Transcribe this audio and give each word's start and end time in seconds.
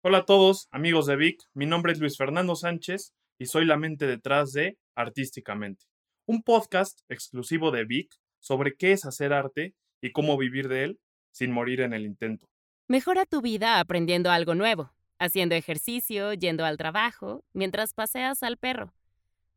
Hola 0.00 0.18
a 0.18 0.24
todos, 0.24 0.68
amigos 0.70 1.06
de 1.06 1.16
Vic. 1.16 1.42
Mi 1.54 1.66
nombre 1.66 1.90
es 1.90 1.98
Luis 1.98 2.16
Fernando 2.16 2.54
Sánchez 2.54 3.14
y 3.36 3.46
soy 3.46 3.64
la 3.64 3.76
mente 3.76 4.06
detrás 4.06 4.52
de 4.52 4.78
Artísticamente, 4.94 5.86
un 6.24 6.44
podcast 6.44 7.00
exclusivo 7.08 7.72
de 7.72 7.84
Vic 7.84 8.14
sobre 8.38 8.76
qué 8.76 8.92
es 8.92 9.04
hacer 9.04 9.32
arte 9.32 9.74
y 10.00 10.12
cómo 10.12 10.38
vivir 10.38 10.68
de 10.68 10.84
él 10.84 11.00
sin 11.32 11.50
morir 11.50 11.80
en 11.80 11.94
el 11.94 12.04
intento. 12.04 12.46
Mejora 12.86 13.26
tu 13.26 13.42
vida 13.42 13.80
aprendiendo 13.80 14.30
algo 14.30 14.54
nuevo, 14.54 14.92
haciendo 15.18 15.56
ejercicio, 15.56 16.32
yendo 16.32 16.64
al 16.64 16.76
trabajo, 16.76 17.44
mientras 17.52 17.92
paseas 17.92 18.44
al 18.44 18.56
perro. 18.56 18.94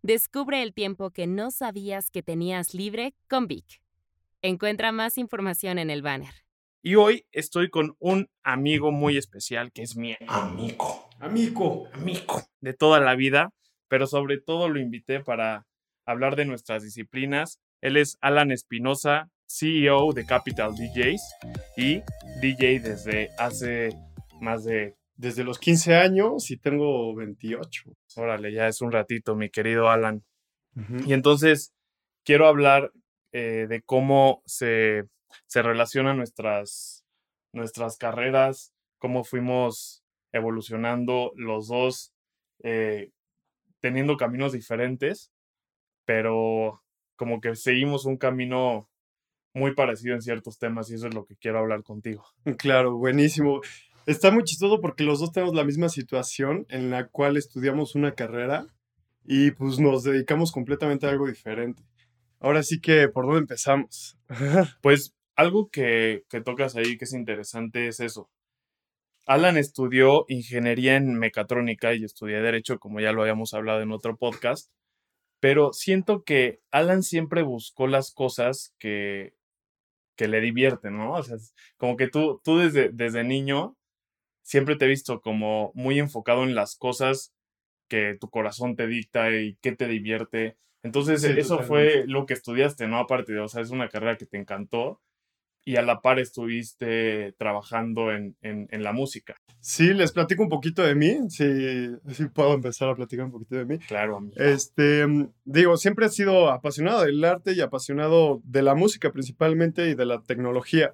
Descubre 0.01 0.63
el 0.63 0.73
tiempo 0.73 1.11
que 1.11 1.27
no 1.27 1.51
sabías 1.51 2.09
que 2.09 2.23
tenías 2.23 2.73
libre 2.73 3.13
con 3.29 3.47
Vic. 3.47 3.83
Encuentra 4.41 4.91
más 4.91 5.19
información 5.19 5.77
en 5.77 5.91
el 5.91 6.01
banner. 6.01 6.33
Y 6.83 6.95
hoy 6.95 7.27
estoy 7.31 7.69
con 7.69 7.95
un 7.99 8.27
amigo 8.41 8.91
muy 8.91 9.15
especial 9.15 9.71
que 9.71 9.83
es 9.83 9.95
mi 9.95 10.15
amigo, 10.27 11.07
Amigo. 11.19 11.87
amigo 11.93 12.41
de 12.59 12.73
toda 12.73 12.99
la 12.99 13.13
vida, 13.13 13.51
pero 13.87 14.07
sobre 14.07 14.39
todo 14.39 14.67
lo 14.67 14.79
invité 14.79 15.19
para 15.19 15.67
hablar 16.07 16.35
de 16.35 16.45
nuestras 16.45 16.81
disciplinas. 16.81 17.59
Él 17.81 17.97
es 17.97 18.17
Alan 18.19 18.51
Espinosa, 18.51 19.29
CEO 19.47 20.11
de 20.13 20.25
Capital 20.25 20.73
DJs 20.73 21.21
y 21.77 22.01
DJ 22.41 22.79
desde 22.79 23.29
hace 23.37 23.89
más 24.39 24.63
de, 24.63 24.95
Desde 25.15 25.43
los 25.43 25.59
15 25.59 25.95
años 25.95 26.49
y 26.49 26.57
tengo 26.57 27.13
28. 27.13 27.83
órale, 28.15 28.51
ya 28.53 28.67
es 28.67 28.81
un 28.81 28.91
ratito, 28.91 29.35
mi 29.35 29.51
querido 29.51 29.91
Alan. 29.91 30.23
Y 31.05 31.13
entonces 31.13 31.73
quiero 32.23 32.47
hablar 32.47 32.91
eh, 33.33 33.67
de 33.69 33.83
cómo 33.83 34.41
se, 34.47 35.03
se 35.47 35.61
relacionan 35.61 36.17
nuestras, 36.17 37.05
nuestras 37.53 37.97
carreras, 37.97 38.73
cómo 38.97 39.23
fuimos 39.23 40.03
evolucionando 40.31 41.31
los 41.35 41.67
dos, 41.67 42.13
eh, 42.63 43.11
teniendo 43.79 44.17
caminos 44.17 44.53
diferentes, 44.53 45.31
pero 46.05 46.83
como 47.15 47.41
que 47.41 47.55
seguimos 47.55 48.05
un 48.05 48.17
camino 48.17 48.89
muy 49.53 49.73
parecido 49.75 50.15
en 50.15 50.21
ciertos 50.21 50.57
temas 50.57 50.89
y 50.89 50.95
eso 50.95 51.07
es 51.07 51.13
lo 51.13 51.25
que 51.25 51.35
quiero 51.35 51.59
hablar 51.59 51.83
contigo. 51.83 52.25
Claro, 52.57 52.97
buenísimo. 52.97 53.61
Está 54.05 54.31
muy 54.31 54.43
chistoso 54.43 54.81
porque 54.81 55.03
los 55.03 55.19
dos 55.19 55.31
tenemos 55.31 55.53
la 55.53 55.63
misma 55.63 55.89
situación 55.89 56.65
en 56.69 56.89
la 56.89 57.07
cual 57.07 57.37
estudiamos 57.37 57.95
una 57.95 58.13
carrera 58.13 58.67
y 59.23 59.51
pues 59.51 59.79
nos 59.79 60.03
dedicamos 60.03 60.51
completamente 60.51 61.05
a 61.05 61.09
algo 61.09 61.27
diferente. 61.27 61.83
Ahora 62.39 62.63
sí 62.63 62.81
que, 62.81 63.07
¿por 63.07 63.25
dónde 63.25 63.41
empezamos? 63.41 64.17
Pues 64.81 65.13
algo 65.35 65.69
que, 65.69 66.23
que 66.29 66.41
tocas 66.41 66.75
ahí 66.75 66.97
que 66.97 67.05
es 67.05 67.13
interesante 67.13 67.87
es 67.87 67.99
eso. 67.99 68.29
Alan 69.27 69.57
estudió 69.57 70.25
ingeniería 70.27 70.95
en 70.95 71.13
mecatrónica 71.17 71.93
y 71.93 72.03
estudié 72.03 72.41
derecho, 72.41 72.79
como 72.79 72.99
ya 72.99 73.11
lo 73.11 73.21
habíamos 73.21 73.53
hablado 73.53 73.81
en 73.81 73.91
otro 73.91 74.17
podcast, 74.17 74.71
pero 75.39 75.73
siento 75.73 76.23
que 76.23 76.61
Alan 76.71 77.03
siempre 77.03 77.43
buscó 77.43 77.87
las 77.87 78.11
cosas 78.13 78.73
que, 78.79 79.33
que 80.17 80.27
le 80.27 80.41
divierten, 80.41 80.97
¿no? 80.97 81.13
O 81.13 81.23
sea, 81.23 81.37
como 81.77 81.97
que 81.97 82.07
tú, 82.07 82.41
tú 82.43 82.57
desde, 82.59 82.89
desde 82.89 83.23
niño 83.23 83.77
siempre 84.43 84.75
te 84.75 84.85
he 84.85 84.89
visto 84.89 85.21
como 85.21 85.71
muy 85.75 85.99
enfocado 85.99 86.43
en 86.43 86.55
las 86.55 86.75
cosas 86.75 87.33
que 87.89 88.17
tu 88.19 88.29
corazón 88.29 88.75
te 88.75 88.87
dicta 88.87 89.31
y 89.31 89.55
que 89.61 89.73
te 89.75 89.87
divierte. 89.87 90.57
Entonces, 90.83 91.21
Sí, 91.21 91.27
eso 91.37 91.59
totalmente. 91.59 91.67
fue 91.67 92.07
lo 92.07 92.25
que 92.25 92.33
estudiaste, 92.33 92.87
¿no? 92.87 92.97
Aparte 92.99 93.33
de, 93.33 93.39
o 93.39 93.47
sea, 93.47 93.61
es 93.61 93.69
una 93.71 93.89
carrera 93.89 94.17
que 94.17 94.25
te 94.25 94.37
encantó 94.37 95.01
y 95.63 95.75
a 95.75 95.81
la 95.81 96.01
par 96.01 96.19
estuviste 96.19 97.33
trabajando 97.37 98.11
en, 98.11 98.35
en, 98.41 98.67
en 98.71 98.83
la 98.83 98.93
música. 98.93 99.35
Sí, 99.59 99.93
les 99.93 100.11
platico 100.11 100.41
un 100.41 100.49
poquito 100.49 100.81
de 100.81 100.95
mí. 100.95 101.17
Sí, 101.29 101.91
sí 102.09 102.25
puedo 102.33 102.55
empezar 102.55 102.89
a 102.89 102.95
platicar 102.95 103.25
un 103.25 103.31
poquito 103.31 103.55
de 103.55 103.65
mí. 103.65 103.77
Claro, 103.77 104.17
amigo. 104.17 104.33
Este, 104.37 105.05
mm, 105.05 105.31
digo, 105.45 105.77
siempre 105.77 106.07
he 106.07 106.09
sido 106.09 106.49
apasionado 106.49 107.03
del 107.03 107.23
arte 107.23 107.53
y 107.53 107.61
apasionado 107.61 108.41
de 108.43 108.63
la 108.63 108.73
música 108.73 109.11
principalmente 109.11 109.89
y 109.89 109.95
de 109.95 110.05
la 110.05 110.23
tecnología. 110.23 110.93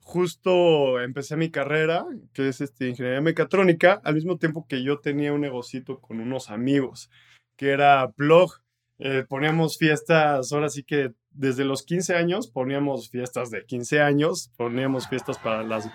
Justo 0.00 1.00
empecé 1.00 1.36
mi 1.36 1.50
carrera, 1.50 2.04
que 2.34 2.48
es 2.48 2.60
este, 2.60 2.88
ingeniería 2.88 3.20
mecatrónica, 3.20 4.00
al 4.04 4.16
mismo 4.16 4.36
tiempo 4.36 4.66
que 4.68 4.82
yo 4.82 4.98
tenía 4.98 5.32
un 5.32 5.40
negocito 5.40 6.00
con 6.00 6.20
unos 6.20 6.50
amigos, 6.50 7.08
que 7.56 7.70
era 7.70 8.10
Plug. 8.10 8.50
Eh, 8.98 9.24
poníamos 9.28 9.78
fiestas, 9.78 10.52
ahora 10.52 10.68
sí 10.68 10.82
que 10.82 11.12
desde 11.34 11.64
los 11.64 11.82
15 11.82 12.14
años 12.14 12.48
poníamos 12.48 13.10
fiestas 13.10 13.50
de 13.50 13.64
15 13.64 14.00
años, 14.00 14.50
poníamos 14.56 15.08
fiestas 15.08 15.38
para 15.38 15.62
las, 15.62 15.88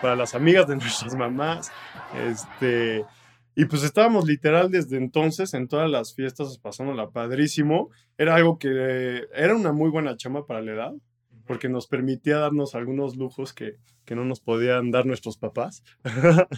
para 0.00 0.16
las 0.16 0.34
amigas 0.34 0.66
de 0.66 0.76
nuestras 0.76 1.14
mamás, 1.14 1.70
este, 2.28 3.04
y 3.54 3.66
pues 3.66 3.82
estábamos 3.82 4.26
literal 4.26 4.70
desde 4.70 4.96
entonces 4.96 5.52
en 5.54 5.68
todas 5.68 5.90
las 5.90 6.14
fiestas 6.14 6.56
pasándola 6.58 7.10
padrísimo. 7.10 7.90
Era 8.16 8.34
algo 8.34 8.58
que 8.58 9.26
era 9.34 9.54
una 9.54 9.72
muy 9.72 9.90
buena 9.90 10.16
chama 10.16 10.46
para 10.46 10.62
la 10.62 10.72
edad, 10.72 10.92
porque 11.46 11.68
nos 11.68 11.86
permitía 11.86 12.38
darnos 12.38 12.74
algunos 12.74 13.16
lujos 13.16 13.52
que, 13.52 13.76
que 14.06 14.14
no 14.14 14.24
nos 14.24 14.40
podían 14.40 14.90
dar 14.90 15.04
nuestros 15.04 15.36
papás. 15.36 15.82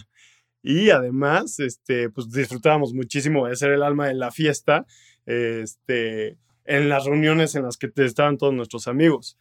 y 0.63 0.89
además, 0.89 1.59
este, 1.59 2.09
pues 2.09 2.29
disfrutábamos 2.29 2.93
muchísimo 2.93 3.47
de 3.47 3.57
ser 3.57 3.71
el 3.71 3.83
alma 3.83 4.07
de 4.07 4.13
la 4.15 4.31
fiesta, 4.31 4.85
este, 5.25 6.37
en 6.65 6.89
las 6.89 7.05
reuniones 7.05 7.55
en 7.55 7.63
las 7.63 7.77
que 7.77 7.91
estaban 7.95 8.37
todos 8.37 8.53
nuestros 8.53 8.87
amigos. 8.87 9.37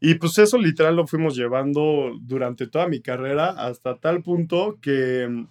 Y 0.00 0.14
pues 0.14 0.38
eso 0.38 0.58
literal 0.58 0.96
lo 0.96 1.06
fuimos 1.06 1.36
llevando 1.36 2.12
durante 2.22 2.66
toda 2.68 2.88
mi 2.88 3.00
carrera 3.00 3.50
hasta 3.50 3.98
tal 3.98 4.22
punto 4.22 4.78
que 4.80 5.46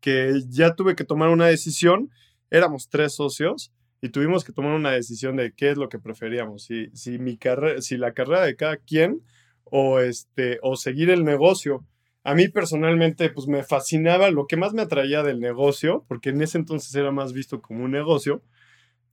que 0.00 0.42
ya 0.48 0.74
tuve 0.74 0.96
que 0.96 1.04
tomar 1.04 1.28
una 1.28 1.46
decisión. 1.46 2.10
Éramos 2.50 2.88
tres 2.88 3.14
socios 3.14 3.72
y 4.00 4.08
tuvimos 4.08 4.44
que 4.44 4.52
tomar 4.52 4.72
una 4.72 4.90
decisión 4.90 5.36
de 5.36 5.52
qué 5.52 5.70
es 5.70 5.76
lo 5.76 5.88
que 5.88 5.98
preferíamos, 5.98 6.64
si, 6.64 6.88
si, 6.94 7.18
mi 7.18 7.36
carrera, 7.36 7.80
si 7.82 7.96
la 7.96 8.12
carrera 8.12 8.42
de 8.42 8.56
cada 8.56 8.78
quien 8.78 9.22
o, 9.64 10.00
este, 10.00 10.58
o 10.62 10.76
seguir 10.76 11.10
el 11.10 11.24
negocio. 11.24 11.84
A 12.24 12.34
mí 12.34 12.48
personalmente 12.48 13.30
pues 13.30 13.46
me 13.46 13.62
fascinaba, 13.62 14.30
lo 14.30 14.46
que 14.46 14.56
más 14.56 14.72
me 14.72 14.82
atraía 14.82 15.22
del 15.22 15.40
negocio, 15.40 16.04
porque 16.08 16.30
en 16.30 16.42
ese 16.42 16.58
entonces 16.58 16.94
era 16.94 17.12
más 17.12 17.32
visto 17.32 17.60
como 17.62 17.84
un 17.84 17.92
negocio, 17.92 18.42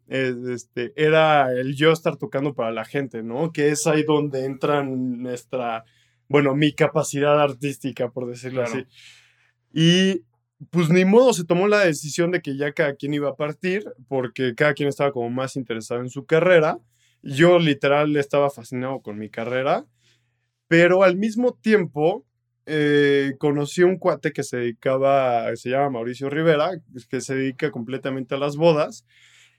este, 0.08 0.94
era 0.96 1.52
el 1.52 1.76
yo 1.76 1.92
estar 1.92 2.18
tocando 2.18 2.54
para 2.54 2.72
la 2.72 2.86
gente, 2.86 3.24
¿no? 3.24 3.52
Que 3.52 3.70
es 3.70 3.88
ahí 3.88 4.04
donde 4.04 4.46
entra 4.46 4.84
nuestra, 4.84 5.84
bueno, 6.28 6.56
mi 6.56 6.74
capacidad 6.74 7.40
artística, 7.42 8.10
por 8.10 8.28
decirlo 8.28 8.64
Claro. 8.64 8.80
así. 8.80 8.88
Y 9.74 10.24
pues 10.72 10.90
ni 10.90 11.06
modo, 11.06 11.34
se 11.34 11.46
tomó 11.46 11.68
la 11.68 11.82
decisión 11.82 12.32
de 12.32 12.42
que 12.42 12.58
ya 12.58 12.72
cada 12.72 12.96
quien 12.96 13.14
iba 13.14 13.30
a 13.30 13.36
partir, 13.36 13.86
porque 14.08 14.56
cada 14.56 14.74
quien 14.74 14.90
estaba 14.90 15.12
como 15.12 15.30
más 15.30 15.56
interesado 15.56 16.02
en 16.02 16.10
su 16.10 16.26
carrera. 16.26 16.80
Yo 17.22 17.60
literal 17.60 18.16
estaba 18.16 18.50
fascinado 18.50 19.02
con 19.02 19.20
mi 19.20 19.30
carrera, 19.30 19.86
pero 20.68 21.04
al 21.04 21.18
mismo 21.18 21.54
tiempo 21.54 22.26
eh, 22.66 23.34
conocí 23.40 23.82
a 23.82 23.86
un 23.86 23.98
cuate 23.98 24.32
que 24.34 24.44
se 24.44 24.58
dedicaba, 24.58 25.56
se 25.56 25.70
llama 25.70 25.90
Mauricio 25.92 26.30
Rivera, 26.30 26.72
que 27.10 27.22
se 27.22 27.36
dedica 27.36 27.72
completamente 27.72 28.36
a 28.36 28.38
las 28.38 28.56
bodas. 28.56 29.06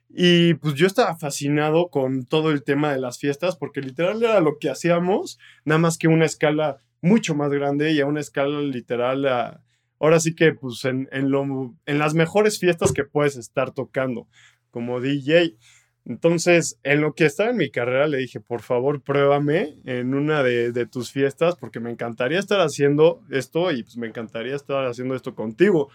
Y 0.09 0.55
pues 0.55 0.75
yo 0.75 0.87
estaba 0.87 1.17
fascinado 1.17 1.89
con 1.89 2.25
todo 2.25 2.51
el 2.51 2.63
tema 2.63 2.93
de 2.93 3.01
las 3.01 3.19
fiestas, 3.19 3.57
porque 3.57 3.81
literal 3.81 4.23
era 4.23 4.41
lo 4.41 4.59
que 4.59 4.71
hacíamos, 4.71 5.39
nada 5.65 5.79
más 5.79 5.99
que 5.99 6.09
una 6.09 6.25
escala 6.25 6.79
mucho 7.01 7.35
más 7.35 7.51
grande 7.51 7.93
y 7.93 8.01
a 8.01 8.07
una 8.07 8.21
escala 8.21 8.61
literal 8.61 9.27
a, 9.27 9.63
ahora 10.01 10.21
sí 10.21 10.35
que 10.35 10.53
pues 10.53 10.85
en, 10.85 11.09
en, 11.13 11.31
lo, 11.31 11.75
en 11.87 11.99
las 11.99 12.15
mejores 12.15 12.59
fiestas 12.59 12.93
que 12.93 13.05
puedes 13.05 13.37
estar 13.37 13.73
tocando 13.73 14.27
como 14.71 15.01
DJ. 15.01 15.57
Entonces, 16.05 16.79
en 16.85 17.03
lo 17.03 17.15
que 17.15 17.27
estaba 17.27 17.51
en 17.51 17.59
mi 17.59 17.71
carrera, 17.71 18.07
le 18.07 18.17
dije, 18.17 18.41
por 18.41 18.63
favor, 18.63 19.03
pruébame 19.03 19.77
en 19.85 20.15
una 20.15 20.43
de, 20.43 20.73
de, 20.73 20.87
tus 20.87 21.13
fiestas, 21.13 21.57
porque 21.57 21.81
me 21.81 21.91
encantaría 21.91 22.39
estar 22.39 22.61
haciendo 22.61 23.21
esto 23.31 23.71
y 23.73 23.83
pues 23.83 23.99
me 23.99 24.07
encantaría 24.07 24.57
estar 24.57 24.87
haciendo 24.87 25.15
esto 25.15 25.35
contigo. 25.35 25.91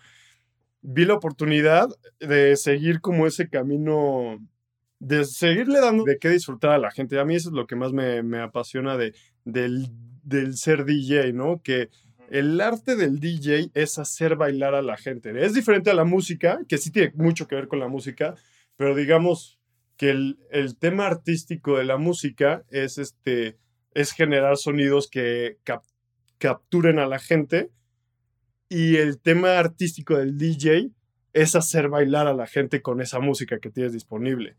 Vi 0.83 1.05
la 1.05 1.15
oportunidad 1.15 1.87
de 2.19 2.55
seguir 2.57 2.99
como 3.01 3.25
ese 3.25 3.49
camino, 3.49 4.37
de 4.99 5.25
seguirle 5.25 5.79
dando 5.79 6.03
de 6.03 6.19
qué 6.19 6.29
disfrutar 6.29 6.71
a 6.71 6.77
la 6.77 6.91
gente. 6.91 7.19
A 7.19 7.25
mí 7.25 7.35
eso 7.35 7.49
es 7.49 7.55
lo 7.55 7.67
que 7.67 7.75
más 7.75 7.93
me, 7.93 8.21
me 8.21 8.39
apasiona 8.39 8.97
de, 8.97 9.13
del, 9.45 9.87
del 10.23 10.57
ser 10.57 10.85
DJ, 10.85 11.33
¿no? 11.33 11.61
Que 11.63 11.89
el 12.29 12.59
arte 12.59 12.95
del 12.95 13.19
DJ 13.19 13.71
es 13.73 13.97
hacer 13.97 14.35
bailar 14.35 14.75
a 14.75 14.81
la 14.81 14.97
gente. 14.97 15.31
Es 15.45 15.53
diferente 15.53 15.89
a 15.89 15.93
la 15.93 16.03
música, 16.03 16.59
que 16.67 16.77
sí 16.77 16.91
tiene 16.91 17.11
mucho 17.15 17.47
que 17.47 17.55
ver 17.55 17.67
con 17.67 17.79
la 17.79 17.87
música, 17.87 18.35
pero 18.75 18.95
digamos 18.95 19.59
que 19.97 20.09
el, 20.09 20.39
el 20.51 20.77
tema 20.77 21.07
artístico 21.07 21.77
de 21.77 21.85
la 21.85 21.97
música 21.97 22.63
es, 22.69 22.97
este, 22.97 23.57
es 23.93 24.11
generar 24.11 24.57
sonidos 24.57 25.09
que 25.09 25.57
cap 25.63 25.83
capturen 26.39 26.99
a 26.99 27.07
la 27.07 27.19
gente 27.19 27.71
y 28.73 28.97
el 28.97 29.19
tema 29.19 29.59
artístico 29.59 30.17
del 30.17 30.35
DJ 30.35 30.89
es 31.31 31.55
hacer 31.55 31.89
bailar 31.89 32.25
a 32.25 32.33
la 32.33 32.47
gente 32.47 32.81
con 32.81 33.01
esa 33.01 33.19
música 33.19 33.59
que 33.59 33.69
tienes 33.69 33.93
disponible. 33.93 34.55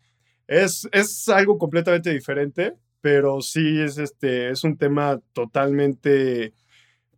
Es, 0.46 0.88
es 0.92 1.28
algo 1.28 1.58
completamente 1.58 2.10
diferente, 2.12 2.74
pero 3.00 3.40
sí 3.40 3.80
es, 3.80 3.98
este, 3.98 4.50
es 4.50 4.62
un 4.62 4.78
tema 4.78 5.20
totalmente 5.32 6.54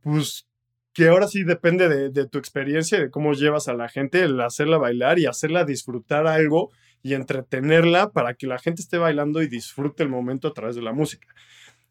pues 0.00 0.46
que 0.94 1.08
ahora 1.08 1.28
sí 1.28 1.44
depende 1.44 2.10
de, 2.10 2.26
tu 2.28 2.38
experiencia, 2.38 2.98
de 2.98 3.10
cómo 3.10 3.34
llevas 3.34 3.68
a 3.68 3.74
la 3.74 3.90
gente, 3.90 4.22
el 4.22 4.40
hacerla 4.40 4.78
bailar 4.78 5.18
y 5.18 5.26
hacerla 5.26 5.66
disfrutar 5.66 6.26
algo 6.26 6.70
y 7.02 7.12
entretenerla 7.12 8.12
para 8.12 8.32
que 8.32 8.46
la 8.46 8.58
gente 8.58 8.80
esté 8.80 8.96
bailando 8.96 9.42
y 9.42 9.48
disfrute 9.48 10.02
el 10.02 10.08
momento 10.08 10.48
a 10.48 10.54
través 10.54 10.76
de 10.76 10.82
la 10.82 10.94
música. 10.94 11.28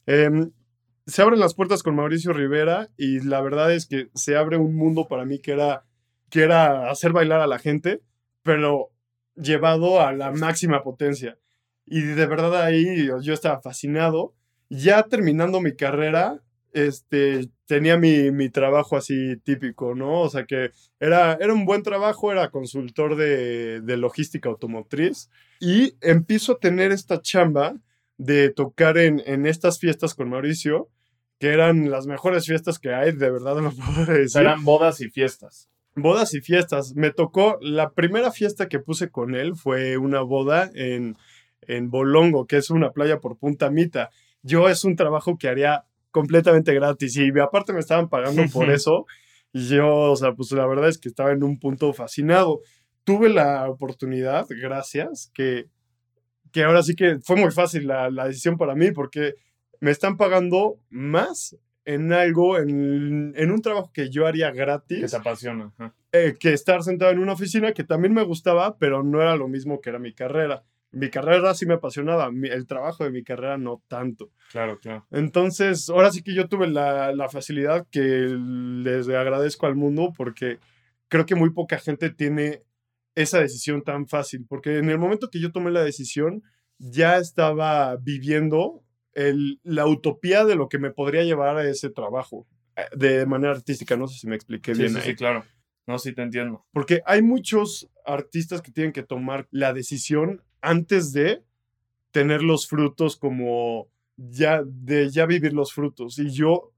Em, 0.08 0.50
se 1.08 1.22
abren 1.22 1.40
las 1.40 1.54
puertas 1.54 1.84
con 1.84 1.96
Mauricio 1.96 2.34
Rivera 2.34 2.90
y 2.98 3.20
la 3.22 3.42
verdad 3.42 3.72
es 3.72 3.86
que 3.86 4.10
se 4.16 4.36
abre 4.38 4.58
un 4.58 4.76
mundo 4.76 5.08
para 5.08 5.26
mí 5.26 5.40
que 5.40 5.52
era, 5.52 5.86
que 6.30 6.42
era 6.42 6.90
hacer 6.90 7.12
bailar 7.12 7.42
a 7.42 7.48
la 7.48 7.60
gente, 7.60 8.02
pero 8.44 8.92
llevado 9.36 10.02
a 10.02 10.14
la 10.14 10.32
máxima 10.32 10.84
potencia. 10.84 11.38
Y 11.86 12.02
de 12.02 12.26
verdad 12.26 12.62
ahí 12.64 13.08
yo 13.22 13.34
estaba 13.34 13.62
fascinado. 13.62 14.34
Ya 14.70 15.04
terminando 15.04 15.62
mi 15.62 15.76
carrera, 15.76 16.42
este, 16.74 17.50
tenía 17.68 17.98
mi, 17.98 18.32
mi, 18.32 18.50
trabajo 18.50 18.98
así 18.98 19.38
típico, 19.38 19.96
¿no? 19.96 20.22
O 20.22 20.30
sea 20.30 20.46
que 20.46 20.72
era, 21.00 21.34
era 21.40 21.54
un 21.54 21.66
buen 21.66 21.84
trabajo, 21.84 22.32
era 22.32 22.50
consultor 22.50 23.16
de, 23.16 23.82
de 23.82 23.98
logística 23.98 24.50
automotriz 24.50 25.30
y 25.60 25.96
empiezo 26.02 26.54
a 26.54 26.60
tener 26.60 26.92
esta 26.92 27.22
chamba 27.22 27.76
de 28.18 28.50
tocar 28.50 28.98
en, 28.98 29.22
en, 29.26 29.46
estas 29.46 29.80
fiestas 29.80 30.16
con 30.16 30.30
Mauricio, 30.30 30.90
que 31.40 31.50
eran 31.50 31.90
las 31.90 32.08
mejores 32.08 32.46
fiestas 32.46 32.80
que 32.80 32.94
hay, 32.94 33.12
de 33.12 33.30
verdad 33.30 33.58
lo 33.60 33.72
puedo 33.96 34.06
decir. 34.06 34.42
Eran 34.42 34.64
bodas 34.64 35.02
y 35.02 35.10
fiestas. 35.10 35.70
Bodas 35.96 36.34
y 36.34 36.42
fiestas. 36.42 36.96
Me 36.96 37.12
tocó, 37.12 37.58
la 37.62 37.92
primera 37.92 38.32
fiesta 38.32 38.68
que 38.68 38.80
puse 38.80 39.10
con 39.10 39.36
él 39.36 39.56
fue 39.56 39.98
una 39.98 40.22
boda 40.22 40.70
en, 40.74 41.18
en 41.62 41.90
Bolongo, 41.90 42.48
que 42.48 42.58
es 42.58 42.70
una 42.70 42.92
playa 42.92 43.20
por 43.20 43.38
Punta 43.38 43.70
Mita. 43.70 44.10
Yo 44.44 44.70
es 44.70 44.84
un 44.84 44.96
trabajo 44.96 45.38
que 45.38 45.48
haría 45.48 45.86
completamente 46.12 46.74
gratis 46.74 47.18
y 47.18 47.30
aparte 47.40 47.74
me 47.74 47.80
estaban 47.80 48.10
pagando 48.10 48.44
por 48.54 48.70
eso. 48.70 49.06
Y 49.54 49.70
yo, 49.70 50.12
o 50.12 50.16
sea, 50.16 50.34
pues 50.34 50.52
la 50.52 50.68
verdad 50.68 50.90
es 50.90 50.98
que 50.98 51.10
estaba 51.10 51.32
en 51.32 51.44
un 51.44 51.60
punto 51.60 51.92
fascinado. 51.94 52.60
Tuve 53.06 53.30
la 53.30 53.70
oportunidad, 53.70 54.48
gracias, 54.50 55.32
que, 55.34 55.68
que 56.52 56.64
ahora 56.64 56.84
sí 56.84 56.96
que 56.96 57.20
fue 57.22 57.36
muy 57.36 57.52
fácil 57.52 57.88
la, 57.88 58.10
la 58.10 58.28
decisión 58.28 58.58
para 58.58 58.76
mí 58.76 58.92
porque 58.92 59.36
me 59.80 59.92
están 59.92 60.18
pagando 60.18 60.80
más 60.90 61.58
en 61.86 62.12
algo, 62.14 62.58
en, 62.58 63.34
en, 63.36 63.52
un 63.52 63.62
trabajo 63.62 63.92
que 63.94 64.10
yo 64.10 64.26
haría 64.26 64.52
gratis. 64.52 65.02
Que 65.02 65.08
te 65.08 65.16
apasiona. 65.16 65.72
Eh, 66.12 66.36
que 66.40 66.54
estar 66.54 66.82
sentado 66.84 67.12
en 67.12 67.20
una 67.20 67.34
oficina 67.34 67.74
que 67.74 67.84
también 67.84 68.14
me 68.14 68.24
gustaba, 68.24 68.78
pero 68.78 69.04
no 69.04 69.22
era 69.22 69.36
lo 69.36 69.48
mismo 69.48 69.80
que 69.82 69.92
era 69.92 70.00
mi 70.00 70.14
carrera. 70.14 70.64
Mi 70.92 71.10
carrera 71.10 71.54
sí 71.54 71.66
me 71.66 71.76
apasionaba, 71.76 72.32
mi, 72.32 72.48
el 72.48 72.66
trabajo 72.66 73.04
de 73.04 73.12
mi 73.12 73.24
carrera 73.24 73.58
no 73.58 73.84
tanto. 73.88 74.32
Claro, 74.52 74.80
claro. 74.80 75.06
Entonces, 75.12 75.90
ahora 75.90 76.10
sí 76.10 76.24
que 76.24 76.34
yo 76.34 76.48
tuve 76.48 76.68
la, 76.68 77.12
la 77.14 77.30
facilidad 77.30 77.86
que 77.92 78.00
les 78.00 79.08
agradezco 79.10 79.68
al 79.68 79.76
mundo 79.76 80.14
porque 80.16 80.58
creo 81.10 81.26
que 81.26 81.36
muy 81.36 81.52
poca 81.52 81.78
gente 81.78 82.10
tiene 82.10 82.64
esa 83.14 83.40
decisión 83.40 83.84
tan 83.84 84.08
fácil, 84.08 84.46
porque 84.48 84.78
en 84.78 84.90
el 84.90 84.98
momento 84.98 85.30
que 85.30 85.40
yo 85.40 85.52
tomé 85.52 85.72
la 85.72 85.84
decisión, 85.84 86.44
ya 86.78 87.18
estaba 87.18 87.96
viviendo 87.98 88.85
el, 89.16 89.60
la 89.64 89.88
utopía 89.88 90.46
de 90.46 90.56
lo 90.56 90.70
que 90.70 90.78
me 90.78 90.92
podría 90.92 91.24
llevar 91.24 91.58
a 91.58 91.68
ese 91.68 91.90
trabajo 91.90 92.46
eh, 92.76 92.84
de 92.96 93.26
manera 93.26 93.54
artística. 93.54 93.98
No 93.98 94.08
sé 94.08 94.20
si 94.20 94.28
me 94.28 94.36
expliqué 94.36 94.76
Sí, 94.76 94.82
bien. 94.82 94.94
sí, 94.94 95.00
ahí. 95.00 95.04
sí, 95.08 95.16
claro. 95.16 95.44
No, 95.88 95.98
sí 96.00 96.14
te 96.14 96.22
entiendo. 96.22 96.66
Porque 96.72 97.02
hay 97.06 97.22
muchos 97.22 97.90
artistas 98.06 98.62
que 98.62 98.72
tienen 98.72 98.94
que 98.94 99.04
tomar 99.04 99.48
la 99.52 99.74
decisión 99.74 100.42
antes 100.62 101.14
de 101.14 101.44
tener 102.12 102.42
los 102.44 102.68
frutos 102.68 103.18
como 103.18 103.88
ya 104.18 104.62
de 104.66 105.10
ya 105.10 105.26
vivir 105.26 105.54
los 105.54 105.74
frutos 105.74 106.18
y 106.20 106.30
yo 106.30 106.72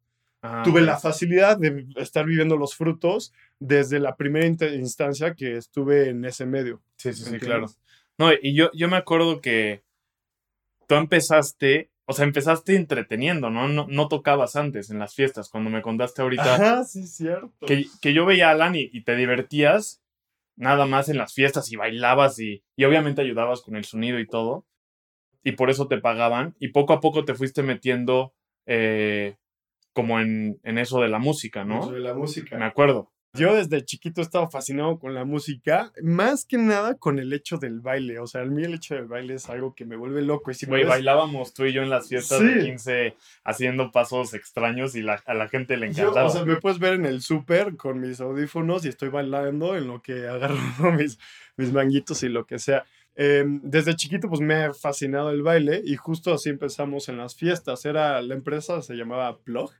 Ah, 0.43 0.61
tuve 0.63 0.81
la 0.81 0.97
facilidad 0.97 1.57
de 1.57 1.87
estar 1.95 2.25
viviendo 2.25 2.57
los 2.57 2.75
frutos 2.75 3.33
desde 3.59 3.99
la 3.99 4.15
primera 4.15 4.45
instancia 4.45 5.33
que 5.33 5.57
estuve 5.57 6.09
en 6.09 6.23
ese 6.25 6.45
medio. 6.45 6.81
Sí, 6.95 7.11
sí, 7.11 7.23
sí, 7.23 7.39
claro. 7.39 7.65
No, 8.19 8.29
y 8.39 8.53
yo, 8.55 8.69
yo 8.73 8.87
me 8.87 8.97
acuerdo 8.97 9.41
que 9.41 9.83
tú 10.87 10.93
empezaste, 10.95 11.89
o 12.09 12.13
sea, 12.13 12.25
empezaste 12.25 12.75
entreteniendo, 12.75 13.49
¿no? 13.49 13.67
No, 13.67 13.85
no 13.89 14.07
tocabas 14.07 14.55
antes 14.55 14.89
en 14.89 14.97
las 14.99 15.13
fiestas, 15.13 15.49
cuando 15.49 15.69
me 15.69 15.81
contaste 15.81 16.21
ahorita 16.21 16.55
Ajá, 16.55 16.83
sí, 16.85 17.05
cierto. 17.05 17.65
que, 17.65 17.85
que 18.01 18.13
yo 18.13 18.25
veía 18.25 18.47
a 18.47 18.51
Alan 18.51 18.75
y, 18.75 18.89
y 18.93 19.03
te 19.03 19.15
divertías 19.15 20.01
nada 20.55 20.85
más 20.85 21.09
en 21.09 21.17
las 21.17 21.33
fiestas 21.33 21.71
y 21.71 21.75
bailabas 21.75 22.39
y, 22.39 22.63
y 22.75 22.85
obviamente 22.85 23.21
ayudabas 23.21 23.61
con 23.61 23.75
el 23.75 23.83
sonido 23.85 24.19
y 24.19 24.25
todo. 24.27 24.65
Y 25.43 25.51
por 25.51 25.69
eso 25.69 25.87
te 25.87 25.99
pagaban. 25.99 26.55
Y 26.59 26.69
poco 26.69 26.93
a 26.93 26.99
poco 26.99 27.25
te 27.25 27.35
fuiste 27.35 27.61
metiendo 27.61 28.33
eh, 28.65 29.35
como 29.93 30.19
en, 30.19 30.59
en 30.63 30.77
eso 30.77 30.99
de 31.01 31.09
la 31.09 31.19
música, 31.19 31.63
¿no? 31.63 31.83
Sobre 31.83 31.99
la 31.99 32.13
música. 32.13 32.57
Me 32.57 32.65
acuerdo. 32.65 33.11
Yo 33.37 33.55
desde 33.55 33.83
chiquito 33.85 34.21
he 34.21 34.23
estado 34.23 34.49
fascinado 34.49 34.99
con 34.99 35.13
la 35.13 35.25
música, 35.25 35.91
más 36.01 36.45
que 36.45 36.57
nada 36.57 36.95
con 36.95 37.19
el 37.19 37.31
hecho 37.33 37.57
del 37.57 37.79
baile. 37.79 38.19
O 38.19 38.27
sea, 38.27 38.41
a 38.41 38.45
mí 38.45 38.63
el 38.63 38.73
hecho 38.73 38.95
del 38.95 39.05
baile 39.05 39.35
es 39.35 39.49
algo 39.49 39.73
que 39.75 39.85
me 39.85 39.95
vuelve 39.95 40.21
loco. 40.21 40.51
Y 40.51 40.53
si 40.53 40.65
me 40.65 40.71
Güey, 40.71 40.81
ves- 40.83 40.89
bailábamos 40.89 41.53
tú 41.53 41.65
y 41.65 41.73
yo 41.73 41.81
en 41.83 41.89
las 41.89 42.07
fiestas 42.09 42.41
de 42.41 42.53
Sí. 42.61 42.65
15 42.65 43.15
haciendo 43.43 43.91
pasos 43.91 44.33
extraños 44.33 44.95
y 44.95 45.01
la- 45.01 45.21
a 45.25 45.33
la 45.33 45.47
gente 45.47 45.77
le 45.77 45.91
Yo, 45.93 46.03
encantaba. 46.03 46.27
o 46.27 46.29
sea, 46.29 46.45
me 46.45 46.57
puedes 46.57 46.79
ver 46.79 46.93
en 46.93 47.05
el 47.05 47.21
súper 47.21 47.75
con 47.77 47.99
mis 47.99 48.19
audífonos 48.19 48.85
y 48.85 48.89
estoy 48.89 49.09
bailando 49.09 49.75
en 49.77 49.87
lo 49.87 50.01
que 50.01 50.27
agarro 50.27 50.55
mis, 50.99 51.17
mis 51.57 51.71
manguitos 51.71 52.23
y 52.23 52.29
lo 52.29 52.45
que 52.45 52.59
sea. 52.59 52.85
Eh, 53.19 53.43
desde 53.63 53.95
chiquito 53.95 54.29
pues 54.29 54.41
me 54.41 54.53
ha 54.65 54.73
fascinado 54.75 55.31
el 55.31 55.41
baile 55.41 55.81
y 55.83 55.95
justo 55.95 56.31
así 56.33 56.49
empezamos 56.49 57.09
en 57.09 57.17
las 57.17 57.35
fiestas. 57.35 57.83
Era 57.85 58.21
la 58.21 58.35
empresa 58.35 58.81
se 58.83 58.93
llamaba 58.93 59.39
Plug 59.39 59.71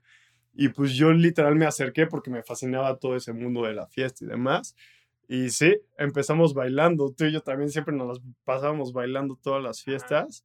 y 0.59 0.69
pues 0.69 0.93
yo 0.93 1.13
literal 1.13 1.55
me 1.55 1.67
acerqué 1.67 2.07
porque 2.07 2.31
me 2.31 2.41
fascinaba 2.41 2.97
todo 2.97 3.15
ese 3.15 3.31
mundo 3.31 3.61
de 3.65 3.75
la 3.75 3.85
fiesta 3.85 4.25
y 4.25 4.27
demás. 4.27 4.75
Y 5.27 5.51
sí, 5.51 5.77
empezamos 5.99 6.55
bailando. 6.55 7.13
Tú 7.15 7.25
y 7.25 7.31
yo 7.31 7.41
también 7.41 7.69
siempre 7.69 7.95
nos 7.95 8.23
pasábamos 8.43 8.91
bailando 8.91 9.37
todas 9.39 9.61
las 9.61 9.83
fiestas. 9.83 10.43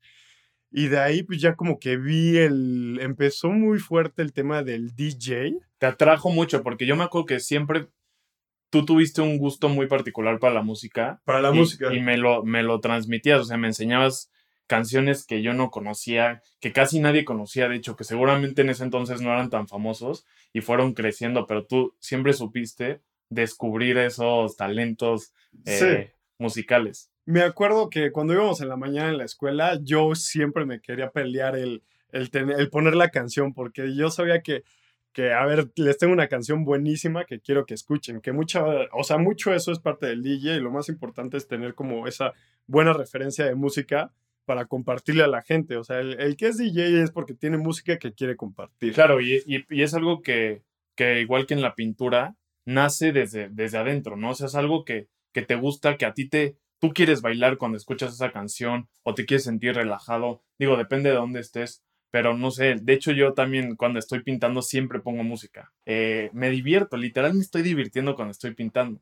Y 0.70 0.88
de 0.88 0.98
ahí 0.98 1.22
pues 1.22 1.40
ya 1.40 1.56
como 1.56 1.78
que 1.78 1.96
vi 1.96 2.36
el... 2.36 2.98
Empezó 3.00 3.48
muy 3.48 3.78
fuerte 3.78 4.20
el 4.20 4.34
tema 4.34 4.62
del 4.62 4.94
DJ. 4.94 5.56
te 5.78 5.86
atrajo 5.86 6.28
mucho 6.28 6.62
porque 6.62 6.84
yo 6.84 6.94
me 6.94 7.04
acuerdo 7.04 7.24
que 7.24 7.40
siempre 7.40 7.88
tú 8.68 8.84
tuviste 8.84 9.22
un 9.22 9.38
gusto 9.38 9.70
muy 9.70 9.86
particular 9.86 10.38
para 10.38 10.52
la 10.52 10.62
música. 10.62 11.22
Para 11.24 11.40
la 11.40 11.52
y, 11.52 11.58
música. 11.58 11.90
Y 11.94 12.02
me 12.02 12.18
lo, 12.18 12.44
me 12.44 12.62
lo 12.62 12.80
transmitías, 12.80 13.40
o 13.40 13.44
sea, 13.44 13.56
me 13.56 13.68
enseñabas 13.68 14.30
canciones 14.66 15.26
que 15.26 15.42
yo 15.42 15.52
no 15.54 15.70
conocía, 15.70 16.42
que 16.60 16.72
casi 16.72 17.00
nadie 17.00 17.24
conocía, 17.24 17.68
de 17.68 17.76
hecho, 17.76 17.96
que 17.96 18.04
seguramente 18.04 18.62
en 18.62 18.70
ese 18.70 18.84
entonces 18.84 19.20
no 19.20 19.30
eran 19.30 19.50
tan 19.50 19.68
famosos 19.68 20.24
y 20.52 20.60
fueron 20.60 20.94
creciendo, 20.94 21.46
pero 21.46 21.66
tú 21.66 21.94
siempre 21.98 22.32
supiste 22.32 23.00
descubrir 23.28 23.98
esos 23.98 24.56
talentos 24.56 25.32
eh, 25.64 26.14
musicales. 26.38 27.10
Me 27.24 27.42
acuerdo 27.42 27.88
que 27.88 28.10
cuando 28.12 28.34
íbamos 28.34 28.60
en 28.60 28.68
la 28.68 28.76
mañana 28.76 29.10
en 29.10 29.18
la 29.18 29.24
escuela, 29.24 29.78
yo 29.82 30.14
siempre 30.14 30.64
me 30.66 30.80
quería 30.80 31.10
pelear 31.10 31.56
el, 31.56 31.82
el, 32.10 32.70
poner 32.70 32.94
la 32.94 33.10
canción, 33.10 33.54
porque 33.54 33.94
yo 33.94 34.10
sabía 34.10 34.42
que, 34.42 34.64
que, 35.12 35.32
a 35.32 35.44
ver, 35.46 35.70
les 35.76 35.98
tengo 35.98 36.12
una 36.12 36.28
canción 36.28 36.64
buenísima 36.64 37.24
que 37.24 37.40
quiero 37.40 37.64
que 37.64 37.74
escuchen, 37.74 38.20
que 38.20 38.32
mucha, 38.32 38.64
o 38.92 39.04
sea, 39.04 39.18
mucho 39.18 39.54
eso 39.54 39.72
es 39.72 39.78
parte 39.78 40.06
del 40.06 40.22
DJ 40.22 40.56
y 40.56 40.60
lo 40.60 40.70
más 40.70 40.88
importante 40.88 41.36
es 41.36 41.46
tener 41.46 41.74
como 41.74 42.06
esa 42.06 42.32
buena 42.66 42.92
referencia 42.92 43.44
de 43.44 43.54
música 43.54 44.12
para 44.44 44.66
compartirle 44.66 45.22
a 45.24 45.28
la 45.28 45.42
gente. 45.42 45.76
O 45.76 45.84
sea, 45.84 46.00
el, 46.00 46.20
el 46.20 46.36
que 46.36 46.48
es 46.48 46.58
DJ 46.58 47.02
es 47.02 47.10
porque 47.10 47.34
tiene 47.34 47.58
música 47.58 47.98
que 47.98 48.12
quiere 48.12 48.36
compartir. 48.36 48.92
Claro, 48.94 49.20
y, 49.20 49.42
y- 49.46 49.64
y 49.70 49.82
es 49.82 49.94
algo 49.94 50.22
que, 50.22 50.62
que 50.96 51.20
igual 51.20 51.46
que 51.46 51.54
en 51.54 51.62
la 51.62 51.74
pintura, 51.74 52.36
nace 52.64 53.12
desde, 53.12 53.48
desde 53.50 53.78
adentro, 53.78 54.16
¿no? 54.16 54.30
O 54.30 54.34
sea, 54.34 54.46
es 54.46 54.54
algo 54.54 54.84
que, 54.84 55.08
que 55.32 55.42
te 55.42 55.54
gusta, 55.56 55.96
que 55.96 56.06
a 56.06 56.14
ti 56.14 56.28
te... 56.28 56.56
Tú 56.80 56.92
quieres 56.92 57.22
bailar 57.22 57.58
cuando 57.58 57.76
escuchas 57.78 58.12
esa 58.12 58.32
canción 58.32 58.88
o 59.04 59.14
te 59.14 59.24
quieres 59.24 59.44
sentir 59.44 59.74
relajado. 59.76 60.42
Digo, 60.58 60.76
depende 60.76 61.10
de 61.10 61.14
dónde 61.16 61.38
estés, 61.38 61.84
pero 62.10 62.36
no 62.36 62.50
sé. 62.50 62.74
De 62.82 62.92
hecho, 62.92 63.12
yo 63.12 63.34
también 63.34 63.76
cuando 63.76 64.00
estoy 64.00 64.22
pintando 64.24 64.62
siempre 64.62 64.98
pongo 65.00 65.22
música. 65.22 65.72
Eh, 65.86 66.30
me 66.32 66.50
divierto, 66.50 66.96
literal 66.96 67.34
me 67.34 67.40
estoy 67.40 67.62
divirtiendo 67.62 68.16
cuando 68.16 68.32
estoy 68.32 68.54
pintando. 68.54 69.00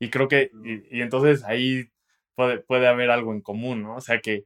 Y 0.00 0.10
creo 0.10 0.28
que, 0.28 0.50
y, 0.64 0.98
y 0.98 1.02
entonces 1.02 1.44
ahí 1.44 1.88
puede, 2.34 2.58
puede 2.58 2.88
haber 2.88 3.10
algo 3.10 3.32
en 3.32 3.40
común, 3.40 3.82
¿no? 3.82 3.96
O 3.96 4.00
sea, 4.00 4.20
que, 4.20 4.44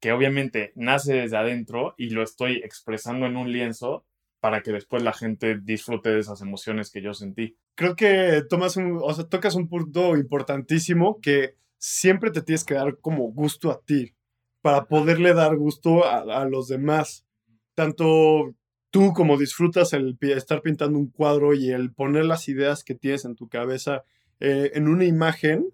que 0.00 0.12
obviamente 0.12 0.72
nace 0.74 1.14
desde 1.14 1.36
adentro 1.36 1.94
y 1.96 2.10
lo 2.10 2.22
estoy 2.22 2.56
expresando 2.56 3.26
en 3.26 3.36
un 3.36 3.52
lienzo 3.52 4.04
para 4.40 4.62
que 4.62 4.72
después 4.72 5.02
la 5.02 5.12
gente 5.12 5.58
disfrute 5.60 6.10
de 6.10 6.20
esas 6.20 6.40
emociones 6.40 6.90
que 6.90 7.02
yo 7.02 7.12
sentí. 7.12 7.56
creo 7.74 7.94
que 7.94 8.42
tomas 8.48 8.76
un, 8.76 8.98
o 9.02 9.12
sea, 9.12 9.24
tocas 9.24 9.54
un 9.54 9.68
punto 9.68 10.16
importantísimo 10.16 11.20
que 11.20 11.56
siempre 11.78 12.30
te 12.30 12.42
tienes 12.42 12.64
que 12.64 12.74
dar 12.74 12.98
como 13.00 13.30
gusto 13.32 13.70
a 13.70 13.80
ti 13.80 14.14
para 14.62 14.86
poderle 14.86 15.34
dar 15.34 15.56
gusto 15.56 16.04
a, 16.04 16.20
a 16.20 16.44
los 16.46 16.68
demás. 16.68 17.26
Tanto 17.74 18.54
tú 18.90 19.12
como 19.12 19.38
disfrutas 19.38 19.92
el 19.92 20.16
estar 20.20 20.62
pintando 20.62 20.98
un 20.98 21.10
cuadro 21.10 21.54
y 21.54 21.70
el 21.70 21.92
poner 21.92 22.24
las 22.24 22.48
ideas 22.48 22.84
que 22.84 22.94
tienes 22.94 23.24
en 23.24 23.36
tu 23.36 23.48
cabeza 23.48 24.04
eh, 24.40 24.72
en 24.74 24.88
una 24.88 25.04
imagen, 25.04 25.68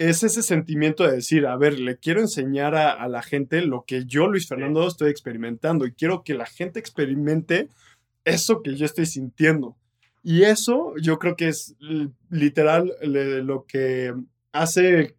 es 0.00 0.22
ese 0.22 0.42
sentimiento 0.42 1.06
de 1.06 1.16
decir, 1.16 1.46
a 1.46 1.58
ver, 1.58 1.78
le 1.78 1.98
quiero 1.98 2.20
enseñar 2.20 2.74
a, 2.74 2.90
a 2.90 3.06
la 3.06 3.22
gente 3.22 3.60
lo 3.60 3.84
que 3.86 4.06
yo, 4.06 4.28
Luis 4.28 4.48
Fernando, 4.48 4.88
estoy 4.88 5.10
experimentando 5.10 5.84
y 5.84 5.92
quiero 5.92 6.24
que 6.24 6.32
la 6.32 6.46
gente 6.46 6.80
experimente 6.80 7.68
eso 8.24 8.62
que 8.62 8.76
yo 8.76 8.86
estoy 8.86 9.04
sintiendo. 9.04 9.76
Y 10.22 10.44
eso 10.44 10.94
yo 11.02 11.18
creo 11.18 11.36
que 11.36 11.48
es 11.48 11.76
literal 12.30 12.94
lo 13.02 13.66
que 13.66 14.14
hace, 14.52 15.16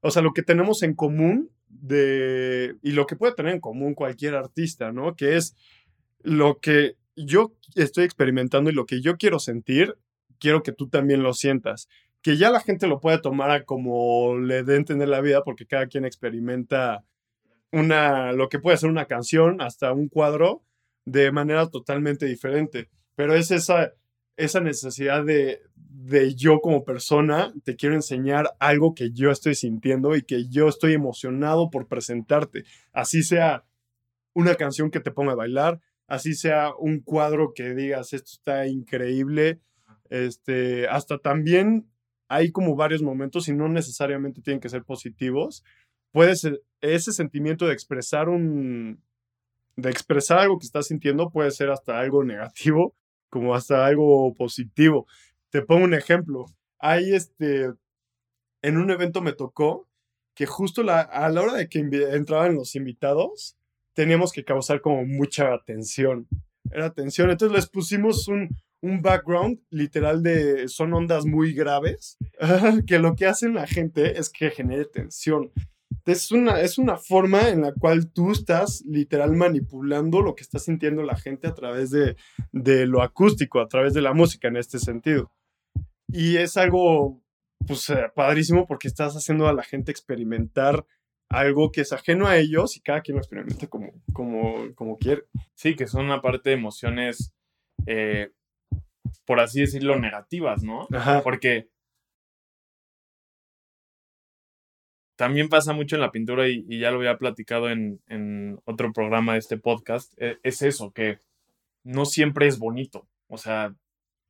o 0.00 0.12
sea, 0.12 0.22
lo 0.22 0.32
que 0.32 0.44
tenemos 0.44 0.84
en 0.84 0.94
común 0.94 1.50
de, 1.66 2.76
y 2.82 2.92
lo 2.92 3.06
que 3.06 3.16
puede 3.16 3.34
tener 3.34 3.52
en 3.52 3.60
común 3.60 3.94
cualquier 3.94 4.36
artista, 4.36 4.92
¿no? 4.92 5.16
Que 5.16 5.36
es 5.36 5.56
lo 6.22 6.60
que 6.60 6.94
yo 7.16 7.52
estoy 7.74 8.04
experimentando 8.04 8.70
y 8.70 8.74
lo 8.74 8.86
que 8.86 9.00
yo 9.00 9.16
quiero 9.16 9.40
sentir, 9.40 9.96
quiero 10.38 10.62
que 10.62 10.70
tú 10.70 10.88
también 10.88 11.24
lo 11.24 11.34
sientas. 11.34 11.88
Que 12.24 12.36
ya 12.38 12.50
la 12.50 12.60
gente 12.60 12.86
lo 12.86 13.00
puede 13.00 13.18
tomar 13.18 13.64
como 13.66 14.38
le 14.38 14.64
dé 14.64 14.76
entender 14.76 15.08
la 15.08 15.20
vida, 15.20 15.44
porque 15.44 15.66
cada 15.66 15.86
quien 15.86 16.06
experimenta 16.06 17.04
una, 17.70 18.32
lo 18.32 18.48
que 18.48 18.58
puede 18.58 18.78
ser 18.78 18.88
una 18.88 19.04
canción, 19.04 19.60
hasta 19.60 19.92
un 19.92 20.08
cuadro, 20.08 20.64
de 21.04 21.30
manera 21.32 21.68
totalmente 21.68 22.24
diferente. 22.24 22.88
Pero 23.14 23.34
es 23.34 23.50
esa, 23.50 23.92
esa 24.38 24.60
necesidad 24.60 25.22
de, 25.22 25.60
de 25.76 26.34
yo 26.34 26.60
como 26.60 26.82
persona, 26.82 27.52
te 27.62 27.76
quiero 27.76 27.94
enseñar 27.94 28.54
algo 28.58 28.94
que 28.94 29.10
yo 29.12 29.30
estoy 29.30 29.54
sintiendo 29.54 30.16
y 30.16 30.22
que 30.22 30.48
yo 30.48 30.68
estoy 30.68 30.94
emocionado 30.94 31.70
por 31.70 31.88
presentarte. 31.88 32.64
Así 32.92 33.22
sea 33.22 33.64
una 34.32 34.54
canción 34.54 34.90
que 34.90 35.00
te 35.00 35.10
ponga 35.10 35.32
a 35.32 35.36
bailar, 35.36 35.80
así 36.06 36.34
sea 36.34 36.72
un 36.78 37.00
cuadro 37.00 37.52
que 37.54 37.74
digas, 37.74 38.14
esto 38.14 38.30
está 38.32 38.66
increíble. 38.66 39.60
Este, 40.10 40.88
hasta 40.88 41.18
también 41.18 41.86
hay 42.28 42.50
como 42.50 42.76
varios 42.76 43.02
momentos 43.02 43.48
y 43.48 43.52
no 43.52 43.68
necesariamente 43.68 44.42
tienen 44.42 44.60
que 44.60 44.68
ser 44.68 44.84
positivos. 44.84 45.64
Puede 46.12 46.36
ser 46.36 46.62
ese 46.80 47.12
sentimiento 47.12 47.66
de 47.66 47.72
expresar 47.72 48.28
un, 48.28 49.02
de 49.76 49.90
expresar 49.90 50.38
algo 50.38 50.58
que 50.58 50.66
estás 50.66 50.86
sintiendo 50.86 51.30
puede 51.30 51.50
ser 51.50 51.70
hasta 51.70 51.98
algo 51.98 52.24
negativo 52.24 52.94
como 53.30 53.54
hasta 53.54 53.84
algo 53.84 54.32
positivo. 54.34 55.06
Te 55.50 55.62
pongo 55.62 55.84
un 55.84 55.94
ejemplo. 55.94 56.46
Hay 56.78 57.14
este, 57.14 57.72
en 58.62 58.76
un 58.76 58.90
evento 58.90 59.22
me 59.22 59.32
tocó 59.32 59.88
que 60.34 60.46
justo 60.46 60.82
a 60.82 61.28
la 61.30 61.42
hora 61.42 61.54
de 61.54 61.68
que 61.68 61.80
entraban 61.80 62.54
los 62.54 62.74
invitados, 62.76 63.56
teníamos 63.92 64.32
que 64.32 64.44
causar 64.44 64.80
como 64.80 65.04
mucha 65.04 65.58
tensión. 65.64 66.28
Era 66.74 66.92
tensión. 66.92 67.30
Entonces 67.30 67.56
les 67.56 67.68
pusimos 67.68 68.28
un, 68.28 68.48
un 68.82 69.00
background 69.00 69.60
literal 69.70 70.22
de, 70.22 70.68
son 70.68 70.92
ondas 70.92 71.24
muy 71.24 71.54
graves, 71.54 72.18
que 72.86 72.98
lo 72.98 73.14
que 73.14 73.26
hacen 73.26 73.54
la 73.54 73.66
gente 73.66 74.18
es 74.18 74.28
que 74.28 74.50
genere 74.50 74.84
tensión. 74.84 75.50
Es 76.04 76.30
una, 76.32 76.60
es 76.60 76.76
una 76.76 76.98
forma 76.98 77.48
en 77.48 77.62
la 77.62 77.72
cual 77.72 78.12
tú 78.12 78.32
estás 78.32 78.82
literal 78.86 79.32
manipulando 79.32 80.20
lo 80.20 80.34
que 80.34 80.42
está 80.42 80.58
sintiendo 80.58 81.02
la 81.02 81.16
gente 81.16 81.46
a 81.46 81.54
través 81.54 81.90
de, 81.90 82.16
de 82.52 82.86
lo 82.86 83.00
acústico, 83.00 83.60
a 83.60 83.68
través 83.68 83.94
de 83.94 84.02
la 84.02 84.12
música 84.12 84.48
en 84.48 84.56
este 84.56 84.78
sentido. 84.78 85.32
Y 86.08 86.36
es 86.36 86.58
algo, 86.58 87.22
pues, 87.66 87.88
eh, 87.88 88.10
padrísimo 88.14 88.66
porque 88.66 88.88
estás 88.88 89.14
haciendo 89.14 89.48
a 89.48 89.54
la 89.54 89.62
gente 89.62 89.92
experimentar 89.92 90.84
algo 91.30 91.72
que 91.72 91.82
es 91.82 91.92
ajeno 91.92 92.26
a 92.26 92.36
ellos 92.36 92.76
y 92.76 92.80
cada 92.80 93.00
quien 93.00 93.16
lo 93.16 93.20
experimenta 93.20 93.66
como, 93.66 93.92
como, 94.12 94.74
como 94.74 94.96
quiere. 94.98 95.24
Sí, 95.54 95.74
que 95.74 95.86
son 95.86 96.04
una 96.06 96.20
parte 96.20 96.50
de 96.50 96.56
emociones, 96.56 97.34
eh, 97.86 98.30
por 99.24 99.40
así 99.40 99.60
decirlo, 99.60 99.98
negativas, 99.98 100.62
¿no? 100.62 100.86
Ajá. 100.92 101.22
Porque 101.22 101.68
también 105.16 105.48
pasa 105.48 105.72
mucho 105.72 105.96
en 105.96 106.02
la 106.02 106.12
pintura 106.12 106.48
y, 106.48 106.78
ya 106.78 106.90
lo 106.90 106.98
había 106.98 107.18
platicado 107.18 107.70
en, 107.70 108.60
otro 108.64 108.92
programa 108.92 109.34
de 109.34 109.38
este 109.38 109.58
podcast, 109.58 110.12
e, 110.20 110.38
es 110.42 110.62
eso, 110.62 110.92
que 110.92 111.20
no 111.84 112.04
siempre 112.04 112.46
es 112.46 112.58
bonito. 112.58 113.08
O 113.28 113.38
sea, 113.38 113.74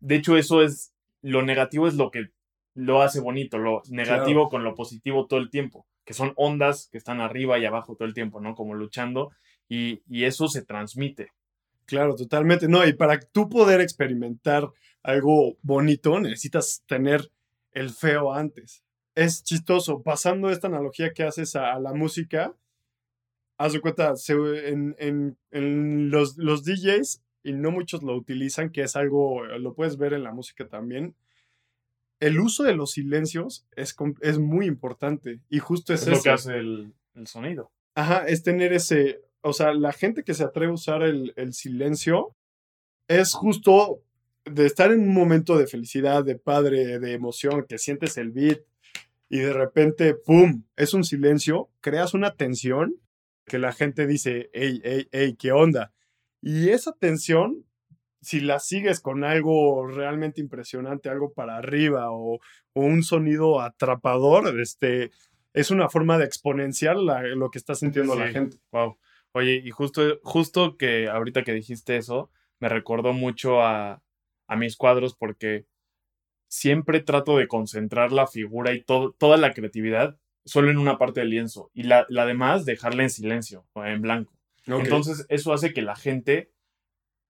de 0.01 0.17
hecho 0.17 0.37
eso 0.37 0.63
es, 0.63 0.95
lo 1.23 1.43
negativo 1.43 1.89
es 1.89 1.95
lo 1.95 2.11
que 2.11 2.31
lo 2.75 3.03
hace 3.03 3.21
bonito, 3.21 3.59
lo 3.59 3.83
negativo 3.89 4.49
con 4.49 4.65
lo 4.65 4.75
positivo 4.75 5.27
todo 5.27 5.41
el 5.41 5.51
tiempo, 5.51 5.87
que 6.05 6.15
son 6.15 6.33
ondas 6.37 6.89
que 6.91 6.99
están 6.99 7.21
arriba 7.21 7.59
y 7.59 7.65
abajo 7.65 7.97
todo 7.97 8.07
el 8.07 8.15
tiempo, 8.15 8.41
¿no? 8.41 8.55
Como 8.55 8.75
luchando 8.75 9.31
y, 9.69 10.03
y 10.09 10.25
eso 10.25 10.49
se 10.49 10.63
transmite. 10.63 11.29
Claro, 11.87 12.15
totalmente. 12.15 12.69
No, 12.69 12.87
y 12.87 12.95
para 12.95 13.19
tú 13.21 13.49
poder 13.49 13.81
experimentar 13.81 14.69
algo 15.03 15.57
bonito 15.63 16.19
necesitas 16.21 16.83
tener 16.87 17.31
el 17.73 17.91
feo 17.91 18.33
antes 18.33 18.85
es 19.15 19.43
chistoso. 19.45 20.03
Pasando 20.03 20.51
esta 20.51 20.69
analogía 20.69 21.13
que 21.13 21.23
haces 21.23 21.57
a, 21.57 21.79
la 21.79 21.93
música, 21.93 22.55
haz 23.59 23.73
de 23.73 23.81
cuenta, 23.81 24.15
en, 24.29 25.37
los, 26.11 26.37
los, 26.37 26.65
DJs, 26.65 27.23
y 27.43 27.53
no 27.53 27.71
muchos 27.71 28.03
lo 28.03 28.17
utilizan, 28.17 28.71
que 28.71 28.83
es 28.83 28.97
algo, 28.97 29.45
lo 29.45 29.75
puedes 29.75 29.97
ver 29.97 30.15
en 30.15 30.25
la 30.25 30.33
música 30.33 30.69
también. 30.69 31.15
El 32.21 32.41
uso 32.41 32.63
de 32.63 32.75
los 32.75 32.93
silencios 32.93 33.67
es, 33.77 33.95
es 34.21 34.39
muy 34.39 34.67
importante 34.67 35.41
y 35.49 35.59
justo 35.59 35.93
es, 35.93 36.03
es 36.03 36.09
lo 36.09 36.23
que 36.23 36.31
hace 36.31 36.59
el, 36.59 36.95
sonido. 37.25 37.71
Ajá, 37.95 38.27
es 38.27 38.43
tener 38.43 38.73
ese, 38.73 39.21
o 39.43 39.53
sea, 39.53 39.73
la 39.73 39.93
gente 39.93 40.25
que 40.25 40.35
se 40.35 40.45
atreve 40.45 40.71
a 40.71 40.75
usar 40.75 41.03
el, 41.03 41.33
el 41.37 41.53
silencio 41.53 42.35
es 43.09 43.35
justo 43.35 44.03
de 44.45 44.67
estar 44.67 44.93
en 44.93 45.01
un 45.01 45.15
momento 45.15 45.57
de 45.57 45.67
felicidad, 45.67 46.25
de 46.25 46.37
padre, 46.37 46.99
de 46.99 47.13
emoción, 47.13 47.65
que 47.69 47.79
sientes 47.79 48.17
el 48.19 48.31
beat, 48.31 48.61
y 49.29 49.39
de 49.39 49.53
repente, 49.53 50.15
¡pum!, 50.15 50.65
es 50.77 50.95
un 50.95 51.05
silencio, 51.05 51.71
creas 51.81 52.15
una 52.15 52.35
tensión 52.35 52.95
que 53.47 53.59
la 53.59 53.73
gente 53.73 54.07
dice, 54.07 54.51
¡ey, 54.53 54.81
ey, 54.85 55.09
ey, 55.13 55.35
qué 55.35 55.53
onda! 55.53 55.93
Y 56.41 56.71
esa 56.71 56.93
tensión, 56.93 57.65
si 58.25 58.41
la 58.41 58.59
sigues 58.59 59.01
con 59.01 59.23
algo 59.25 59.87
realmente 59.87 60.41
impresionante, 60.41 61.09
algo 61.09 61.33
para 61.33 61.57
arriba 61.57 62.11
o, 62.11 62.41
un 62.73 63.03
sonido 63.05 63.61
atrapador, 63.61 64.61
este, 64.61 65.11
es 65.53 65.71
una 65.71 65.89
forma 65.89 66.19
de 66.19 66.25
exponenciar 66.25 66.97
lo 66.97 67.51
que 67.51 67.59
está 67.59 67.77
sintiendo 67.77 68.17
la 68.17 68.29
gente. 68.29 68.57
Wow. 68.73 68.99
Oye, 69.33 69.63
y 69.65 69.71
justo, 69.71 70.19
justo 70.23 70.77
que 70.77 71.09
ahorita 71.09 71.45
que 71.45 71.53
dijiste 71.53 71.97
eso, 71.97 72.31
me 72.59 72.69
recordó 72.69 73.13
mucho 73.13 73.63
a, 73.63 74.03
a 74.47 74.57
mis 74.57 74.77
cuadros 74.77 75.15
porque 75.15 75.67
siempre 76.49 77.01
trato 77.01 77.37
de 77.37 77.49
concentrar 77.49 78.13
la 78.13 78.27
figura 78.27 78.73
y 78.73 78.83
toda 78.83 79.37
la 79.37 79.53
creatividad 79.53 80.19
solo 80.45 80.71
en 80.71 80.79
una 80.79 80.99
parte 80.99 81.21
del 81.21 81.31
lienzo 81.31 81.71
y 81.75 81.85
la, 81.85 82.07
la 82.09 82.27
demás 82.27 82.65
dejarla 82.65 83.03
en 83.03 83.11
silencio 83.11 83.67
o 83.73 83.85
en 83.85 84.03
blanco. 84.03 84.33
Entonces 84.67 85.27
eso 85.29 85.53
hace 85.53 85.73
que 85.73 85.83
la 85.83 85.97
gente 85.97 86.54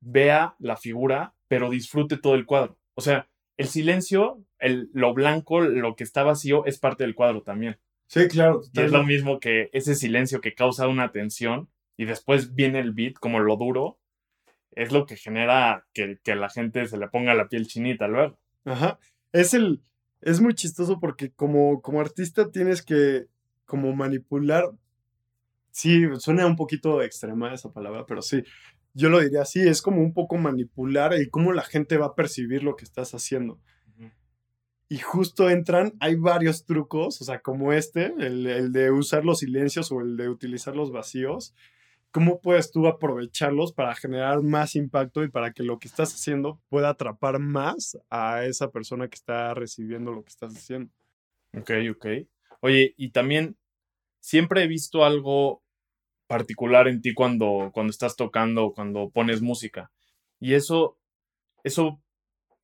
vea 0.04 0.54
la 0.58 0.76
figura 0.76 1.34
pero 1.48 1.70
disfrute 1.70 2.16
todo 2.16 2.34
el 2.34 2.46
cuadro. 2.46 2.78
O 2.94 3.00
sea, 3.00 3.28
el 3.56 3.68
silencio, 3.68 4.42
el, 4.58 4.90
lo 4.92 5.14
blanco, 5.14 5.60
lo 5.60 5.94
que 5.94 6.02
está 6.02 6.22
vacío 6.22 6.64
es 6.66 6.78
parte 6.78 7.04
del 7.04 7.14
cuadro 7.14 7.42
también. 7.42 7.78
Sí, 8.08 8.26
claro. 8.28 8.62
Y 8.72 8.80
es 8.80 8.90
lo 8.90 9.04
mismo 9.04 9.38
que 9.38 9.70
ese 9.72 9.94
silencio 9.94 10.40
que 10.40 10.54
causa 10.54 10.88
una 10.88 11.12
tensión 11.12 11.68
y 11.96 12.06
después 12.06 12.54
viene 12.54 12.80
el 12.80 12.92
beat 12.92 13.14
como 13.14 13.38
lo 13.38 13.56
duro, 13.56 13.98
es 14.72 14.90
lo 14.90 15.06
que 15.06 15.16
genera 15.16 15.86
que, 15.92 16.18
que 16.24 16.34
la 16.34 16.48
gente 16.48 16.86
se 16.86 16.98
le 16.98 17.08
ponga 17.08 17.34
la 17.34 17.48
piel 17.48 17.66
chinita 17.66 18.08
luego. 18.08 18.38
Ajá 18.64 18.98
es 19.34 19.52
el, 19.52 19.82
es 20.22 20.40
muy 20.40 20.54
chistoso 20.54 21.00
porque 21.00 21.32
como, 21.32 21.82
como 21.82 22.00
artista 22.00 22.50
tienes 22.50 22.82
que 22.82 23.26
como 23.66 23.94
manipular, 23.94 24.70
sí, 25.72 26.04
suena 26.18 26.46
un 26.46 26.56
poquito 26.56 27.02
extrema 27.02 27.52
esa 27.52 27.72
palabra, 27.72 28.06
pero 28.06 28.22
sí, 28.22 28.44
yo 28.94 29.08
lo 29.08 29.20
diría 29.20 29.42
así, 29.42 29.60
es 29.60 29.82
como 29.82 30.00
un 30.00 30.14
poco 30.14 30.36
manipular 30.36 31.20
y 31.20 31.28
cómo 31.28 31.52
la 31.52 31.62
gente 31.62 31.98
va 31.98 32.06
a 32.06 32.14
percibir 32.14 32.62
lo 32.62 32.76
que 32.76 32.84
estás 32.84 33.14
haciendo. 33.14 33.60
Y 34.88 34.98
justo 34.98 35.50
entran, 35.50 35.94
hay 35.98 36.14
varios 36.14 36.66
trucos, 36.66 37.20
o 37.20 37.24
sea, 37.24 37.40
como 37.40 37.72
este, 37.72 38.14
el, 38.18 38.46
el 38.46 38.72
de 38.72 38.92
usar 38.92 39.24
los 39.24 39.40
silencios 39.40 39.90
o 39.90 40.00
el 40.00 40.16
de 40.16 40.28
utilizar 40.28 40.76
los 40.76 40.92
vacíos, 40.92 41.54
¿cómo 42.12 42.40
puedes 42.40 42.70
tú 42.70 42.86
aprovecharlos 42.86 43.72
para 43.72 43.96
generar 43.96 44.40
más 44.42 44.76
impacto 44.76 45.24
y 45.24 45.30
para 45.30 45.52
que 45.52 45.64
lo 45.64 45.80
que 45.80 45.88
estás 45.88 46.14
haciendo 46.14 46.60
pueda 46.68 46.90
atrapar 46.90 47.40
más 47.40 47.98
a 48.08 48.44
esa 48.44 48.70
persona 48.70 49.08
que 49.08 49.16
está 49.16 49.52
recibiendo 49.54 50.12
lo 50.12 50.22
que 50.22 50.28
estás 50.28 50.54
haciendo? 50.54 50.92
Ok, 51.58 51.70
ok. 51.90 52.06
Oye, 52.60 52.94
y 52.96 53.10
también 53.10 53.56
siempre 54.20 54.62
he 54.62 54.68
visto 54.68 55.04
algo 55.04 55.63
particular 56.26 56.88
en 56.88 57.00
ti 57.00 57.14
cuando, 57.14 57.70
cuando 57.72 57.90
estás 57.90 58.16
tocando, 58.16 58.72
cuando 58.72 59.10
pones 59.10 59.42
música. 59.42 59.90
Y 60.40 60.54
eso, 60.54 60.98
eso, 61.62 62.00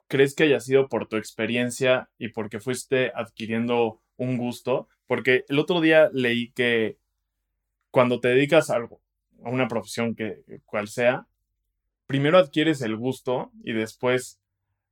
¿crees 0.09 0.35
que 0.35 0.45
haya 0.45 0.61
sido 0.61 0.89
por 0.89 1.09
tu 1.09 1.17
experiencia 1.17 2.11
y 2.19 2.29
porque 2.29 2.61
fuiste 2.61 3.13
adquiriendo 3.15 4.01
un 4.17 4.37
gusto? 4.37 4.89
Porque 5.07 5.45
el 5.49 5.59
otro 5.59 5.81
día 5.81 6.11
leí 6.13 6.53
que 6.53 6.99
cuando 7.91 8.21
te 8.21 8.29
dedicas 8.29 8.71
a 8.71 8.77
algo, 8.77 9.01
a 9.45 9.51
una 9.51 9.69
profesión 9.69 10.15
que 10.15 10.43
cual 10.65 10.89
sea, 10.89 11.27
primero 12.07 12.39
adquieres 12.39 12.83
el 12.83 12.97
gusto 12.97 13.53
y 13.63 13.73
después 13.73 14.41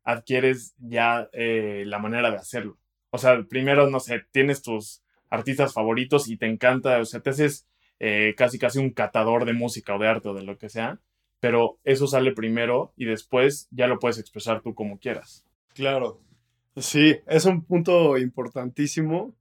adquieres 0.04 0.74
ya 0.78 1.28
eh, 1.32 1.84
la 1.86 1.98
manera 1.98 2.30
de 2.30 2.36
hacerlo. 2.36 2.78
O 3.10 3.18
sea, 3.18 3.42
primero, 3.42 3.90
no 3.90 4.00
sé, 4.00 4.22
tienes 4.30 4.62
tus 4.62 5.02
artistas 5.28 5.72
favoritos 5.72 6.28
y 6.28 6.36
te 6.36 6.46
encanta, 6.46 6.98
o 7.00 7.04
sea, 7.04 7.20
te 7.20 7.30
haces 7.30 7.66
eh, 8.00 8.34
casi 8.36 8.58
casi 8.58 8.78
un 8.78 8.90
catador 8.90 9.44
de 9.44 9.52
música 9.52 9.94
o 9.94 9.98
de 9.98 10.08
arte 10.08 10.28
o 10.28 10.34
de 10.34 10.42
lo 10.44 10.58
que 10.58 10.68
sea. 10.68 11.00
pero 11.40 11.78
eso 11.84 12.06
sale 12.06 12.32
primero 12.32 12.92
y 12.96 13.04
después 13.04 13.68
ya 13.70 13.86
lo 13.86 13.98
puedes 13.98 14.18
expresar 14.18 14.60
tú 14.60 14.74
como 14.74 14.98
quieras. 14.98 15.44
Claro. 15.74 16.20
Sí, 16.76 17.16
es 17.26 17.44
un 17.44 17.64
punto 17.64 18.18
importantísimo 18.18 19.34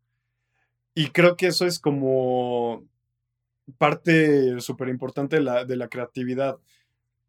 y 0.94 1.10
creo 1.10 1.36
que 1.36 1.48
eso 1.48 1.66
es 1.66 1.80
como 1.80 2.84
parte 3.78 4.60
súper 4.62 4.90
importante 4.90 5.38
de 5.38 5.44
la, 5.44 5.66
de 5.66 5.76
la 5.76 5.90
creatividad. 5.90 6.58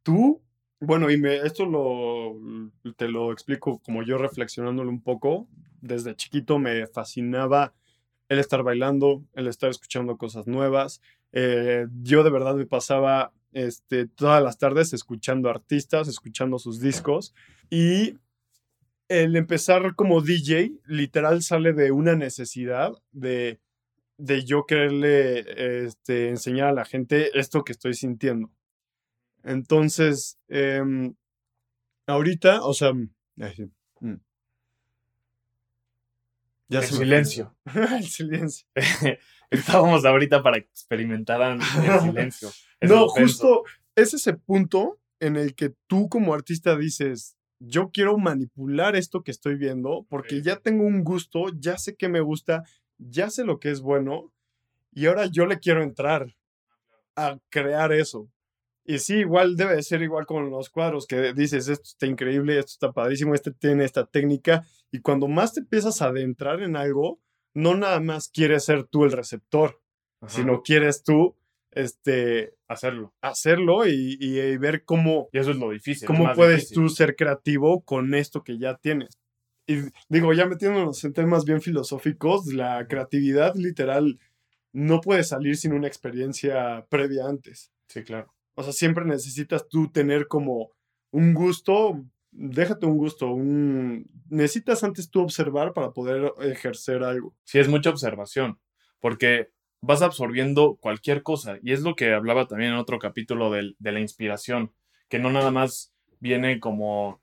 Tú, 0.02 0.40
bueno, 0.80 1.10
y 1.10 1.18
me, 1.18 1.36
esto 1.36 1.66
lo, 1.66 2.36
te 2.96 3.08
lo 3.08 3.32
explico 3.32 3.80
como 3.80 4.02
yo 4.02 4.16
reflexionándolo 4.18 4.90
un 4.90 5.02
poco. 5.02 5.48
Desde 5.80 6.16
chiquito 6.16 6.58
me 6.58 6.86
fascinaba 6.86 7.74
el 8.28 8.38
estar 8.38 8.62
bailando, 8.62 9.24
el 9.34 9.48
estar 9.48 9.70
escuchando 9.70 10.16
cosas 10.16 10.46
nuevas. 10.46 11.02
Eh, 11.32 11.86
yo 12.02 12.22
de 12.22 12.30
verdad 12.30 12.54
me 12.54 12.66
pasaba 12.66 13.32
este, 13.52 14.06
todas 14.06 14.42
las 14.42 14.58
tardes 14.58 14.92
escuchando 14.92 15.50
artistas, 15.50 16.08
escuchando 16.08 16.58
sus 16.58 16.80
discos 16.80 17.34
y 17.70 18.18
el 19.08 19.36
empezar 19.36 19.94
como 19.94 20.20
DJ 20.20 20.72
literal 20.86 21.42
sale 21.42 21.72
de 21.72 21.92
una 21.92 22.14
necesidad 22.14 22.92
de, 23.12 23.58
de 24.18 24.44
yo 24.44 24.66
quererle 24.66 25.84
este, 25.84 26.28
enseñar 26.28 26.68
a 26.68 26.72
la 26.72 26.84
gente 26.84 27.30
esto 27.38 27.64
que 27.64 27.72
estoy 27.72 27.94
sintiendo. 27.94 28.50
Entonces, 29.44 30.38
em, 30.48 31.14
ahorita, 32.06 32.62
o 32.62 32.74
sea, 32.74 32.92
mm. 32.92 33.08
Ya 36.70 36.80
el 36.80 36.84
silencio. 36.84 37.56
el 37.98 38.06
silencio. 38.06 38.66
Estábamos 39.82 40.04
ahorita 40.04 40.42
para 40.42 40.58
experimentar 40.58 41.40
el 41.40 41.62
silencio. 42.02 42.50
no, 42.82 43.08
justo 43.08 43.64
es 43.94 44.14
ese 44.14 44.34
punto 44.34 45.00
en 45.20 45.36
el 45.36 45.54
que 45.54 45.74
tú 45.86 46.08
como 46.08 46.34
artista 46.34 46.76
dices, 46.76 47.36
yo 47.58 47.90
quiero 47.90 48.18
manipular 48.18 48.94
esto 48.94 49.22
que 49.22 49.30
estoy 49.30 49.56
viendo 49.56 50.06
porque 50.08 50.42
ya 50.42 50.56
tengo 50.56 50.84
un 50.84 51.02
gusto, 51.02 51.46
ya 51.58 51.76
sé 51.78 51.96
que 51.96 52.08
me 52.08 52.20
gusta, 52.20 52.62
ya 52.98 53.30
sé 53.30 53.44
lo 53.44 53.58
que 53.58 53.70
es 53.70 53.80
bueno 53.80 54.32
y 54.92 55.06
ahora 55.06 55.26
yo 55.26 55.46
le 55.46 55.58
quiero 55.58 55.82
entrar 55.82 56.34
a 57.16 57.38
crear 57.50 57.92
eso. 57.92 58.30
Y 58.84 59.00
sí, 59.00 59.16
igual 59.16 59.56
debe 59.56 59.82
ser 59.82 60.02
igual 60.02 60.24
con 60.24 60.50
los 60.50 60.70
cuadros, 60.70 61.06
que 61.06 61.34
dices, 61.34 61.68
esto 61.68 61.84
está 61.84 62.06
increíble, 62.06 62.58
esto 62.58 62.72
está 62.72 62.92
padrísimo, 62.92 63.34
este 63.34 63.52
tiene 63.52 63.84
esta 63.84 64.06
técnica. 64.06 64.64
Y 64.90 65.00
cuando 65.00 65.28
más 65.28 65.52
te 65.52 65.60
empiezas 65.60 66.00
a 66.00 66.06
adentrar 66.06 66.62
en 66.62 66.74
algo, 66.74 67.20
no 67.58 67.74
nada 67.74 67.98
más 67.98 68.28
quieres 68.28 68.64
ser 68.64 68.84
tú 68.84 69.04
el 69.04 69.10
receptor, 69.10 69.80
sino 70.28 70.62
quieres 70.62 71.02
tú 71.02 71.36
este, 71.72 72.54
hacerlo. 72.68 73.12
Hacerlo 73.20 73.84
y, 73.86 74.56
ver 74.58 74.84
cómo... 74.84 75.28
Y 75.32 75.38
eso 75.38 75.50
es 75.50 75.56
lo 75.56 75.70
difícil. 75.70 76.06
¿Cómo 76.06 76.32
puedes 76.34 76.70
tú 76.70 76.88
ser 76.88 77.16
creativo 77.16 77.82
con 77.82 78.14
esto 78.14 78.44
que 78.44 78.58
ya 78.58 78.76
tienes? 78.76 79.18
Y 79.66 79.80
digo, 80.08 80.32
ya 80.32 80.46
metiéndonos 80.46 81.02
en 81.04 81.12
temas 81.12 81.44
bien 81.44 81.60
filosóficos, 81.60 82.46
la 82.46 82.86
creatividad 82.86 83.54
literal 83.56 84.20
no 84.72 85.00
puede 85.00 85.24
salir 85.24 85.56
sin 85.56 85.72
una 85.72 85.88
experiencia 85.88 86.86
previa 86.88 87.26
antes. 87.26 87.72
Sí, 87.88 88.04
claro. 88.04 88.32
O 88.54 88.62
sea, 88.62 88.72
siempre 88.72 89.04
necesitas 89.04 89.68
tú 89.68 89.90
tener 89.90 90.28
como 90.28 90.70
un 91.10 91.34
gusto, 91.34 92.04
déjate 92.38 92.86
un 92.86 92.96
gusto, 92.96 93.30
un... 93.30 94.06
necesitas 94.28 94.84
antes 94.84 95.10
tú 95.10 95.22
observar 95.22 95.72
para 95.72 95.92
poder 95.92 96.32
ejercer 96.40 97.02
algo. 97.02 97.34
Sí, 97.44 97.58
es 97.58 97.68
mucha 97.68 97.90
observación, 97.90 98.58
porque 99.00 99.50
vas 99.80 100.02
absorbiendo 100.02 100.76
cualquier 100.80 101.22
cosa, 101.22 101.58
y 101.62 101.72
es 101.72 101.82
lo 101.82 101.94
que 101.94 102.12
hablaba 102.12 102.46
también 102.46 102.72
en 102.72 102.78
otro 102.78 102.98
capítulo 102.98 103.50
de, 103.50 103.74
de 103.78 103.92
la 103.92 104.00
inspiración, 104.00 104.72
que 105.08 105.18
no 105.18 105.30
nada 105.30 105.50
más 105.50 105.92
viene 106.20 106.60
como 106.60 107.20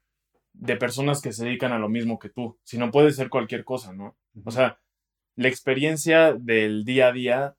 de 0.54 0.78
personas 0.78 1.22
que 1.22 1.34
se 1.34 1.46
dedican 1.46 1.74
a 1.74 1.80
lo 1.80 1.90
mismo 1.90 2.20
que 2.20 2.30
tú, 2.30 2.58
sino 2.64 2.92
puede 2.92 3.12
ser 3.12 3.30
cualquier 3.30 3.66
cosa, 3.66 3.94
¿no? 3.94 4.18
O 4.44 4.52
sea, 4.52 4.80
la 5.36 5.48
experiencia 5.48 6.34
del 6.34 6.86
día 6.86 7.08
a 7.08 7.12
día 7.12 7.56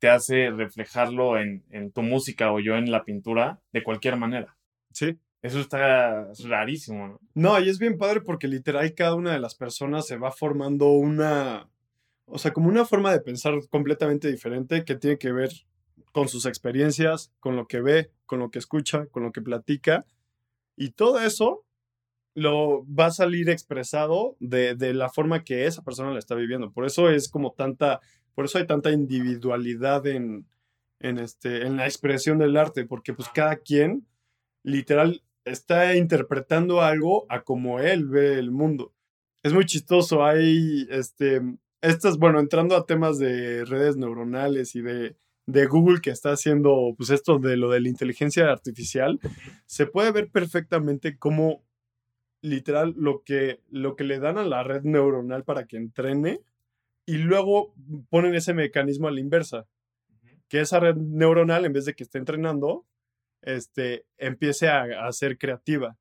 te 0.00 0.08
hace 0.08 0.50
reflejarlo 0.50 1.38
en, 1.38 1.92
tu 1.92 2.02
música 2.02 2.52
o 2.52 2.58
yo 2.58 2.76
en 2.76 2.90
la 2.90 3.04
pintura 3.04 3.60
de 3.72 3.82
cualquier 3.82 4.16
manera. 4.16 4.56
Sí. 4.92 5.18
Eso 5.42 5.60
está 5.60 6.30
rarísimo, 6.44 7.08
¿no? 7.08 7.20
No, 7.34 7.60
y 7.60 7.68
es 7.68 7.78
bien 7.78 7.96
padre 7.96 8.20
porque 8.20 8.48
literal 8.48 8.94
cada 8.94 9.14
una 9.14 9.32
de 9.32 9.40
las 9.40 9.54
personas 9.54 10.06
se 10.06 10.16
va 10.16 10.32
formando 10.32 10.90
una, 10.90 11.68
o 12.26 12.38
sea, 12.38 12.52
como 12.52 12.68
una 12.68 12.84
forma 12.84 13.10
de 13.12 13.20
pensar 13.20 13.54
completamente 13.70 14.30
diferente 14.30 14.84
que 14.84 14.96
tiene 14.96 15.18
que 15.18 15.32
ver 15.32 15.50
con 16.12 16.28
sus 16.28 16.44
experiencias, 16.44 17.32
con 17.40 17.56
lo 17.56 17.66
que 17.66 17.80
ve, 17.80 18.10
con 18.26 18.40
lo 18.40 18.50
que 18.50 18.58
escucha, 18.58 19.06
con 19.06 19.22
lo 19.22 19.32
que 19.32 19.40
platica. 19.40 20.04
Y 20.76 20.90
todo 20.90 21.20
eso 21.20 21.64
lo 22.34 22.84
va 22.86 23.06
a 23.06 23.10
salir 23.10 23.48
expresado 23.48 24.36
de, 24.40 24.74
de 24.74 24.92
la 24.92 25.08
forma 25.08 25.42
que 25.42 25.66
esa 25.66 25.82
persona 25.82 26.12
la 26.12 26.18
está 26.18 26.34
viviendo. 26.34 26.70
Por 26.70 26.84
eso 26.84 27.10
es 27.10 27.28
como 27.28 27.52
tanta 27.52 28.00
por 28.34 28.44
eso 28.44 28.58
hay 28.58 28.66
tanta 28.66 28.90
individualidad 28.90 30.06
en, 30.06 30.46
en, 30.98 31.18
este, 31.18 31.66
en 31.66 31.76
la 31.76 31.84
expresión 31.84 32.38
del 32.38 32.56
arte, 32.56 32.86
porque 32.86 33.12
pues 33.12 33.28
cada 33.28 33.56
quien 33.56 34.06
literal 34.62 35.22
está 35.50 35.96
interpretando 35.96 36.80
algo 36.80 37.26
a 37.28 37.42
como 37.42 37.80
él 37.80 38.06
ve 38.06 38.38
el 38.38 38.50
mundo. 38.50 38.92
Es 39.42 39.52
muy 39.52 39.64
chistoso, 39.64 40.24
hay, 40.24 40.86
este, 40.90 41.40
estas, 41.80 42.18
bueno, 42.18 42.40
entrando 42.40 42.76
a 42.76 42.86
temas 42.86 43.18
de 43.18 43.64
redes 43.64 43.96
neuronales 43.96 44.74
y 44.76 44.82
de, 44.82 45.16
de 45.46 45.66
Google 45.66 46.00
que 46.00 46.10
está 46.10 46.32
haciendo, 46.32 46.94
pues 46.96 47.10
esto 47.10 47.38
de 47.38 47.56
lo 47.56 47.70
de 47.70 47.80
la 47.80 47.88
inteligencia 47.88 48.50
artificial, 48.50 49.18
se 49.66 49.86
puede 49.86 50.12
ver 50.12 50.30
perfectamente 50.30 51.18
cómo 51.18 51.64
literal 52.42 52.94
lo 52.96 53.22
que, 53.22 53.60
lo 53.70 53.96
que 53.96 54.04
le 54.04 54.18
dan 54.18 54.38
a 54.38 54.44
la 54.44 54.62
red 54.62 54.82
neuronal 54.82 55.44
para 55.44 55.66
que 55.66 55.76
entrene 55.76 56.40
y 57.06 57.18
luego 57.18 57.74
ponen 58.08 58.34
ese 58.34 58.54
mecanismo 58.54 59.08
a 59.08 59.10
la 59.10 59.20
inversa, 59.20 59.66
que 60.48 60.60
esa 60.60 60.80
red 60.80 60.96
neuronal, 60.96 61.64
en 61.64 61.72
vez 61.72 61.84
de 61.84 61.94
que 61.94 62.04
esté 62.04 62.18
entrenando, 62.18 62.86
este, 63.42 64.06
empiece 64.18 64.68
a, 64.68 65.10
ser 65.12 65.38
creativa. 65.38 65.96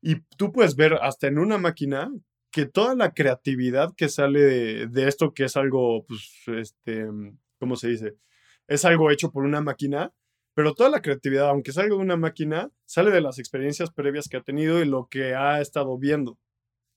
Y 0.00 0.16
tú 0.36 0.52
puedes 0.52 0.76
ver 0.76 0.94
hasta 0.94 1.28
en 1.28 1.38
una 1.38 1.58
máquina 1.58 2.12
que 2.50 2.66
toda 2.66 2.94
la 2.94 3.12
creatividad 3.12 3.94
que 3.96 4.08
sale 4.08 4.86
de, 4.86 5.08
esto, 5.08 5.32
que 5.32 5.44
es 5.44 5.56
algo, 5.56 6.04
pues, 6.06 6.42
este, 6.48 7.06
¿cómo 7.58 7.76
se 7.76 7.88
dice? 7.88 8.16
Es 8.66 8.84
algo 8.84 9.10
hecho 9.10 9.30
por 9.30 9.44
una 9.44 9.60
máquina, 9.60 10.12
pero 10.54 10.74
toda 10.74 10.90
la 10.90 11.02
creatividad, 11.02 11.48
aunque 11.48 11.72
salga 11.72 11.94
de 11.94 12.02
una 12.02 12.16
máquina, 12.16 12.70
sale 12.84 13.10
de 13.10 13.20
las 13.20 13.38
experiencias 13.38 13.90
previas 13.90 14.28
que 14.28 14.36
ha 14.36 14.42
tenido 14.42 14.82
y 14.82 14.84
lo 14.84 15.08
que 15.08 15.34
ha 15.34 15.60
estado 15.60 15.96
viendo 15.98 16.38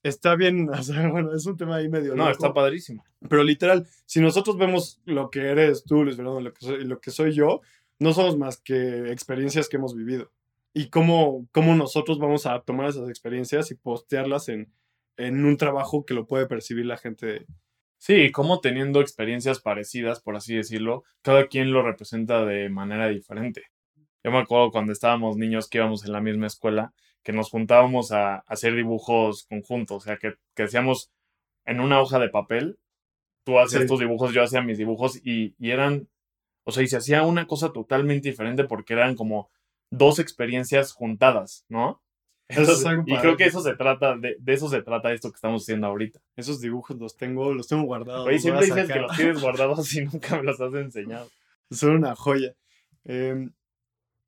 está 0.08 0.36
bien, 0.36 0.68
o 0.70 0.82
sea, 0.82 1.08
bueno, 1.08 1.34
es 1.34 1.46
un 1.46 1.56
tema 1.56 1.76
ahí 1.76 1.88
medio. 1.88 2.14
No, 2.14 2.30
está 2.30 2.52
padrísimo. 2.52 3.04
Pero 3.28 3.42
literal, 3.42 3.86
si 4.04 4.20
nosotros 4.20 4.56
vemos 4.56 5.00
lo 5.04 5.30
que 5.30 5.40
eres 5.40 5.84
tú, 5.84 6.04
Luis 6.04 6.16
Fernando, 6.16 6.40
lo 6.40 6.52
que 6.52 6.64
soy, 6.64 6.84
lo 6.84 7.00
que 7.00 7.10
soy 7.10 7.32
yo, 7.32 7.60
no 7.98 8.12
somos 8.12 8.36
más 8.36 8.60
que 8.60 9.10
experiencias 9.10 9.68
que 9.68 9.76
hemos 9.76 9.94
vivido. 9.94 10.30
Y 10.72 10.90
cómo, 10.90 11.46
cómo 11.52 11.74
nosotros 11.74 12.18
vamos 12.18 12.46
a 12.46 12.60
tomar 12.60 12.88
esas 12.88 13.08
experiencias 13.08 13.70
y 13.70 13.76
postearlas 13.76 14.48
en, 14.48 14.72
en 15.16 15.44
un 15.44 15.56
trabajo 15.56 16.04
que 16.04 16.14
lo 16.14 16.26
puede 16.26 16.46
percibir 16.46 16.86
la 16.86 16.98
gente. 16.98 17.46
Sí, 17.98 18.30
como 18.30 18.60
teniendo 18.60 19.00
experiencias 19.00 19.60
parecidas, 19.60 20.20
por 20.20 20.36
así 20.36 20.54
decirlo, 20.54 21.04
cada 21.22 21.46
quien 21.46 21.72
lo 21.72 21.82
representa 21.82 22.44
de 22.44 22.68
manera 22.68 23.08
diferente. 23.08 23.62
Yo 24.22 24.30
me 24.30 24.38
acuerdo 24.38 24.70
cuando 24.70 24.92
estábamos 24.92 25.36
niños 25.36 25.68
que 25.68 25.78
íbamos 25.78 26.04
en 26.04 26.12
la 26.12 26.20
misma 26.20 26.46
escuela 26.46 26.92
que 27.26 27.32
nos 27.32 27.50
juntábamos 27.50 28.12
a, 28.12 28.36
hacer 28.46 28.76
dibujos 28.76 29.46
conjuntos, 29.48 29.96
o 29.96 30.00
sea, 30.00 30.16
que, 30.16 30.34
que, 30.54 30.62
hacíamos 30.62 31.10
en 31.64 31.80
una 31.80 32.00
hoja 32.00 32.20
de 32.20 32.28
papel, 32.28 32.78
tú 33.42 33.58
hacías 33.58 33.86
tus 33.86 33.98
dibujos, 33.98 34.32
yo 34.32 34.44
hacía 34.44 34.62
mis 34.62 34.78
dibujos 34.78 35.16
y, 35.24 35.56
y, 35.58 35.72
eran, 35.72 36.08
o 36.66 36.72
sea, 36.72 36.82
y 36.82 36.88
se 36.88 36.96
hacía 36.96 37.22
una 37.22 37.46
cosa 37.46 37.72
totalmente 37.72 38.28
diferente 38.28 38.64
porque 38.64 38.94
eran 38.94 39.14
como 39.14 39.48
dos 39.90 40.18
experiencias 40.18 40.92
juntadas, 40.92 41.64
¿no? 41.68 42.02
y 42.48 43.16
creo 43.16 43.36
que 43.36 43.44
eso 43.44 43.60
se 43.60 43.74
trata, 43.74 44.16
de, 44.16 44.36
de, 44.38 44.52
eso 44.52 44.68
se 44.68 44.82
trata 44.82 45.12
esto 45.12 45.30
que 45.30 45.36
estamos 45.36 45.62
haciendo 45.62 45.86
ahorita. 45.86 46.20
Esos 46.36 46.60
dibujos 46.60 46.96
los 46.96 47.16
tengo, 47.16 47.52
los 47.52 47.66
tengo 47.66 47.84
guardados. 47.84 48.26
Oye, 48.26 48.38
siempre 48.38 48.66
dices 48.66 48.88
que 48.88 49.00
los 49.00 49.16
tienes 49.16 49.40
guardados 49.40 49.92
y 49.94 50.04
nunca 50.04 50.36
me 50.36 50.44
los 50.44 50.60
has 50.60 50.74
enseñado. 50.74 51.28
Son 51.70 51.90
una 51.90 52.14
joya. 52.14 52.54
Eh, 53.04 53.48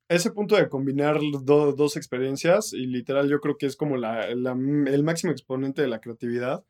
ese 0.09 0.31
punto 0.31 0.55
de 0.55 0.69
combinar 0.69 1.19
dos 1.43 1.95
experiencias, 1.95 2.73
y 2.73 2.87
literal 2.87 3.29
yo 3.29 3.39
creo 3.39 3.57
que 3.57 3.67
es 3.67 3.75
como 3.75 3.95
la, 3.95 4.25
el 4.25 5.03
máximo 5.03 5.31
exponente 5.31 5.81
de 5.81 5.87
la 5.87 6.01
creatividad, 6.01 6.65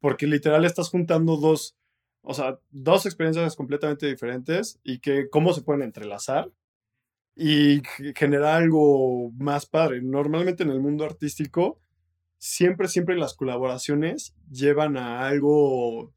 porque 0.00 0.26
literal 0.26 0.64
estás 0.64 0.88
juntando 0.88 1.36
dos, 1.36 1.76
o 2.28 2.34
sea, 2.34 2.58
dos 2.72 3.06
experiencias 3.06 3.54
completamente 3.54 4.08
diferentes 4.08 4.80
y 4.82 4.98
que 4.98 5.30
cómo 5.30 5.52
se 5.52 5.62
pueden 5.62 5.82
entrelazar 5.82 6.50
y 7.36 7.82
generar 8.16 8.62
algo 8.62 9.30
más 9.38 9.66
padre. 9.66 10.02
Normalmente 10.02 10.64
en 10.64 10.70
el 10.70 10.80
mundo 10.80 11.04
artístico, 11.04 11.78
siempre, 12.36 12.88
siempre 12.88 13.16
las 13.16 13.34
colaboraciones 13.34 14.34
llevan 14.50 14.96
a 14.96 15.24
algo 15.28 16.12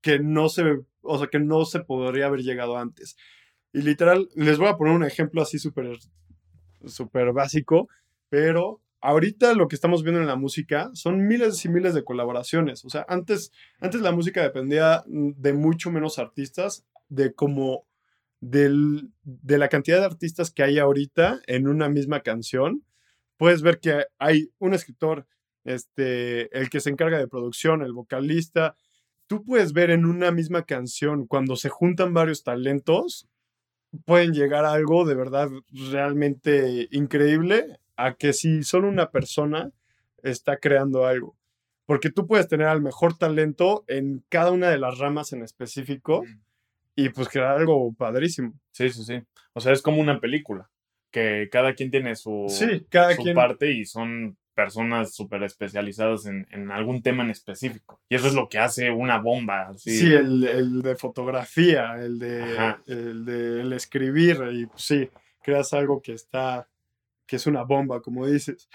que 0.00 0.18
no 0.18 0.48
se, 0.48 0.64
o 1.02 1.18
sea, 1.18 1.28
que 1.28 1.38
no 1.38 1.64
se 1.66 1.80
podría 1.80 2.26
haber 2.26 2.40
llegado 2.40 2.76
antes. 2.76 3.16
Y 3.72 3.82
literal, 3.82 4.28
les 4.34 4.58
voy 4.58 4.66
a 4.66 4.76
poner 4.76 4.94
un 4.94 5.04
ejemplo 5.04 5.40
así 5.40 5.60
súper 5.60 5.98
súper 6.84 7.32
básico, 7.32 7.88
pero 8.28 8.80
ahorita 9.04 9.52
lo 9.52 9.68
que 9.68 9.74
estamos 9.74 10.02
viendo 10.02 10.22
en 10.22 10.26
la 10.26 10.34
música 10.34 10.90
son 10.94 11.26
miles 11.26 11.62
y 11.64 11.68
miles 11.68 11.92
de 11.92 12.04
colaboraciones. 12.04 12.86
O 12.86 12.88
sea, 12.88 13.04
antes, 13.06 13.52
antes 13.78 14.00
la 14.00 14.12
música 14.12 14.42
dependía 14.42 15.04
de 15.06 15.52
mucho 15.52 15.90
menos 15.90 16.18
artistas, 16.18 16.86
de 17.10 17.34
como 17.34 17.86
del, 18.40 19.10
de 19.22 19.58
la 19.58 19.68
cantidad 19.68 19.98
de 19.98 20.06
artistas 20.06 20.50
que 20.50 20.62
hay 20.62 20.78
ahorita 20.78 21.40
en 21.46 21.68
una 21.68 21.90
misma 21.90 22.20
canción. 22.20 22.82
Puedes 23.36 23.60
ver 23.60 23.78
que 23.78 24.06
hay 24.18 24.50
un 24.58 24.72
escritor, 24.72 25.26
este, 25.64 26.56
el 26.58 26.70
que 26.70 26.80
se 26.80 26.88
encarga 26.88 27.18
de 27.18 27.28
producción, 27.28 27.82
el 27.82 27.92
vocalista. 27.92 28.74
Tú 29.26 29.44
puedes 29.44 29.74
ver 29.74 29.90
en 29.90 30.06
una 30.06 30.30
misma 30.30 30.64
canción, 30.64 31.26
cuando 31.26 31.56
se 31.56 31.68
juntan 31.68 32.14
varios 32.14 32.42
talentos, 32.42 33.28
pueden 34.06 34.32
llegar 34.32 34.64
a 34.64 34.72
algo 34.72 35.04
de 35.04 35.14
verdad 35.14 35.50
realmente 35.90 36.88
increíble 36.90 37.80
a 37.96 38.14
que 38.14 38.32
si 38.32 38.62
solo 38.62 38.88
una 38.88 39.10
persona 39.10 39.70
está 40.22 40.58
creando 40.58 41.06
algo. 41.06 41.36
Porque 41.86 42.10
tú 42.10 42.26
puedes 42.26 42.48
tener 42.48 42.66
al 42.66 42.80
mejor 42.80 43.18
talento 43.18 43.84
en 43.88 44.24
cada 44.28 44.50
una 44.50 44.70
de 44.70 44.78
las 44.78 44.98
ramas 44.98 45.32
en 45.32 45.42
específico 45.42 46.24
y 46.96 47.10
pues 47.10 47.28
crear 47.28 47.56
algo 47.58 47.92
padrísimo. 47.92 48.54
Sí, 48.72 48.88
sí, 48.90 49.04
sí. 49.04 49.22
O 49.52 49.60
sea, 49.60 49.72
es 49.72 49.82
como 49.82 50.00
una 50.00 50.20
película, 50.20 50.70
que 51.10 51.48
cada 51.52 51.74
quien 51.74 51.90
tiene 51.90 52.16
su, 52.16 52.46
sí, 52.48 52.86
cada 52.88 53.14
su 53.14 53.22
quien... 53.22 53.34
parte 53.34 53.70
y 53.72 53.84
son 53.84 54.36
personas 54.54 55.14
súper 55.14 55.42
especializadas 55.42 56.26
en, 56.26 56.46
en, 56.50 56.70
algún 56.70 57.02
tema 57.02 57.24
en 57.24 57.30
específico. 57.30 58.00
Y 58.08 58.14
eso 58.14 58.28
es 58.28 58.34
lo 58.34 58.48
que 58.48 58.58
hace 58.58 58.90
una 58.90 59.18
bomba. 59.18 59.72
Sí, 59.76 60.12
el, 60.12 60.44
el, 60.44 60.82
de 60.82 60.96
fotografía, 60.96 61.96
el 61.96 62.18
de, 62.18 62.74
el 62.86 63.24
de 63.24 63.60
el 63.60 63.72
escribir, 63.72 64.38
y 64.52 64.66
pues, 64.66 64.82
sí, 64.82 65.10
creas 65.42 65.72
algo 65.74 66.00
que 66.00 66.12
está, 66.12 66.68
que 67.26 67.36
es 67.36 67.46
una 67.46 67.62
bomba, 67.64 68.00
como 68.02 68.26
dices. 68.26 68.68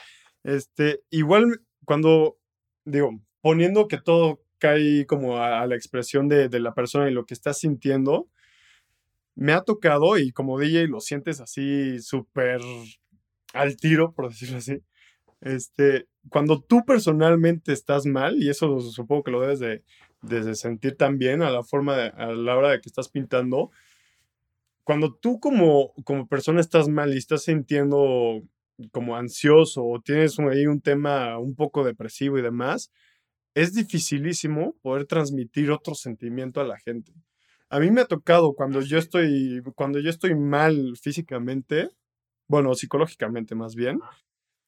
Este, 0.43 1.01
igual 1.09 1.61
cuando, 1.85 2.37
digo, 2.85 3.19
poniendo 3.41 3.87
que 3.87 3.97
todo 3.97 4.41
cae 4.57 5.05
como 5.05 5.37
a, 5.37 5.65
la 5.65 5.75
expresión 5.75 6.27
de, 6.27 6.49
de, 6.49 6.59
la 6.59 6.73
persona 6.73 7.09
y 7.09 7.13
lo 7.13 7.25
que 7.25 7.33
está 7.33 7.53
sintiendo, 7.53 8.29
me 9.35 9.53
ha 9.53 9.61
tocado 9.61 10.17
y 10.17 10.31
como 10.31 10.59
DJ 10.59 10.87
lo 10.87 10.99
sientes 10.99 11.39
así 11.39 11.99
súper 11.99 12.59
al 13.53 13.77
tiro, 13.77 14.13
por 14.13 14.29
decirlo 14.29 14.57
así, 14.57 14.83
este, 15.41 16.07
cuando 16.29 16.61
tú 16.61 16.83
personalmente 16.85 17.71
estás 17.71 18.05
mal, 18.05 18.41
y 18.41 18.49
eso 18.49 18.79
supongo 18.81 19.23
que 19.23 19.31
lo 19.31 19.41
debes 19.41 19.59
de, 19.59 19.83
de 20.21 20.55
sentir 20.55 20.97
también 20.97 21.41
a 21.41 21.49
la 21.49 21.63
forma, 21.63 21.95
de, 21.95 22.09
a 22.09 22.27
la 22.27 22.57
hora 22.57 22.71
de 22.71 22.81
que 22.81 22.89
estás 22.89 23.09
pintando, 23.09 23.71
cuando 24.89 25.13
tú 25.13 25.39
como, 25.39 25.93
como 26.03 26.27
persona 26.27 26.61
estás 26.61 26.87
mal 26.87 27.13
y 27.13 27.19
estás 27.19 27.43
sintiendo 27.43 28.41
como 28.91 29.15
ansioso 29.15 29.85
o 29.85 30.01
tienes 30.01 30.39
ahí 30.39 30.65
un 30.65 30.81
tema 30.81 31.37
un 31.37 31.53
poco 31.53 31.83
depresivo 31.83 32.39
y 32.39 32.41
demás, 32.41 32.91
es 33.53 33.75
dificilísimo 33.75 34.73
poder 34.81 35.05
transmitir 35.05 35.69
otro 35.69 35.93
sentimiento 35.93 36.59
a 36.59 36.63
la 36.63 36.79
gente. 36.79 37.13
A 37.69 37.79
mí 37.79 37.91
me 37.91 38.01
ha 38.01 38.05
tocado 38.05 38.55
cuando 38.55 38.81
yo 38.81 38.97
estoy, 38.97 39.61
cuando 39.75 39.99
yo 39.99 40.09
estoy 40.09 40.33
mal 40.33 40.97
físicamente, 40.99 41.91
bueno, 42.47 42.73
psicológicamente 42.73 43.53
más 43.53 43.75
bien, 43.75 43.99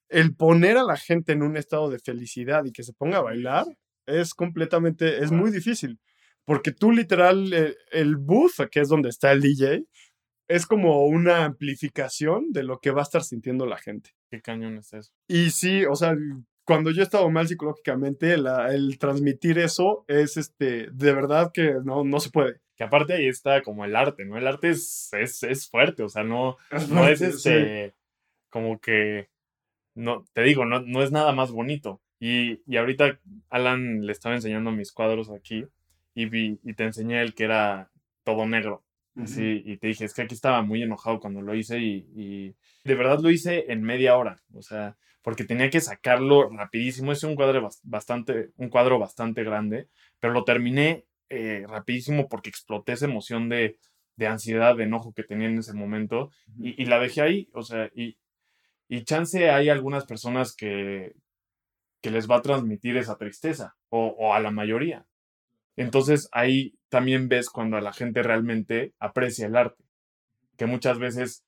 el 0.07 0.35
poner 0.35 0.77
a 0.77 0.83
la 0.83 0.97
gente 0.97 1.31
en 1.31 1.41
un 1.41 1.57
estado 1.57 1.89
de 1.89 1.97
felicidad 1.97 2.63
y 2.65 2.71
que 2.71 2.83
se 2.83 2.93
ponga 2.93 3.17
a 3.17 3.23
bailar 3.23 3.65
es 4.05 4.35
completamente, 4.35 5.23
es 5.23 5.31
muy 5.31 5.49
difícil. 5.49 5.99
Porque 6.45 6.71
tú 6.71 6.91
literal, 6.91 7.53
el, 7.53 7.75
el 7.91 8.17
booth, 8.17 8.67
que 8.71 8.81
es 8.81 8.89
donde 8.89 9.09
está 9.09 9.31
el 9.31 9.41
DJ, 9.41 9.85
es 10.51 10.65
como 10.65 11.05
una 11.05 11.45
amplificación 11.45 12.51
de 12.51 12.63
lo 12.63 12.79
que 12.79 12.91
va 12.91 13.01
a 13.01 13.03
estar 13.03 13.23
sintiendo 13.23 13.65
la 13.65 13.77
gente. 13.77 14.11
¿Qué 14.29 14.41
cañón 14.41 14.77
es 14.77 14.93
eso? 14.93 15.11
Y 15.27 15.51
sí, 15.51 15.85
o 15.85 15.95
sea, 15.95 16.15
cuando 16.65 16.91
yo 16.91 17.01
he 17.01 17.03
estado 17.03 17.29
mal 17.29 17.47
psicológicamente, 17.47 18.37
la, 18.37 18.73
el 18.73 18.97
transmitir 18.97 19.59
eso 19.59 20.05
es, 20.07 20.37
este, 20.37 20.87
de 20.91 21.13
verdad 21.13 21.51
que 21.53 21.75
no, 21.83 22.03
no 22.03 22.19
se 22.19 22.29
puede. 22.29 22.59
Que 22.75 22.83
aparte 22.83 23.13
ahí 23.13 23.27
está 23.27 23.61
como 23.61 23.85
el 23.85 23.95
arte, 23.95 24.25
¿no? 24.25 24.37
El 24.37 24.47
arte 24.47 24.69
es, 24.69 25.09
es, 25.13 25.43
es 25.43 25.69
fuerte, 25.69 26.03
o 26.03 26.09
sea, 26.09 26.23
no 26.23 26.57
es, 26.71 26.89
no 26.89 27.07
es 27.07 27.21
este, 27.21 27.89
sí. 27.89 27.93
como 28.49 28.79
que, 28.79 29.29
no, 29.95 30.25
te 30.33 30.43
digo, 30.43 30.65
no, 30.65 30.81
no 30.81 31.01
es 31.01 31.11
nada 31.11 31.31
más 31.31 31.51
bonito. 31.51 32.01
Y, 32.19 32.61
y 32.71 32.77
ahorita 32.77 33.19
Alan 33.49 34.05
le 34.05 34.11
estaba 34.11 34.35
enseñando 34.35 34.71
mis 34.71 34.91
cuadros 34.91 35.31
aquí 35.31 35.65
y, 36.13 36.25
vi, 36.25 36.59
y 36.63 36.73
te 36.73 36.83
enseñé 36.83 37.21
el 37.21 37.33
que 37.33 37.45
era 37.45 37.89
todo 38.23 38.45
negro. 38.45 38.83
Sí, 39.25 39.61
y 39.65 39.77
te 39.77 39.87
dije, 39.87 40.05
es 40.05 40.13
que 40.13 40.21
aquí 40.21 40.33
estaba 40.33 40.61
muy 40.61 40.81
enojado 40.81 41.19
cuando 41.19 41.41
lo 41.41 41.53
hice 41.53 41.79
y, 41.79 42.07
y, 42.15 42.55
de 42.85 42.95
verdad 42.95 43.19
lo 43.19 43.29
hice 43.29 43.65
en 43.67 43.83
media 43.83 44.15
hora, 44.15 44.37
o 44.53 44.61
sea, 44.61 44.97
porque 45.21 45.43
tenía 45.43 45.69
que 45.69 45.81
sacarlo 45.81 46.49
rapidísimo. 46.49 47.11
Es 47.11 47.23
un 47.23 47.35
cuadro 47.35 47.67
bastante, 47.83 48.51
un 48.55 48.69
cuadro 48.69 48.99
bastante 48.99 49.43
grande, 49.43 49.89
pero 50.19 50.33
lo 50.33 50.45
terminé 50.45 51.05
eh, 51.29 51.65
rapidísimo 51.67 52.29
porque 52.29 52.49
exploté 52.49 52.93
esa 52.93 53.05
emoción 53.05 53.49
de, 53.49 53.77
de, 54.15 54.27
ansiedad, 54.27 54.77
de 54.77 54.83
enojo 54.83 55.13
que 55.13 55.23
tenía 55.23 55.49
en 55.49 55.59
ese 55.59 55.73
momento 55.73 56.31
y, 56.57 56.81
y 56.81 56.85
la 56.85 56.99
dejé 56.99 57.21
ahí, 57.21 57.49
o 57.53 57.63
sea, 57.63 57.89
y, 57.93 58.17
y 58.87 59.03
chance 59.03 59.49
hay 59.51 59.67
algunas 59.69 60.05
personas 60.05 60.55
que, 60.55 61.13
que 62.01 62.11
les 62.11 62.29
va 62.29 62.37
a 62.37 62.41
transmitir 62.41 62.97
esa 62.97 63.17
tristeza, 63.17 63.75
o, 63.89 64.07
o 64.07 64.33
a 64.33 64.39
la 64.39 64.51
mayoría. 64.51 65.05
Entonces 65.75 66.29
ahí 66.31 66.75
también 66.89 67.29
ves 67.29 67.49
cuando 67.49 67.79
la 67.79 67.93
gente 67.93 68.23
realmente 68.23 68.93
aprecia 68.99 69.47
el 69.47 69.55
arte, 69.55 69.83
que 70.57 70.65
muchas 70.65 70.99
veces 70.99 71.45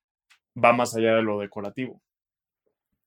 va 0.56 0.74
más 0.74 0.96
allá 0.96 1.16
de 1.16 1.24
lo 1.24 1.40
decorativo 1.40 2.02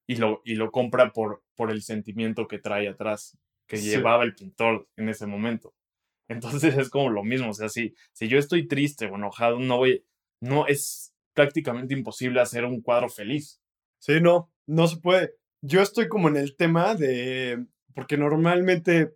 y 0.06 0.16
lo, 0.16 0.42
y 0.44 0.54
lo 0.54 0.70
compra 0.70 1.12
por, 1.12 1.42
por 1.54 1.70
el 1.70 1.82
sentimiento 1.82 2.46
que 2.46 2.58
trae 2.58 2.88
atrás, 2.88 3.38
que 3.66 3.78
sí. 3.78 3.88
llevaba 3.88 4.24
el 4.24 4.34
pintor 4.34 4.88
en 4.96 5.08
ese 5.08 5.26
momento. 5.26 5.74
Entonces 6.28 6.76
es 6.76 6.90
como 6.90 7.10
lo 7.10 7.22
mismo, 7.22 7.50
o 7.50 7.54
sea, 7.54 7.68
si, 7.68 7.94
si 8.12 8.28
yo 8.28 8.38
estoy 8.38 8.66
triste 8.66 9.06
o 9.06 9.14
enojado, 9.14 9.58
no 9.60 9.78
voy, 9.78 10.04
no 10.40 10.66
es 10.66 11.14
prácticamente 11.34 11.94
imposible 11.94 12.40
hacer 12.40 12.64
un 12.64 12.80
cuadro 12.80 13.08
feliz. 13.08 13.60
Sí, 13.98 14.20
no, 14.20 14.50
no 14.66 14.88
se 14.88 14.96
puede. 14.98 15.34
Yo 15.62 15.82
estoy 15.82 16.08
como 16.08 16.28
en 16.28 16.36
el 16.36 16.56
tema 16.56 16.94
de, 16.94 17.64
porque 17.94 18.16
normalmente 18.16 19.14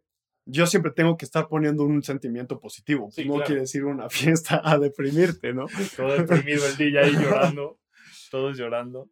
yo 0.51 0.67
siempre 0.67 0.93
tengo 0.93 1.17
que 1.17 1.25
estar 1.25 1.49
poniendo 1.49 1.85
un 1.85 2.03
sentimiento 2.03 2.59
positivo. 2.59 3.09
Sí, 3.11 3.25
no 3.25 3.35
claro. 3.35 3.47
quiere 3.47 3.61
decir 3.63 3.85
una 3.85 4.09
fiesta 4.11 4.61
a 4.65 4.79
deprimirte, 4.79 5.53
¿no? 5.53 5.67
Todo 5.97 6.17
deprimido 6.17 6.67
el 6.67 6.77
día 6.77 7.01
ahí 7.01 7.13
llorando, 7.13 7.79
todos 8.31 8.59
llorando. 8.59 9.09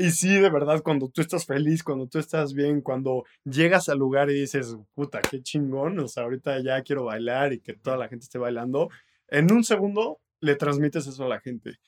Y 0.00 0.10
sí, 0.12 0.32
de 0.32 0.48
verdad, 0.48 0.80
cuando 0.82 1.08
tú 1.08 1.20
estás 1.20 1.44
feliz, 1.44 1.82
cuando 1.82 2.06
tú 2.06 2.20
estás 2.20 2.54
bien, 2.54 2.82
cuando 2.82 3.24
llegas 3.44 3.88
al 3.88 3.98
lugar 3.98 4.30
y 4.30 4.34
dices, 4.34 4.76
puta, 4.94 5.20
qué 5.20 5.42
chingón, 5.42 5.98
o 5.98 6.06
sea, 6.06 6.22
ahorita 6.22 6.62
ya 6.62 6.80
quiero 6.82 7.04
bailar 7.04 7.52
y 7.52 7.60
que 7.60 7.74
toda 7.74 7.96
la 7.96 8.08
gente 8.08 8.22
esté 8.22 8.38
bailando, 8.38 8.90
en 9.26 9.52
un 9.52 9.64
segundo 9.64 10.20
le 10.40 10.54
transmites 10.54 11.08
eso 11.08 11.24
a 11.24 11.28
la 11.28 11.40
gente. 11.40 11.78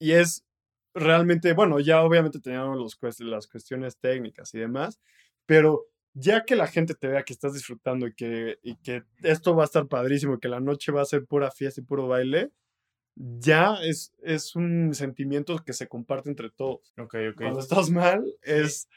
Y 0.00 0.12
es 0.12 0.44
realmente, 0.94 1.52
bueno, 1.52 1.80
ya 1.80 2.02
obviamente 2.02 2.40
teníamos 2.40 2.78
los, 2.78 3.18
las 3.20 3.46
cuestiones 3.46 3.98
técnicas 3.98 4.54
y 4.54 4.58
demás, 4.58 5.00
pero 5.46 5.86
ya 6.14 6.44
que 6.44 6.54
la 6.54 6.68
gente 6.68 6.94
te 6.94 7.08
vea 7.08 7.24
que 7.24 7.32
estás 7.32 7.54
disfrutando 7.54 8.06
y 8.06 8.14
que, 8.14 8.58
y 8.62 8.76
que 8.76 9.02
esto 9.22 9.54
va 9.56 9.64
a 9.64 9.66
estar 9.66 9.86
padrísimo 9.88 10.34
y 10.34 10.38
que 10.38 10.48
la 10.48 10.60
noche 10.60 10.92
va 10.92 11.02
a 11.02 11.06
ser 11.06 11.24
pura 11.26 11.50
fiesta 11.50 11.80
y 11.80 11.84
puro 11.84 12.06
baile, 12.06 12.50
ya 13.16 13.76
es, 13.82 14.12
es 14.22 14.56
un 14.56 14.94
sentimiento 14.94 15.58
que 15.64 15.72
se 15.72 15.88
comparte 15.88 16.30
entre 16.30 16.50
todos. 16.50 16.92
Okay, 16.96 17.28
okay. 17.28 17.34
Cuando 17.34 17.60
estás 17.60 17.90
mal, 17.90 18.24
es, 18.42 18.88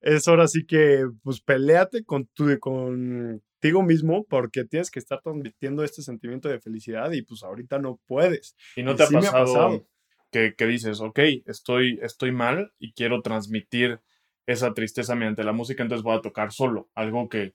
es 0.00 0.28
ahora 0.28 0.48
sí 0.48 0.64
que, 0.66 1.08
pues, 1.22 1.40
peleate 1.40 2.04
con 2.04 2.26
tu, 2.26 2.58
contigo 2.58 3.82
mismo 3.82 4.24
porque 4.24 4.64
tienes 4.64 4.90
que 4.90 4.98
estar 4.98 5.20
transmitiendo 5.22 5.82
este 5.84 6.02
sentimiento 6.02 6.48
de 6.48 6.60
felicidad 6.60 7.10
y 7.12 7.22
pues 7.22 7.42
ahorita 7.42 7.78
no 7.78 8.00
puedes. 8.06 8.56
¿Y 8.76 8.82
no 8.82 8.94
te 8.94 9.04
y 9.04 9.06
ha, 9.06 9.08
sí 9.08 9.14
pasado 9.14 9.36
ha, 9.36 9.44
pasado 9.44 9.86
que, 10.34 10.56
que, 10.56 10.66
dices, 10.66 11.00
ok, 11.00 11.20
estoy, 11.46 12.00
estoy 12.02 12.32
mal 12.32 12.72
y 12.80 12.92
quiero 12.92 13.22
transmitir 13.22 14.00
esa 14.46 14.74
tristeza 14.74 15.14
mediante 15.14 15.44
la 15.44 15.52
música, 15.52 15.84
entonces 15.84 16.02
voy 16.02 16.16
a 16.16 16.22
tocar 16.22 16.50
solo, 16.50 16.90
algo 16.96 17.28
que 17.28 17.54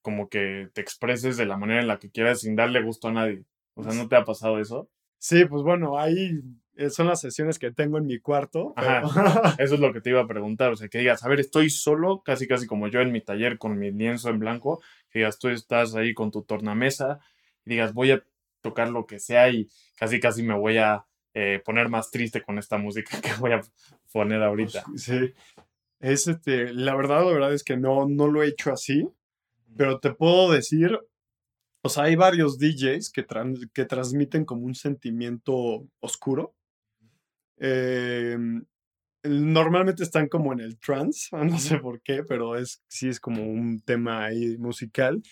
como 0.00 0.28
que 0.28 0.68
te 0.72 0.80
expreses 0.80 1.36
de 1.36 1.46
la 1.46 1.56
manera 1.56 1.80
en 1.80 1.88
la 1.88 1.98
que 1.98 2.08
quieras 2.08 2.42
sin 2.42 2.54
darle 2.54 2.84
gusto 2.84 3.08
a 3.08 3.12
nadie. 3.12 3.42
O 3.74 3.82
sea, 3.82 3.94
¿no 3.94 4.06
te 4.06 4.14
ha 4.14 4.24
pasado 4.24 4.60
eso? 4.60 4.88
Sí, 5.18 5.44
pues 5.44 5.64
bueno, 5.64 5.98
ahí 5.98 6.40
son 6.90 7.08
las 7.08 7.20
sesiones 7.20 7.58
que 7.58 7.72
tengo 7.72 7.98
en 7.98 8.06
mi 8.06 8.20
cuarto. 8.20 8.74
Pero... 8.76 9.08
Eso 9.58 9.74
es 9.74 9.80
lo 9.80 9.92
que 9.92 10.00
te 10.00 10.10
iba 10.10 10.22
a 10.22 10.26
preguntar. 10.26 10.70
O 10.72 10.76
sea, 10.76 10.88
que 10.88 10.98
digas, 10.98 11.24
a 11.24 11.28
ver, 11.28 11.40
estoy 11.40 11.68
solo, 11.68 12.22
casi 12.22 12.46
casi 12.46 12.66
como 12.66 12.86
yo 12.88 13.00
en 13.00 13.12
mi 13.12 13.20
taller 13.20 13.58
con 13.58 13.78
mi 13.78 13.90
lienzo 13.90 14.30
en 14.30 14.38
blanco. 14.38 14.80
Que 15.10 15.18
digas, 15.18 15.38
tú 15.38 15.48
estás 15.48 15.94
ahí 15.94 16.14
con 16.14 16.30
tu 16.30 16.42
tornamesa 16.42 17.18
y 17.66 17.70
digas, 17.70 17.92
voy 17.92 18.12
a 18.12 18.24
tocar 18.62 18.88
lo 18.88 19.04
que 19.06 19.18
sea 19.18 19.50
y 19.50 19.68
casi 19.98 20.20
casi 20.20 20.42
me 20.42 20.54
voy 20.54 20.78
a 20.78 21.04
eh, 21.34 21.60
poner 21.64 21.88
más 21.88 22.10
triste 22.10 22.42
con 22.42 22.58
esta 22.58 22.78
música 22.78 23.20
que 23.22 23.32
voy 23.40 23.52
a 23.52 23.62
poner 24.12 24.42
ahorita. 24.42 24.84
Sí. 24.96 25.32
Es 26.00 26.28
este, 26.28 26.72
la 26.72 26.94
verdad, 26.96 27.24
la 27.24 27.32
verdad 27.32 27.52
es 27.54 27.62
que 27.64 27.76
no, 27.76 28.08
no 28.08 28.26
lo 28.28 28.42
he 28.42 28.48
hecho 28.48 28.72
así, 28.72 29.06
pero 29.76 30.00
te 30.00 30.12
puedo 30.12 30.50
decir 30.50 30.98
O 31.82 31.88
sea, 31.88 32.04
hay 32.04 32.16
varios 32.16 32.58
DJs 32.58 33.10
que, 33.10 33.26
tran- 33.26 33.70
que 33.72 33.84
transmiten 33.86 34.44
como 34.44 34.62
un 34.66 34.74
sentimiento 34.74 35.86
oscuro. 36.00 36.54
El- 37.56 38.66
normalmente 39.24 40.02
están 40.02 40.28
como 40.28 40.52
en 40.52 40.60
el 40.60 40.78
trance, 40.78 41.28
no 41.36 41.58
sé 41.58 41.78
por 41.78 42.00
qué, 42.02 42.22
pero 42.24 42.56
es, 42.56 42.82
sí 42.88 43.08
es 43.08 43.20
como 43.20 43.44
un 43.44 43.80
tema 43.82 44.24
ahí 44.26 44.56
musical. 44.58 45.22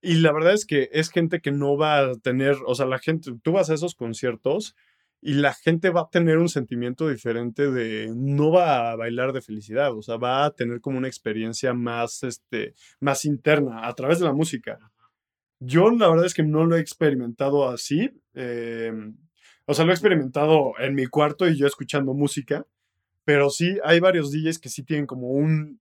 Y 0.00 0.16
la 0.16 0.32
verdad 0.32 0.54
es 0.54 0.66
que 0.66 0.88
es 0.92 1.10
gente 1.10 1.40
que 1.40 1.52
no 1.52 1.76
va 1.76 1.98
a 2.00 2.14
tener, 2.16 2.56
o 2.66 2.74
sea, 2.74 2.86
la 2.86 2.98
gente, 3.00 3.32
tú 3.42 3.52
vas 3.52 3.70
a 3.70 3.74
esos 3.74 3.94
conciertos 3.94 4.76
y 5.20 5.34
la 5.34 5.52
gente 5.52 5.90
va 5.90 6.02
a 6.02 6.10
tener 6.10 6.38
un 6.38 6.48
sentimiento 6.48 7.08
diferente 7.08 7.70
de, 7.70 8.12
no 8.14 8.52
va 8.52 8.90
a 8.90 8.96
bailar 8.96 9.32
de 9.32 9.42
felicidad, 9.42 9.96
o 9.96 10.02
sea, 10.02 10.16
va 10.16 10.44
a 10.44 10.50
tener 10.52 10.80
como 10.80 10.98
una 10.98 11.08
experiencia 11.08 11.74
más, 11.74 12.22
este, 12.22 12.74
más 13.00 13.24
interna 13.24 13.86
a 13.86 13.94
través 13.94 14.20
de 14.20 14.26
la 14.26 14.32
música. 14.32 14.78
Yo 15.60 15.90
la 15.90 16.08
verdad 16.08 16.26
es 16.26 16.34
que 16.34 16.44
no 16.44 16.64
lo 16.64 16.76
he 16.76 16.80
experimentado 16.80 17.68
así. 17.68 18.10
eh, 18.34 18.92
o 19.66 19.74
sea, 19.74 19.84
lo 19.84 19.90
he 19.90 19.94
experimentado 19.94 20.72
en 20.78 20.94
mi 20.94 21.06
cuarto 21.06 21.46
y 21.46 21.56
yo 21.58 21.66
escuchando 21.66 22.14
música. 22.14 22.64
Pero 23.24 23.50
sí, 23.50 23.78
hay 23.84 24.00
varios 24.00 24.32
DJs 24.32 24.58
que 24.58 24.70
sí 24.70 24.82
tienen 24.82 25.06
como 25.06 25.28
un, 25.28 25.80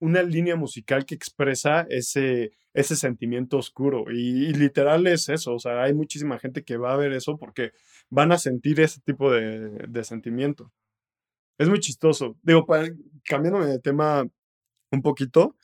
una 0.00 0.22
línea 0.22 0.56
musical 0.56 1.04
que 1.04 1.14
expresa 1.14 1.86
ese, 1.90 2.52
ese 2.74 2.96
sentimiento 2.96 3.58
oscuro. 3.58 4.04
Y, 4.10 4.52
literal 4.54 5.06
es 5.06 5.28
eso. 5.28 5.54
O 5.54 5.58
sea, 5.58 5.82
hay 5.82 5.94
muchísima 5.94 6.38
gente 6.38 6.64
que 6.64 6.76
va 6.76 6.92
a 6.94 6.96
ver 6.96 7.12
eso 7.12 7.36
porque 7.36 7.72
van 8.10 8.32
a 8.32 8.38
sentir 8.38 8.80
ese 8.80 9.00
tipo 9.00 9.32
de, 9.32 9.68
de 9.88 10.04
sentimiento. 10.04 10.72
Es 11.58 11.68
muy 11.68 11.80
chistoso. 11.80 12.36
Digo, 12.42 12.66
pa- 12.66 12.88
cambiándome 13.24 13.66
de 13.66 13.80
tema 13.80 14.26
un 14.92 15.02
poquito, 15.02 15.56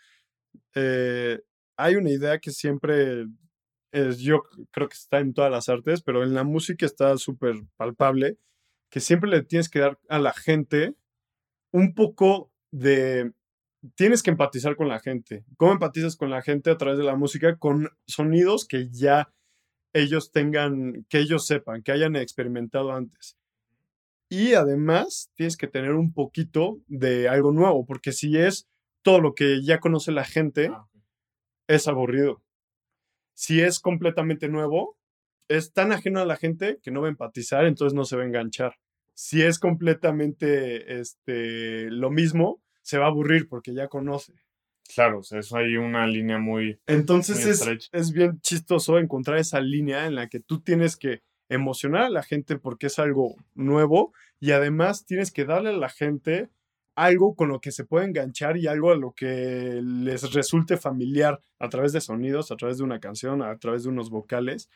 eh, 0.75 1.41
hay 1.77 1.97
una 1.97 2.11
idea 2.11 2.39
que 2.39 2.51
siempre 2.51 3.27
es, 3.93 4.19
yo 4.19 4.43
creo 4.73 4.89
que 4.89 4.95
está 4.95 5.21
en 5.21 5.35
todas 5.35 5.51
las 5.51 5.69
artes, 5.69 6.03
pero 6.03 6.23
en 6.25 6.35
la 6.35 6.45
música 6.45 6.85
está 6.87 7.17
súper 7.17 7.57
palpable, 7.77 8.39
que 8.91 9.01
siempre 9.01 9.31
le 9.31 9.43
tienes 9.43 9.69
que 9.69 9.81
dar 9.81 9.99
a 10.09 10.19
la 10.19 10.33
gente 10.33 10.95
un 11.73 11.95
poco 11.95 12.53
de... 12.73 13.33
Tienes 13.97 14.23
que 14.23 14.31
empatizar 14.31 14.77
con 14.77 14.89
la 14.89 15.01
gente. 15.01 15.45
¿Cómo 15.57 15.73
empatizas 15.73 16.17
con 16.17 16.31
la 16.31 16.43
gente 16.43 16.71
a 16.71 16.77
través 16.77 16.99
de 16.99 17.05
la 17.05 17.17
música? 17.17 17.57
Con 17.57 17.91
sonidos 18.07 18.67
que 18.67 18.89
ya 18.91 19.33
ellos 19.93 20.33
tengan, 20.33 21.05
que 21.09 21.19
ellos 21.19 21.47
sepan, 21.47 21.83
que 21.83 21.93
hayan 21.93 22.17
experimentado 22.17 22.93
antes. 22.93 23.37
Y 24.29 24.55
además 24.55 25.31
tienes 25.35 25.57
que 25.57 25.69
tener 25.69 25.93
un 25.93 26.13
poquito 26.13 26.81
de 26.87 27.29
algo 27.29 27.53
nuevo, 27.53 27.85
porque 27.87 28.13
si 28.13 28.37
es 28.39 28.67
todo 29.03 29.21
lo 29.21 29.35
que 29.35 29.63
ya 29.63 29.81
conoce 29.81 30.13
la 30.13 30.25
gente, 30.25 30.71
Ah, 30.73 30.89
es 31.69 31.89
aburrido. 31.89 32.43
Si 33.35 33.61
es 33.61 33.81
completamente 33.81 34.49
nuevo, 34.49 34.99
es 35.49 35.73
tan 35.73 35.93
ajeno 35.93 36.21
a 36.21 36.27
la 36.27 36.37
gente 36.37 36.79
que 36.83 36.91
no 36.91 37.01
va 37.01 37.09
a 37.09 37.11
empatizar, 37.11 37.67
entonces 37.67 37.95
no 37.95 38.05
se 38.05 38.17
va 38.17 38.23
a 38.23 38.27
enganchar. 38.27 38.77
Si 39.15 39.43
es 39.43 39.59
completamente 39.59 41.01
este, 41.01 41.91
lo 41.91 42.11
mismo, 42.11 42.63
se 42.85 42.99
va 42.99 43.07
a 43.07 43.09
aburrir 43.09 43.49
porque 43.49 43.75
ya 43.75 43.89
conoce. 43.89 44.35
Claro, 44.95 45.21
o 45.21 45.23
sea, 45.23 45.41
eso 45.41 45.57
hay 45.57 45.77
una 45.77 46.07
línea 46.07 46.39
muy... 46.39 46.79
Entonces 46.87 47.43
Muy 47.43 47.51
es, 47.77 47.89
es 47.91 48.13
bien 48.13 48.39
chistoso 48.41 48.99
encontrar 48.99 49.39
esa 49.39 49.61
línea 49.61 50.07
en 50.07 50.15
la 50.15 50.29
que 50.29 50.41
tú 50.41 50.61
tienes 50.61 50.97
que 50.97 51.23
emocionar 51.49 52.03
a 52.03 52.11
la 52.11 52.23
gente 52.23 52.59
porque 52.59 52.87
es 52.87 52.99
algo 52.99 53.37
nuevo 53.55 54.13
y 54.41 54.53
además 54.53 55.07
tienes 55.07 55.33
que 55.33 55.45
darle 55.45 55.71
a 55.71 55.77
la 55.77 55.89
gente 55.89 56.51
algo 56.97 57.35
con 57.35 57.49
lo 57.49 57.61
que 57.61 57.73
se 57.73 57.85
puede 57.85 58.07
enganchar 58.07 58.57
y 58.57 58.67
algo 58.67 58.93
a 58.93 58.97
lo 58.97 59.13
que 59.13 59.81
les 59.83 60.33
resulte 60.33 60.77
familiar 60.77 61.41
a 61.59 61.69
través 61.69 61.93
de 61.93 62.01
sonidos, 62.01 62.53
a 62.53 62.57
través 62.57 62.79
de 62.79 62.85
una 62.85 63.01
canción, 63.01 63.43
a 63.43 63.57
través 63.59 63.85
de 63.85 63.89
unos 63.89 64.11
vocales, 64.11 64.71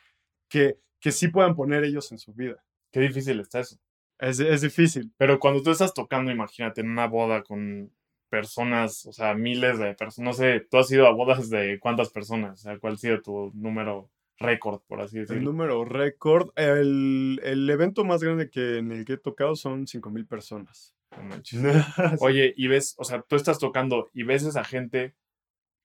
que, 0.49 0.79
que 0.99 1.11
sí 1.11 1.29
puedan 1.29 1.55
poner 1.55 1.83
ellos 1.83 2.11
en 2.11 2.17
su 2.17 2.33
vida. 2.33 2.63
Qué 2.91 2.99
difícil 2.99 3.39
está 3.39 3.59
eso. 3.59 3.77
Es, 4.17 4.39
es 4.39 4.61
difícil. 4.61 5.13
Pero 5.17 5.39
cuando 5.39 5.63
tú 5.63 5.71
estás 5.71 5.93
tocando, 5.93 6.31
imagínate, 6.31 6.81
en 6.81 6.89
una 6.89 7.07
boda 7.07 7.43
con 7.43 7.91
personas, 8.29 9.05
o 9.05 9.11
sea, 9.13 9.33
miles 9.33 9.79
de 9.79 9.93
personas, 9.95 10.25
no 10.25 10.33
sé, 10.33 10.65
tú 10.69 10.77
has 10.77 10.91
ido 10.91 11.07
a 11.07 11.11
bodas 11.13 11.49
de 11.49 11.79
cuántas 11.79 12.09
personas, 12.11 12.59
o 12.59 12.63
sea, 12.63 12.79
cuál 12.79 12.93
ha 12.93 12.97
sido 12.97 13.21
tu 13.21 13.51
número 13.53 14.09
récord, 14.39 14.81
por 14.87 15.01
así 15.01 15.17
El 15.17 15.25
decirlo. 15.25 15.51
número 15.51 15.83
récord, 15.83 16.51
el, 16.55 17.41
el 17.43 17.69
evento 17.69 18.05
más 18.05 18.23
grande 18.23 18.49
que 18.49 18.77
en 18.77 18.91
el 18.91 19.03
que 19.05 19.13
he 19.13 19.17
tocado 19.17 19.55
son 19.55 19.85
5.000 19.85 20.27
personas. 20.27 20.95
No. 21.17 21.35
Oye, 22.21 22.53
y 22.55 22.67
ves, 22.67 22.95
o 22.97 23.03
sea, 23.03 23.21
tú 23.23 23.35
estás 23.35 23.59
tocando 23.59 24.09
y 24.13 24.23
ves 24.23 24.43
esa 24.45 24.63
gente 24.63 25.15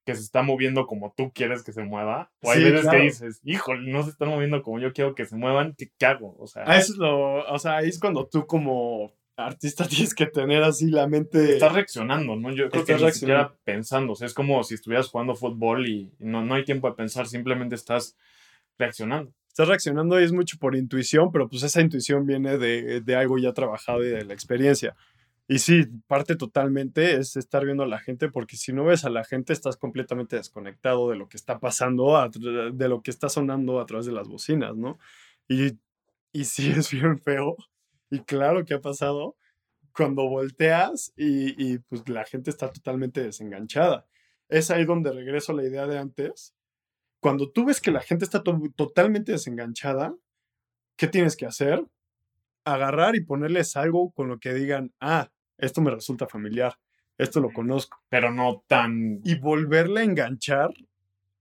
que 0.06 0.14
se 0.14 0.20
está 0.20 0.42
moviendo 0.42 0.86
como 0.86 1.14
tú 1.16 1.32
quieres 1.34 1.62
que 1.64 1.72
se 1.72 1.82
mueva, 1.82 2.30
o 2.42 2.50
hay 2.50 2.58
Sí, 2.58 2.64
veces 2.64 2.80
claro. 2.82 2.98
que 2.98 3.04
dices, 3.04 3.40
híjole, 3.42 3.90
no 3.90 4.02
se 4.02 4.10
están 4.10 4.28
moviendo 4.28 4.62
como 4.62 4.78
yo 4.78 4.92
quiero 4.92 5.14
que 5.14 5.24
se 5.24 5.34
muevan, 5.34 5.74
¿qué, 5.78 5.90
qué 5.98 6.04
hago? 6.06 6.36
O 6.38 6.46
sea, 6.46 6.64
Ah, 6.66 6.76
eso 6.76 6.92
es 6.92 6.98
lo, 6.98 7.42
o 7.50 7.58
sea, 7.58 7.78
ahí 7.78 7.88
es 7.88 7.98
cuando 7.98 8.26
tú 8.28 8.46
como 8.46 9.14
artista 9.36 9.86
tienes 9.88 10.14
que 10.14 10.26
tener 10.26 10.62
así 10.62 10.90
la 10.90 11.06
mente. 11.06 11.54
estás 11.54 11.72
reaccionando, 11.72 12.36
¿no? 12.36 12.50
Yo 12.50 12.68
creo 12.68 12.84
que 12.84 12.92
Estás 12.92 12.96
ni 12.96 13.04
reaccionando. 13.04 13.48
siquiera 13.48 13.56
pensando, 13.64 14.12
o 14.12 14.16
sea, 14.16 14.26
es 14.26 14.34
como 14.34 14.62
si 14.64 14.74
estuvieras 14.74 15.08
jugando 15.08 15.34
fútbol 15.34 15.86
y 15.86 16.12
no, 16.18 16.44
no 16.44 16.54
hay 16.54 16.64
tiempo 16.64 16.88
de 16.88 16.94
pensar, 16.96 17.26
simplemente 17.26 17.74
estás 17.74 18.16
reaccionando. 18.78 19.32
Estás 19.48 19.68
reaccionando 19.68 20.20
y 20.20 20.24
es 20.24 20.32
mucho 20.32 20.58
por 20.58 20.74
intuición, 20.74 21.30
pero 21.30 21.48
pues 21.48 21.62
esa 21.62 21.80
intuición 21.80 22.26
viene 22.26 22.58
de, 22.58 23.00
de 23.00 23.16
algo 23.16 23.38
ya 23.38 23.52
trabajado 23.52 24.02
y 24.04 24.08
de 24.08 24.24
la 24.24 24.34
experiencia. 24.34 24.96
Y 25.46 25.58
sí, 25.58 25.84
parte 26.06 26.36
totalmente 26.36 27.16
es 27.16 27.36
estar 27.36 27.64
viendo 27.64 27.82
a 27.82 27.86
la 27.86 27.98
gente, 27.98 28.30
porque 28.30 28.56
si 28.56 28.72
no 28.72 28.84
ves 28.84 29.04
a 29.04 29.10
la 29.10 29.24
gente 29.24 29.52
estás 29.52 29.76
completamente 29.76 30.36
desconectado 30.36 31.10
de 31.10 31.16
lo 31.16 31.28
que 31.28 31.36
está 31.36 31.60
pasando, 31.60 32.16
a 32.16 32.30
de 32.30 32.88
lo 32.88 33.02
que 33.02 33.10
está 33.10 33.28
sonando 33.28 33.78
a 33.78 33.86
través 33.86 34.06
de 34.06 34.12
las 34.12 34.26
bocinas, 34.26 34.74
¿no? 34.74 34.98
Y, 35.46 35.72
y 36.32 36.44
sí 36.46 36.70
es 36.76 36.90
bien 36.90 37.18
feo. 37.20 37.56
Y 38.10 38.20
claro 38.20 38.64
que 38.64 38.74
ha 38.74 38.80
pasado 38.80 39.36
cuando 39.96 40.28
volteas 40.28 41.12
y, 41.16 41.54
y 41.72 41.78
pues 41.78 42.08
la 42.08 42.24
gente 42.24 42.50
está 42.50 42.70
totalmente 42.70 43.22
desenganchada. 43.22 44.06
Es 44.48 44.70
ahí 44.70 44.84
donde 44.84 45.12
regreso 45.12 45.52
a 45.52 45.54
la 45.56 45.64
idea 45.64 45.86
de 45.86 45.98
antes. 45.98 46.54
Cuando 47.20 47.50
tú 47.50 47.64
ves 47.64 47.80
que 47.80 47.90
la 47.90 48.00
gente 48.00 48.24
está 48.24 48.42
to- 48.42 48.60
totalmente 48.76 49.32
desenganchada, 49.32 50.14
¿qué 50.96 51.06
tienes 51.06 51.36
que 51.36 51.46
hacer? 51.46 51.84
Agarrar 52.64 53.16
y 53.16 53.24
ponerles 53.24 53.76
algo 53.76 54.10
con 54.12 54.28
lo 54.28 54.38
que 54.38 54.52
digan, 54.52 54.92
ah, 55.00 55.30
esto 55.58 55.80
me 55.80 55.90
resulta 55.90 56.26
familiar, 56.26 56.74
esto 57.16 57.40
lo 57.40 57.52
conozco. 57.52 57.98
Pero 58.08 58.30
no 58.30 58.64
tan... 58.66 59.20
Y 59.24 59.36
volverle 59.38 60.00
a 60.00 60.04
enganchar 60.04 60.70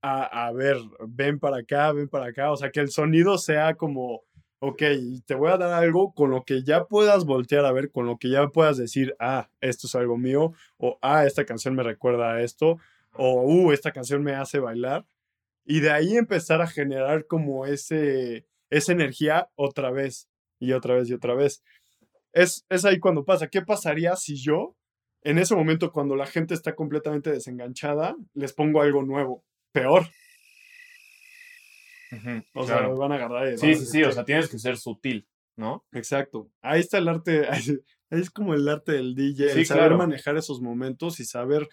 a, 0.00 0.46
a 0.46 0.52
ver, 0.52 0.76
ven 1.08 1.38
para 1.38 1.58
acá, 1.58 1.92
ven 1.92 2.08
para 2.08 2.26
acá. 2.26 2.52
O 2.52 2.56
sea, 2.56 2.70
que 2.70 2.80
el 2.80 2.90
sonido 2.90 3.36
sea 3.36 3.74
como, 3.74 4.22
ok, 4.60 4.82
te 5.26 5.34
voy 5.34 5.50
a 5.50 5.58
dar 5.58 5.72
algo 5.72 6.12
con 6.14 6.30
lo 6.30 6.44
que 6.44 6.62
ya 6.62 6.84
puedas 6.86 7.24
voltear 7.24 7.64
a 7.64 7.72
ver, 7.72 7.90
con 7.90 8.06
lo 8.06 8.18
que 8.18 8.30
ya 8.30 8.48
puedas 8.48 8.76
decir, 8.76 9.14
ah, 9.18 9.50
esto 9.60 9.86
es 9.86 9.94
algo 9.94 10.16
mío, 10.16 10.52
o 10.78 10.98
ah, 11.02 11.26
esta 11.26 11.44
canción 11.44 11.74
me 11.74 11.82
recuerda 11.82 12.32
a 12.32 12.42
esto, 12.42 12.78
o 13.12 13.42
uh, 13.42 13.72
esta 13.72 13.92
canción 13.92 14.22
me 14.22 14.34
hace 14.34 14.58
bailar. 14.58 15.06
Y 15.64 15.80
de 15.80 15.90
ahí 15.90 16.16
empezar 16.16 16.60
a 16.60 16.66
generar 16.66 17.26
como 17.26 17.66
ese, 17.66 18.46
esa 18.70 18.92
energía 18.92 19.48
otra 19.56 19.90
vez 19.90 20.28
y 20.58 20.72
otra 20.72 20.94
vez 20.94 21.08
y 21.08 21.14
otra 21.14 21.34
vez. 21.34 21.62
Es, 22.32 22.66
es 22.68 22.84
ahí 22.84 22.98
cuando 22.98 23.24
pasa. 23.24 23.48
¿Qué 23.48 23.62
pasaría 23.62 24.16
si 24.16 24.36
yo, 24.36 24.76
en 25.22 25.38
ese 25.38 25.54
momento, 25.54 25.92
cuando 25.92 26.16
la 26.16 26.26
gente 26.26 26.54
está 26.54 26.74
completamente 26.74 27.30
desenganchada, 27.30 28.16
les 28.34 28.52
pongo 28.52 28.82
algo 28.82 29.02
nuevo? 29.02 29.44
Peor. 29.72 30.06
O 32.54 32.64
claro. 32.64 32.86
sea, 32.86 32.98
van 32.98 33.12
a 33.12 33.14
agarrar. 33.16 33.52
y 33.52 33.58
Sí, 33.58 33.72
a 33.72 33.76
sí, 33.76 33.86
sí, 33.86 34.02
o 34.02 34.12
sea, 34.12 34.24
tienes 34.24 34.48
que 34.48 34.58
ser 34.58 34.76
sutil, 34.76 35.28
¿no? 35.56 35.84
Exacto. 35.92 36.50
Ahí 36.62 36.80
está 36.80 36.98
el 36.98 37.08
arte. 37.08 37.46
ahí 37.50 37.62
Es 38.10 38.30
como 38.30 38.54
el 38.54 38.68
arte 38.68 38.92
del 38.92 39.14
DJ, 39.14 39.50
Sí, 39.50 39.58
el 39.60 39.66
saber 39.66 39.84
claro. 39.84 39.98
manejar 39.98 40.36
esos 40.36 40.60
momentos 40.60 41.20
y 41.20 41.24
saber 41.24 41.68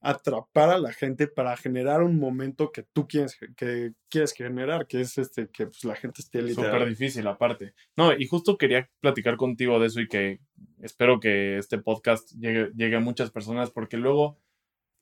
atrapar 0.00 0.70
a 0.70 0.78
la 0.78 0.92
gente 0.92 1.26
para 1.26 1.56
generar 1.56 2.02
un 2.02 2.18
momento 2.18 2.70
que 2.70 2.82
tú 2.82 3.08
quieres, 3.08 3.36
que 3.56 3.92
quieres 4.08 4.32
generar, 4.34 4.86
que 4.86 5.00
es 5.00 5.18
este, 5.18 5.48
que 5.48 5.66
pues, 5.66 5.84
la 5.84 5.96
gente 5.96 6.20
esté 6.20 6.40
Súper 6.40 6.64
literal. 6.66 6.88
difícil 6.88 7.26
aparte. 7.26 7.74
No, 7.96 8.12
y 8.16 8.26
justo 8.26 8.56
quería 8.56 8.88
platicar 9.00 9.36
contigo 9.36 9.80
de 9.80 9.86
eso 9.86 10.00
y 10.00 10.06
que 10.06 10.38
espero 10.80 11.18
que 11.18 11.58
este 11.58 11.78
podcast 11.78 12.30
llegue, 12.38 12.70
llegue 12.76 12.96
a 12.96 13.00
muchas 13.00 13.30
personas 13.30 13.70
porque 13.70 13.96
luego 13.96 14.38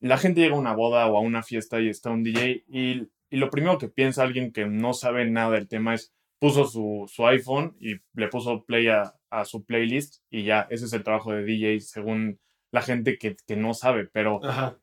la 0.00 0.16
gente 0.16 0.40
llega 0.40 0.54
a 0.54 0.58
una 0.58 0.74
boda 0.74 1.06
o 1.06 1.16
a 1.16 1.20
una 1.20 1.42
fiesta 1.42 1.80
y 1.80 1.88
está 1.88 2.10
un 2.10 2.22
DJ 2.22 2.64
y, 2.68 3.08
y 3.30 3.36
lo 3.36 3.50
primero 3.50 3.78
que 3.78 3.88
piensa 3.88 4.22
alguien 4.22 4.52
que 4.52 4.66
no 4.66 4.92
sabe 4.94 5.28
nada 5.28 5.52
del 5.52 5.68
tema 5.68 5.94
es 5.94 6.14
puso 6.38 6.66
su, 6.66 7.04
su 7.08 7.26
iPhone 7.26 7.76
y 7.80 7.96
le 8.14 8.28
puso 8.28 8.64
play 8.64 8.88
a, 8.88 9.14
a 9.30 9.44
su 9.44 9.64
playlist 9.64 10.22
y 10.30 10.44
ya, 10.44 10.66
ese 10.70 10.84
es 10.84 10.92
el 10.92 11.02
trabajo 11.02 11.32
de 11.32 11.44
DJ 11.44 11.80
según 11.80 12.38
la 12.70 12.82
gente 12.82 13.18
que, 13.18 13.36
que 13.46 13.56
no 13.56 13.72
sabe, 13.72 14.06
pero 14.06 14.44
Ajá. 14.44 14.78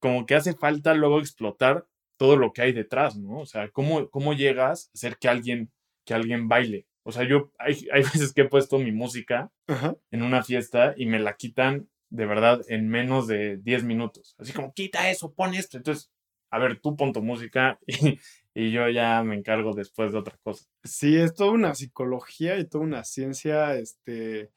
como 0.00 0.26
que 0.26 0.34
hace 0.34 0.54
falta 0.54 0.94
luego 0.94 1.20
explotar 1.20 1.86
todo 2.16 2.36
lo 2.36 2.52
que 2.52 2.62
hay 2.62 2.72
detrás, 2.72 3.16
¿no? 3.16 3.40
O 3.40 3.46
sea, 3.46 3.68
¿cómo, 3.70 4.08
cómo 4.10 4.32
llegas 4.34 4.88
a 4.88 4.90
hacer 4.94 5.18
que 5.18 5.28
alguien, 5.28 5.72
que 6.04 6.14
alguien 6.14 6.48
baile? 6.48 6.86
O 7.04 7.12
sea, 7.12 7.24
yo 7.24 7.52
hay, 7.58 7.86
hay 7.92 8.02
veces 8.02 8.32
que 8.32 8.42
he 8.42 8.48
puesto 8.48 8.78
mi 8.78 8.92
música 8.92 9.52
Ajá. 9.68 9.96
en 10.10 10.22
una 10.22 10.42
fiesta 10.42 10.94
y 10.96 11.06
me 11.06 11.18
la 11.18 11.36
quitan 11.36 11.88
de 12.08 12.26
verdad 12.26 12.62
en 12.68 12.88
menos 12.88 13.26
de 13.26 13.58
10 13.58 13.84
minutos. 13.84 14.36
Así 14.38 14.52
como, 14.52 14.72
quita 14.72 15.10
eso, 15.10 15.34
pon 15.34 15.54
esto. 15.54 15.76
Entonces, 15.76 16.12
a 16.54 16.58
ver, 16.58 16.78
tú 16.80 16.94
pon 16.94 17.12
tu 17.12 17.20
música 17.20 17.80
y, 18.54 18.70
yo 18.70 18.88
ya 18.88 19.24
me 19.24 19.34
encargo 19.34 19.74
después 19.74 20.12
de 20.12 20.18
otra 20.18 20.38
cosa. 20.44 20.66
Sí, 20.84 21.16
es 21.16 21.34
toda 21.34 21.50
una 21.50 21.74
psicología 21.74 22.58
y 22.58 22.64
toda 22.64 22.84
una 22.84 23.02
ciencia, 23.02 23.74
este, 23.74 24.52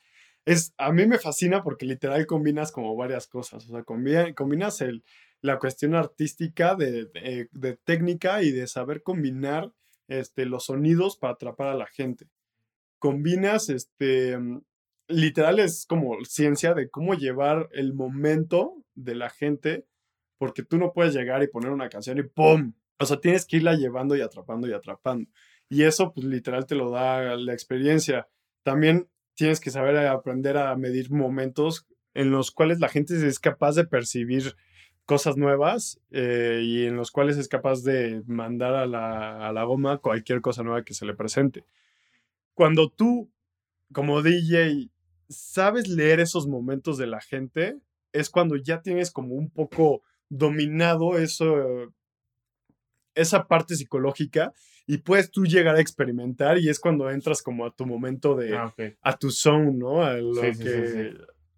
es, 0.45 0.75
a 0.77 0.91
mí 0.91 1.07
me 1.07 1.17
fascina 1.17 1.63
porque 1.63 1.87
literal 1.87 2.27
combinas 2.27 2.71
como 2.71 2.95
varias 2.95 3.25
cosas, 3.27 3.67
o 3.67 3.71
sea, 3.71 3.83
combinas 3.83 4.81
el, 4.81 5.03
la 5.41 5.57
cuestión 5.57 5.95
artística 5.95 6.75
de, 6.75 7.07
de, 7.51 7.77
técnica 7.83 8.43
y 8.43 8.51
de 8.51 8.67
saber 8.67 9.01
combinar 9.01 9.71
este, 10.07 10.45
los 10.45 10.65
sonidos 10.65 11.17
para 11.17 11.33
atrapar 11.33 11.69
a 11.69 11.75
la 11.75 11.87
gente. 11.87 12.27
Combinas, 12.99 13.69
este, 13.69 14.37
literal 15.07 15.57
es 15.57 15.87
como 15.87 16.23
ciencia 16.25 16.75
de 16.75 16.91
cómo 16.91 17.15
llevar 17.15 17.69
el 17.71 17.95
momento 17.95 18.83
de 18.93 19.15
la 19.15 19.31
gente, 19.31 19.87
porque 20.37 20.63
tú 20.63 20.77
no 20.77 20.93
puedes 20.93 21.13
llegar 21.13 21.43
y 21.43 21.47
poner 21.47 21.71
una 21.71 21.89
canción 21.89 22.17
y 22.17 22.23
¡pum! 22.23 22.73
O 22.99 23.05
sea, 23.05 23.19
tienes 23.19 23.45
que 23.45 23.57
irla 23.57 23.75
llevando 23.75 24.15
y 24.15 24.21
atrapando 24.21 24.67
y 24.67 24.73
atrapando. 24.73 25.29
Y 25.69 25.83
eso, 25.83 26.13
pues 26.13 26.25
literal, 26.25 26.65
te 26.65 26.75
lo 26.75 26.89
da 26.89 27.35
la 27.35 27.53
experiencia. 27.53 28.27
También 28.63 29.07
tienes 29.35 29.59
que 29.59 29.69
saber 29.69 29.97
aprender 29.97 30.57
a 30.57 30.75
medir 30.75 31.11
momentos 31.11 31.85
en 32.13 32.31
los 32.31 32.51
cuales 32.51 32.79
la 32.79 32.89
gente 32.89 33.15
es 33.15 33.39
capaz 33.39 33.75
de 33.75 33.85
percibir 33.85 34.55
cosas 35.05 35.37
nuevas 35.37 36.01
eh, 36.11 36.61
y 36.63 36.85
en 36.85 36.95
los 36.95 37.11
cuales 37.11 37.37
es 37.37 37.47
capaz 37.47 37.83
de 37.83 38.23
mandar 38.25 38.73
a 38.73 38.85
la, 38.85 39.47
a 39.47 39.53
la 39.53 39.63
goma 39.63 39.99
cualquier 39.99 40.41
cosa 40.41 40.63
nueva 40.63 40.83
que 40.83 40.93
se 40.93 41.05
le 41.05 41.13
presente. 41.13 41.63
Cuando 42.53 42.89
tú, 42.89 43.29
como 43.93 44.21
DJ, 44.21 44.89
sabes 45.29 45.87
leer 45.87 46.19
esos 46.19 46.47
momentos 46.47 46.97
de 46.97 47.07
la 47.07 47.21
gente, 47.21 47.77
es 48.11 48.29
cuando 48.29 48.55
ya 48.55 48.81
tienes 48.81 49.11
como 49.11 49.35
un 49.35 49.49
poco 49.49 50.01
dominado 50.29 51.17
eso, 51.17 51.93
esa 53.15 53.47
parte 53.47 53.75
psicológica 53.75 54.53
y 54.85 54.99
puedes 54.99 55.31
tú 55.31 55.45
llegar 55.45 55.75
a 55.75 55.81
experimentar 55.81 56.57
y 56.57 56.69
es 56.69 56.79
cuando 56.79 57.09
entras 57.09 57.41
como 57.41 57.65
a 57.65 57.75
tu 57.75 57.85
momento 57.85 58.35
de, 58.35 58.55
ah, 58.55 58.73
a 59.01 59.17
tu 59.17 59.31
zone, 59.31 59.73
¿no? 59.73 60.03
A 60.03 60.13
lo, 60.13 60.41
que, 60.41 61.13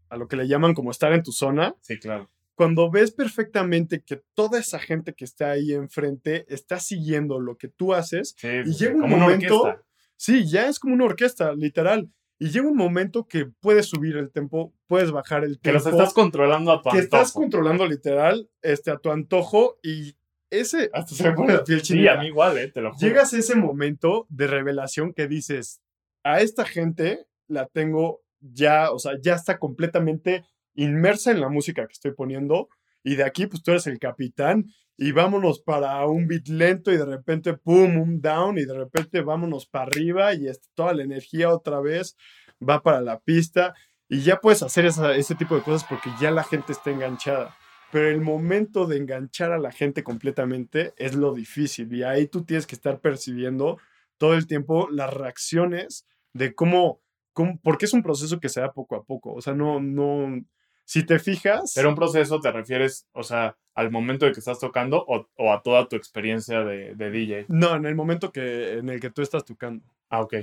a 0.09 0.17
lo 0.17 0.27
que 0.27 0.35
le 0.35 0.47
llaman 0.47 0.73
como 0.73 0.91
estar 0.91 1.13
en 1.13 1.23
tu 1.23 1.31
zona. 1.31 1.75
Sí, 1.81 1.99
claro. 1.99 2.29
Cuando 2.55 2.89
ves 2.91 3.11
perfectamente 3.11 4.01
que 4.01 4.21
toda 4.33 4.59
esa 4.59 4.79
gente 4.79 5.13
que 5.13 5.25
está 5.25 5.51
ahí 5.51 5.73
enfrente 5.73 6.45
está 6.53 6.79
siguiendo 6.79 7.39
lo 7.39 7.57
que 7.57 7.69
tú 7.69 7.93
haces 7.93 8.35
y 8.43 8.73
llega 8.73 8.95
un 8.95 9.09
momento... 9.09 9.79
Sí, 10.21 10.45
ya 10.45 10.67
es 10.67 10.79
como 10.79 10.95
una 10.95 11.05
orquesta, 11.05 11.53
literal. 11.53 12.09
Y 12.39 12.51
llega 12.51 12.67
un 12.67 12.77
momento 12.77 13.27
que 13.27 13.45
puedes 13.45 13.87
subir 13.87 14.15
el 14.15 14.31
tempo, 14.31 14.73
puedes 14.87 15.11
bajar 15.11 15.43
el 15.43 15.59
tempo. 15.59 15.63
Que 15.63 15.71
los 15.73 15.85
estás 15.85 16.13
controlando 16.13 16.71
a 16.71 16.81
tu 16.81 16.89
antojo. 16.89 16.95
Que 16.95 17.01
estás 17.01 17.33
controlando 17.33 17.85
literal 17.85 18.49
este, 18.61 18.91
a 18.91 18.97
tu 18.97 19.11
antojo 19.11 19.77
y 19.83 20.15
ese, 20.49 20.89
hasta 20.93 21.13
se 21.13 21.23
me 21.29 21.35
pone 21.35 21.53
la 21.53 21.63
piel 21.63 21.81
chinita. 21.81 22.13
Sí, 22.13 22.17
a 22.17 22.21
mí 22.21 22.27
igual, 22.27 22.57
eh, 22.57 22.69
te 22.69 22.81
lo 22.81 22.93
juro. 22.93 23.05
Llegas 23.05 23.33
a 23.33 23.37
ese 23.37 23.55
momento 23.55 24.25
de 24.29 24.47
revelación 24.47 25.13
que 25.13 25.27
dices, 25.27 25.81
a 26.23 26.39
esta 26.39 26.65
gente 26.65 27.27
la 27.47 27.67
tengo 27.67 28.21
ya, 28.39 28.91
o 28.91 28.99
sea, 28.99 29.13
ya 29.21 29.35
está 29.35 29.59
completamente 29.59 30.45
inmersa 30.75 31.31
en 31.31 31.41
la 31.41 31.49
música 31.49 31.85
que 31.85 31.93
estoy 31.93 32.13
poniendo 32.13 32.69
y 33.03 33.15
de 33.15 33.25
aquí 33.25 33.47
pues 33.47 33.63
tú 33.63 33.71
eres 33.71 33.85
el 33.87 33.99
capitán 33.99 34.71
y 35.01 35.13
vámonos 35.13 35.61
para 35.61 36.05
un 36.07 36.27
beat 36.27 36.49
lento 36.49 36.91
y 36.91 36.97
de 36.97 37.05
repente 37.05 37.53
pum, 37.53 37.97
un 38.01 38.19
down 38.19 38.57
y 38.57 38.65
de 38.65 38.73
repente 38.73 39.21
vámonos 39.21 39.65
para 39.65 39.85
arriba 39.85 40.33
y 40.33 40.45
toda 40.73 40.93
la 40.93 41.03
energía 41.03 41.53
otra 41.53 41.79
vez 41.79 42.17
va 42.61 42.83
para 42.83 42.99
la 42.99 43.17
pista 43.21 43.73
y 44.09 44.23
ya 44.23 44.41
puedes 44.41 44.61
hacer 44.61 44.85
ese 44.85 45.35
tipo 45.35 45.55
de 45.55 45.61
cosas 45.61 45.87
porque 45.87 46.09
ya 46.19 46.31
la 46.31 46.43
gente 46.43 46.73
está 46.73 46.91
enganchada. 46.91 47.55
Pero 47.93 48.09
el 48.09 48.19
momento 48.19 48.87
de 48.87 48.97
enganchar 48.97 49.53
a 49.53 49.57
la 49.57 49.71
gente 49.71 50.03
completamente 50.03 50.93
es 50.97 51.15
lo 51.15 51.33
difícil 51.33 51.93
y 51.93 52.03
ahí 52.03 52.27
tú 52.27 52.43
tienes 52.43 52.67
que 52.67 52.75
estar 52.75 52.99
percibiendo 52.99 53.77
todo 54.17 54.33
el 54.33 54.47
tiempo 54.47 54.89
las 54.91 55.13
reacciones 55.13 56.05
de 56.33 56.53
cómo, 56.53 56.99
cómo 57.31 57.57
porque 57.63 57.85
es 57.85 57.93
un 57.93 58.03
proceso 58.03 58.41
que 58.41 58.49
se 58.49 58.59
da 58.59 58.73
poco 58.73 58.97
a 58.97 59.05
poco. 59.05 59.31
O 59.33 59.41
sea, 59.41 59.53
no, 59.53 59.79
no, 59.79 60.43
si 60.89 61.05
te 61.05 61.19
fijas. 61.19 61.73
Pero 61.75 61.89
un 61.89 61.95
proceso 61.95 62.39
te 62.39 62.51
refieres, 62.51 63.07
o 63.11 63.21
sea, 63.21 63.55
al 63.75 63.91
momento 63.91 64.25
de 64.25 64.31
que 64.31 64.39
estás 64.39 64.57
tocando 64.57 65.05
o, 65.07 65.53
a 65.53 65.61
toda 65.61 65.87
tu 65.87 65.95
experiencia 65.95 66.63
de, 66.63 66.95
DJ. 66.95 67.45
No, 67.47 67.75
en 67.75 67.85
el 67.85 67.93
momento 67.93 68.31
que, 68.31 68.79
en 68.79 68.89
el 68.89 68.99
que 68.99 69.11
tú 69.11 69.21
estás 69.21 69.45
tocando. 69.45 69.85
Ah, 70.09 70.21
ok. 70.21 70.37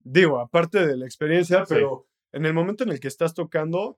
Digo, 0.00 0.40
aparte 0.40 0.84
de 0.84 0.96
la 0.96 1.04
experiencia, 1.04 1.64
pero 1.68 2.08
en 2.32 2.46
el 2.46 2.52
momento 2.52 2.82
en 2.82 2.90
el 2.90 2.98
que 2.98 3.06
estás 3.06 3.32
tocando, 3.32 3.96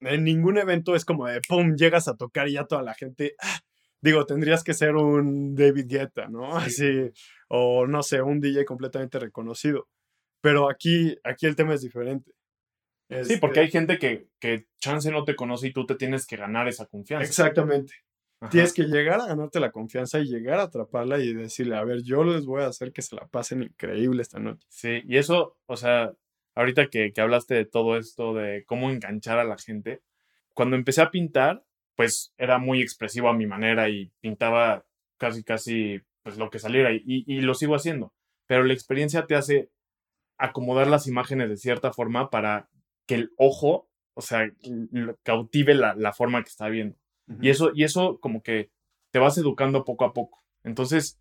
en 0.00 0.24
ningún 0.24 0.56
evento 0.56 0.96
es 0.96 1.04
como 1.04 1.26
de 1.26 1.42
pum, 1.46 1.76
llegas 1.76 2.08
a 2.08 2.16
tocar 2.16 2.48
y 2.48 2.52
ya 2.54 2.64
toda 2.64 2.80
la 2.80 2.94
gente. 2.94 3.34
¡ah! 3.42 3.60
Digo, 4.00 4.24
tendrías 4.24 4.64
que 4.64 4.72
ser 4.72 4.96
un 4.96 5.54
David 5.54 5.88
Guetta, 5.88 6.26
¿no? 6.28 6.56
Así, 6.56 7.10
o 7.48 7.86
no 7.86 8.02
sé, 8.02 8.22
un 8.22 8.40
DJ 8.40 8.64
completamente 8.64 9.18
reconocido. 9.18 9.88
Pero 10.40 10.70
aquí, 10.70 11.18
aquí 11.22 11.44
el 11.44 11.54
tema 11.54 11.74
es 11.74 11.82
diferente. 11.82 12.32
Sí, 13.22 13.36
porque 13.36 13.60
hay 13.60 13.66
este 13.66 13.78
gente 13.78 13.98
que, 13.98 14.28
que 14.40 14.66
chance 14.78 15.10
no 15.10 15.24
te 15.24 15.36
conoce 15.36 15.68
y 15.68 15.72
tú 15.72 15.86
te 15.86 15.94
tienes 15.94 16.26
que 16.26 16.36
ganar 16.36 16.68
esa 16.68 16.86
confianza. 16.86 17.26
Exactamente. 17.26 17.92
Tienes 18.50 18.72
que 18.72 18.84
llegar 18.84 19.20
a 19.20 19.26
ganarte 19.26 19.60
la 19.60 19.70
confianza 19.70 20.20
y 20.20 20.24
llegar 20.24 20.58
a 20.58 20.64
atraparla 20.64 21.18
y 21.18 21.32
decirle, 21.32 21.76
a 21.76 21.84
ver, 21.84 22.02
yo 22.02 22.24
les 22.24 22.44
voy 22.44 22.62
a 22.62 22.66
hacer 22.66 22.92
que 22.92 23.02
se 23.02 23.16
la 23.16 23.26
pasen 23.26 23.62
increíble 23.62 24.22
esta 24.22 24.38
noche. 24.38 24.66
Sí, 24.68 25.02
y 25.06 25.16
eso, 25.16 25.56
o 25.66 25.76
sea, 25.76 26.12
ahorita 26.54 26.88
que, 26.88 27.12
que 27.12 27.20
hablaste 27.20 27.54
de 27.54 27.64
todo 27.64 27.96
esto, 27.96 28.34
de 28.34 28.64
cómo 28.66 28.90
enganchar 28.90 29.38
a 29.38 29.44
la 29.44 29.56
gente, 29.56 30.02
cuando 30.52 30.76
empecé 30.76 31.00
a 31.00 31.10
pintar, 31.10 31.64
pues 31.96 32.34
era 32.36 32.58
muy 32.58 32.82
expresivo 32.82 33.28
a 33.28 33.34
mi 33.34 33.46
manera 33.46 33.88
y 33.88 34.12
pintaba 34.20 34.84
casi, 35.16 35.42
casi, 35.42 36.00
pues 36.22 36.36
lo 36.36 36.50
que 36.50 36.58
saliera 36.58 36.92
y, 36.92 37.02
y 37.06 37.40
lo 37.40 37.54
sigo 37.54 37.74
haciendo. 37.74 38.12
Pero 38.46 38.64
la 38.64 38.74
experiencia 38.74 39.26
te 39.26 39.36
hace 39.36 39.70
acomodar 40.36 40.88
las 40.88 41.06
imágenes 41.06 41.48
de 41.48 41.56
cierta 41.56 41.92
forma 41.92 42.28
para 42.28 42.68
que 43.06 43.14
el 43.14 43.32
ojo, 43.36 43.88
o 44.14 44.22
sea, 44.22 44.50
cautive 45.22 45.74
la, 45.74 46.12
forma 46.12 46.42
que 46.42 46.48
está 46.48 46.68
viendo. 46.68 46.96
y, 47.40 47.50
eso, 47.50 47.72
y 47.74 47.84
eso 47.84 48.18
como 48.20 48.42
que 48.42 48.70
te 49.10 49.18
vas 49.18 49.38
educando 49.38 49.84
poco 49.84 50.04
a 50.04 50.12
poco. 50.12 50.44
Entonces, 50.62 51.20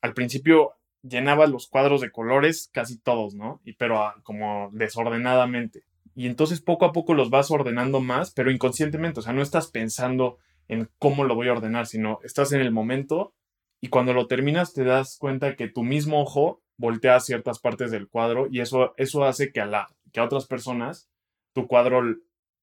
al 0.00 0.14
principio 0.14 0.74
llenaba 1.02 1.46
los 1.46 1.66
cuadros 1.66 2.00
de 2.00 2.10
colores 2.10 2.70
casi 2.72 2.98
todos, 2.98 3.34
¿no? 3.34 3.60
Y, 3.64 3.74
pero 3.74 4.02
ah, 4.02 4.14
como 4.22 4.70
desordenadamente. 4.72 5.84
Y 6.14 6.26
entonces 6.26 6.60
poco 6.60 6.84
a 6.84 6.92
poco 6.92 7.14
los 7.14 7.30
vas 7.30 7.50
ordenando 7.50 8.00
más, 8.00 8.32
pero 8.32 8.50
inconscientemente, 8.50 9.20
o 9.20 9.22
sea, 9.22 9.32
no 9.32 9.42
estás 9.42 9.70
pensando 9.70 10.38
en 10.68 10.88
cómo 10.98 11.24
lo 11.24 11.34
voy 11.34 11.48
a 11.48 11.52
ordenar, 11.52 11.86
sino 11.86 12.18
estás 12.22 12.52
en 12.52 12.60
el 12.60 12.70
momento 12.70 13.34
y 13.80 13.88
cuando 13.88 14.12
lo 14.12 14.26
terminas 14.26 14.74
te 14.74 14.84
das 14.84 15.16
cuenta 15.18 15.56
que 15.56 15.68
tu 15.68 15.82
mismo 15.82 16.22
ojo 16.22 16.62
voltea 16.76 17.16
a 17.16 17.20
ciertas 17.20 17.58
partes 17.58 17.90
del 17.90 18.08
cuadro 18.08 18.46
y 18.50 18.60
eso, 18.60 18.94
eso 18.96 19.24
hace 19.24 19.52
que 19.52 19.60
a 19.60 19.66
la 19.66 19.88
que 20.12 20.20
a 20.20 20.24
otras 20.24 20.46
personas 20.46 21.08
tu 21.52 21.66
cuadro 21.66 22.02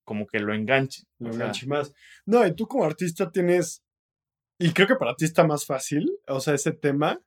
como 0.04 0.26
que 0.26 0.40
lo 0.40 0.54
enganche. 0.54 1.04
Lo 1.20 1.32
enganche 1.32 1.68
más. 1.68 1.94
No, 2.26 2.46
y 2.46 2.56
tú 2.56 2.68
como 2.68 2.84
artista 2.84 3.32
tienes, 3.32 3.84
y 4.58 4.72
creo 4.74 4.88
que 4.88 4.96
para 4.96 5.16
ti 5.16 5.26
está 5.26 5.46
más 5.46 5.66
fácil, 5.66 6.10
o 6.28 6.40
sea, 6.40 6.56
ese 6.56 6.72
tema 6.72 7.22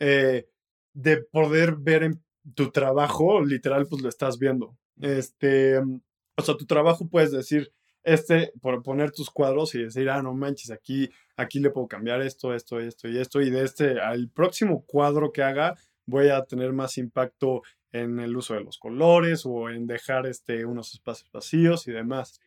eh, 0.00 0.48
de 0.94 1.18
poder 1.18 1.76
ver 1.76 2.02
en 2.02 2.24
tu 2.54 2.70
trabajo, 2.70 3.40
literal, 3.40 3.86
pues 3.86 4.02
lo 4.02 4.08
estás 4.08 4.38
viendo. 4.38 4.76
Este, 5.00 5.78
o 5.78 6.42
sea, 6.42 6.56
tu 6.56 6.66
trabajo 6.66 7.08
puedes 7.08 7.30
decir, 7.30 7.72
este, 8.02 8.52
por 8.60 8.82
poner 8.82 9.12
tus 9.12 9.30
cuadros 9.30 9.74
y 9.76 9.84
decir, 9.84 10.10
ah, 10.10 10.22
no 10.22 10.34
manches, 10.34 10.72
aquí, 10.72 11.08
aquí 11.36 11.60
le 11.60 11.70
puedo 11.70 11.86
cambiar 11.86 12.20
esto, 12.20 12.52
esto, 12.52 12.80
esto 12.80 13.08
y 13.08 13.18
esto, 13.18 13.40
y 13.40 13.50
de 13.50 13.62
este 13.62 14.00
al 14.00 14.28
próximo 14.28 14.84
cuadro 14.84 15.30
que 15.30 15.42
haga, 15.42 15.76
voy 16.04 16.30
a 16.30 16.44
tener 16.44 16.72
más 16.72 16.98
impacto 16.98 17.62
en 17.92 18.18
el 18.20 18.36
uso 18.36 18.54
de 18.54 18.64
los 18.64 18.78
colores 18.78 19.44
o 19.44 19.68
en 19.70 19.86
dejar 19.86 20.26
este, 20.26 20.64
unos 20.64 20.94
espacios 20.94 21.30
vacíos 21.30 21.86
y 21.86 21.92
demás. 21.92 22.40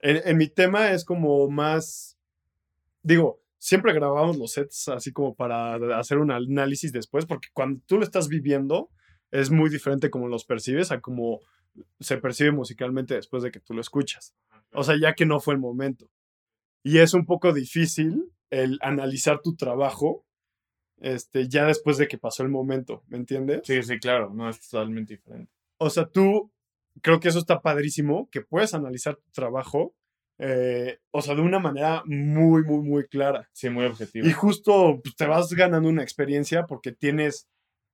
En, 0.00 0.36
mi 0.36 0.48
tema 0.48 0.92
es 0.92 1.04
como 1.04 1.48
más, 1.48 2.18
digo, 3.02 3.40
siempre 3.58 3.92
grabamos 3.92 4.36
los 4.36 4.52
sets 4.52 4.88
así 4.88 5.12
como 5.12 5.34
para 5.34 5.98
hacer 5.98 6.18
un 6.18 6.30
análisis 6.30 6.92
después, 6.92 7.26
porque 7.26 7.48
cuando 7.52 7.80
tú 7.86 7.96
lo 7.96 8.04
estás 8.04 8.28
viviendo 8.28 8.90
es 9.32 9.50
muy 9.50 9.70
diferente 9.70 10.10
como 10.10 10.28
los 10.28 10.44
percibes 10.44 10.92
a 10.92 11.00
como 11.00 11.40
se 12.00 12.18
percibe 12.18 12.52
musicalmente 12.52 13.14
después 13.14 13.42
de 13.42 13.50
que 13.50 13.60
tú 13.60 13.74
lo 13.74 13.80
escuchas. 13.80 14.34
O 14.72 14.84
sea, 14.84 14.96
ya 15.00 15.14
que 15.14 15.26
no 15.26 15.40
fue 15.40 15.54
el 15.54 15.60
momento. 15.60 16.10
Y 16.82 16.98
es 16.98 17.14
un 17.14 17.26
poco 17.26 17.52
difícil 17.52 18.30
el 18.50 18.78
analizar 18.82 19.40
tu 19.42 19.56
trabajo 19.56 20.25
este, 20.98 21.48
ya 21.48 21.66
después 21.66 21.98
de 21.98 22.08
que 22.08 22.18
pasó 22.18 22.42
el 22.42 22.48
momento, 22.48 23.02
¿me 23.08 23.18
entiendes? 23.18 23.62
Sí, 23.64 23.82
sí, 23.82 23.98
claro, 23.98 24.32
no, 24.34 24.48
es 24.48 24.60
totalmente 24.68 25.14
diferente. 25.14 25.52
O 25.78 25.90
sea, 25.90 26.06
tú, 26.06 26.50
creo 27.02 27.20
que 27.20 27.28
eso 27.28 27.38
está 27.38 27.60
padrísimo, 27.60 28.28
que 28.30 28.40
puedes 28.40 28.74
analizar 28.74 29.16
tu 29.16 29.30
trabajo, 29.30 29.94
eh, 30.38 30.98
o 31.12 31.22
sea, 31.22 31.34
de 31.34 31.42
una 31.42 31.58
manera 31.58 32.02
muy, 32.06 32.62
muy, 32.62 32.82
muy 32.82 33.06
clara. 33.06 33.48
Sí, 33.52 33.70
muy 33.70 33.86
objetiva. 33.86 34.26
Y 34.26 34.32
justo 34.32 35.00
pues, 35.02 35.16
te 35.16 35.26
vas 35.26 35.52
ganando 35.52 35.88
una 35.88 36.02
experiencia 36.02 36.66
porque 36.66 36.92
tienes, 36.92 37.48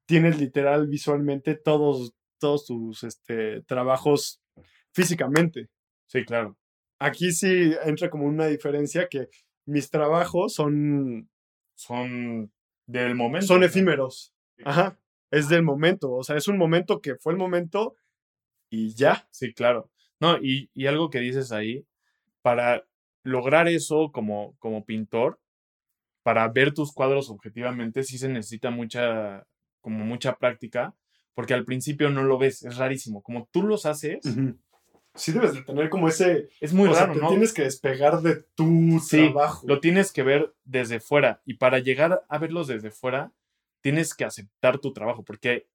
tienes 0.06 0.40
literal 0.40 0.88
visualmente 0.88 1.54
todos, 1.54 2.14
todos 2.38 2.66
tus 2.66 3.04
este, 3.04 3.62
trabajos 3.62 4.40
físicamente. 4.92 5.68
Sí, 6.06 6.24
claro. 6.24 6.56
Aquí 6.98 7.32
sí 7.32 7.72
entra 7.84 8.10
como 8.10 8.26
una 8.26 8.46
diferencia 8.46 9.08
que 9.08 9.28
mis 9.66 9.90
trabajos 9.90 10.54
son... 10.54 11.28
Son 11.74 12.52
del 12.92 13.14
momento. 13.14 13.46
son 13.46 13.64
efímeros. 13.64 14.34
Ajá. 14.64 14.98
Es 15.30 15.48
del 15.48 15.62
momento. 15.62 16.12
O 16.12 16.22
sea, 16.22 16.36
es 16.36 16.46
un 16.48 16.58
momento 16.58 17.00
que 17.00 17.16
fue 17.16 17.32
el 17.32 17.38
momento 17.38 17.96
y 18.70 18.94
ya. 18.94 19.26
Sí, 19.30 19.52
claro. 19.54 19.90
No, 20.20 20.38
y, 20.38 20.70
y 20.74 20.86
algo 20.86 21.10
que 21.10 21.18
dices 21.20 21.52
ahí, 21.52 21.86
para 22.42 22.86
lograr 23.24 23.68
eso 23.68 24.12
como, 24.12 24.56
como 24.58 24.84
pintor, 24.84 25.40
para 26.22 26.46
ver 26.48 26.72
tus 26.72 26.92
cuadros 26.92 27.30
objetivamente, 27.30 28.04
sí 28.04 28.18
se 28.18 28.28
necesita 28.28 28.70
mucha, 28.70 29.46
como 29.80 30.04
mucha 30.04 30.36
práctica, 30.36 30.94
porque 31.34 31.54
al 31.54 31.64
principio 31.64 32.10
no 32.10 32.22
lo 32.22 32.38
ves, 32.38 32.62
es 32.62 32.76
rarísimo. 32.76 33.22
Como 33.22 33.48
tú 33.50 33.62
los 33.62 33.86
haces, 33.86 34.24
Ujú. 34.26 34.58
Sí 35.14 35.32
debes 35.32 35.54
de 35.54 35.62
tener 35.62 35.90
como 35.90 36.08
ese... 36.08 36.48
es 36.60 36.72
muy 36.72 36.88
o 36.88 36.94
sea, 36.94 37.02
raro, 37.02 37.14
te 37.14 37.20
¿no? 37.20 37.28
tienes 37.28 37.52
que 37.52 37.62
despegar 37.62 38.22
de 38.22 38.36
tu 38.54 38.98
Sí, 39.00 39.30
trabajo. 39.30 39.66
Lo 39.66 39.80
tienes 39.80 40.12
que 40.12 40.22
ver 40.22 40.54
desde 40.64 41.00
fuera, 41.00 41.42
y 41.44 41.54
para 41.54 41.78
llegar 41.80 42.24
a 42.28 42.38
verlos 42.38 42.66
desde 42.66 42.90
fuera, 42.90 43.32
tienes 43.82 44.14
que 44.14 44.24
aceptar 44.24 44.78
tu 44.78 44.92
trabajo, 44.92 45.22
porque 45.22 45.66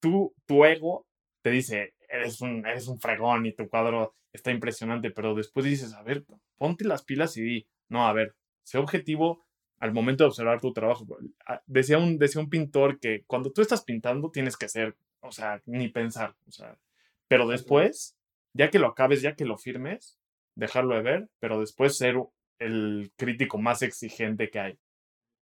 tú, 0.00 0.34
tu 0.46 0.64
ego 0.64 1.06
te 1.42 1.50
dice, 1.50 1.94
eres 2.08 2.40
un, 2.40 2.66
eres 2.66 2.88
un 2.88 3.00
fregón 3.00 3.46
y 3.46 3.52
tu 3.52 3.68
cuadro 3.68 4.14
está 4.32 4.50
impresionante, 4.50 5.10
pero 5.10 5.34
después 5.34 5.64
dices, 5.64 5.94
a 5.94 6.02
ver, 6.02 6.24
ponte 6.58 6.84
las 6.84 7.02
pilas 7.02 7.36
y 7.36 7.42
di, 7.42 7.66
no, 7.88 8.06
a 8.06 8.12
ver, 8.12 8.34
sé 8.64 8.78
objetivo 8.78 9.44
al 9.78 9.92
momento 9.92 10.24
de 10.24 10.28
observar 10.28 10.60
tu 10.60 10.72
trabajo. 10.72 11.06
Decía 11.66 11.98
un, 11.98 12.18
decía 12.18 12.40
un 12.40 12.50
pintor 12.50 12.98
que 12.98 13.24
cuando 13.26 13.52
tú 13.52 13.62
estás 13.62 13.82
pintando 13.84 14.30
tienes 14.30 14.56
que 14.56 14.68
ser, 14.68 14.96
o 15.20 15.30
sea, 15.30 15.62
ni 15.66 15.88
pensar, 15.88 16.34
o 16.46 16.50
sea, 16.50 16.76
pero 17.28 17.46
después, 17.48 18.16
ya 18.54 18.70
que 18.70 18.78
lo 18.78 18.88
acabes, 18.88 19.20
ya 19.22 19.34
que 19.34 19.44
lo 19.44 19.58
firmes, 19.58 20.18
dejarlo 20.56 20.94
de 20.94 21.02
ver, 21.02 21.28
pero 21.40 21.60
después 21.60 21.96
ser 21.96 22.16
el 22.58 23.12
crítico 23.16 23.58
más 23.58 23.82
exigente 23.82 24.48
que 24.50 24.60
hay. 24.60 24.78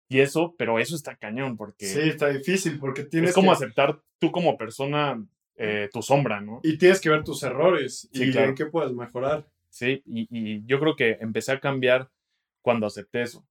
Y 0.08 0.20
eso, 0.20 0.54
pero 0.56 0.78
eso 0.78 0.94
está 0.94 1.16
cañón, 1.16 1.56
porque 1.56 1.86
Sí, 1.86 2.00
está 2.00 2.28
difícil 2.28 2.78
porque 2.78 3.04
tienes 3.04 3.30
es 3.30 3.34
como 3.34 3.50
que... 3.50 3.54
aceptar 3.56 4.00
tú 4.20 4.30
como 4.30 4.56
persona 4.56 5.24
eh, 5.56 5.88
tu 5.92 6.02
sombra, 6.02 6.40
¿no? 6.40 6.60
Y 6.62 6.78
tienes 6.78 7.00
que 7.00 7.08
ver 7.10 7.24
tus 7.24 7.42
errores 7.42 8.08
Sí, 8.12 8.24
y 8.24 8.32
claro. 8.32 8.50
en 8.50 8.54
qué 8.54 8.66
puedes 8.66 8.92
mejorar. 8.92 9.46
Sí, 9.70 10.02
y, 10.06 10.26
y 10.30 10.64
yo 10.66 10.78
creo 10.80 10.96
que 10.96 11.18
empecé 11.20 11.52
a 11.52 11.60
cambiar 11.60 12.10
cuando 12.62 12.86
acepté 12.86 13.22
eso. 13.22 13.46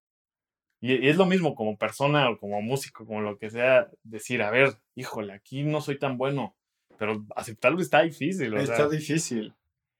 Y, 0.82 0.94
y 1.06 1.10
es 1.10 1.18
lo 1.18 1.26
mismo 1.26 1.56
como 1.56 1.78
persona 1.78 2.30
o 2.30 2.38
como 2.38 2.62
músico, 2.62 3.06
como 3.06 3.22
lo 3.22 3.38
que 3.38 3.50
sea, 3.50 3.90
decir, 4.04 4.42
a 4.42 4.52
ver, 4.52 4.78
híjole, 4.96 5.34
aquí 5.34 5.64
no 5.64 5.82
soy 5.82 5.98
tan 6.00 6.18
bueno, 6.18 6.56
pero 6.98 7.26
aceptarlo 7.36 7.82
está 7.82 8.02
difícil. 8.02 8.54
o 8.54 8.58
Está 8.60 8.76
sea, 8.78 8.88
difícil. 8.90 9.54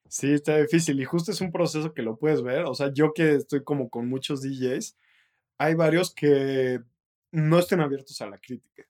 Sí, 0.08 0.34
está 0.34 0.58
difícil. 0.58 1.00
Y 1.00 1.06
justo 1.06 1.32
es 1.32 1.42
un 1.42 1.52
proceso 1.52 1.94
que 1.94 2.02
lo 2.04 2.18
puedes 2.18 2.42
ver. 2.44 2.66
O 2.66 2.74
sea, 2.76 2.92
yo 2.94 3.14
que 3.14 3.36
estoy 3.36 3.64
como 3.64 3.90
con 3.90 4.08
muchos 4.08 4.42
DJs, 4.42 4.96
hay 5.58 5.74
varios 5.76 6.14
que 6.14 6.80
no 7.32 7.60
estén 7.60 7.82
abiertos 7.82 8.22
a 8.22 8.28
la 8.30 8.38
crítica. 8.38 8.84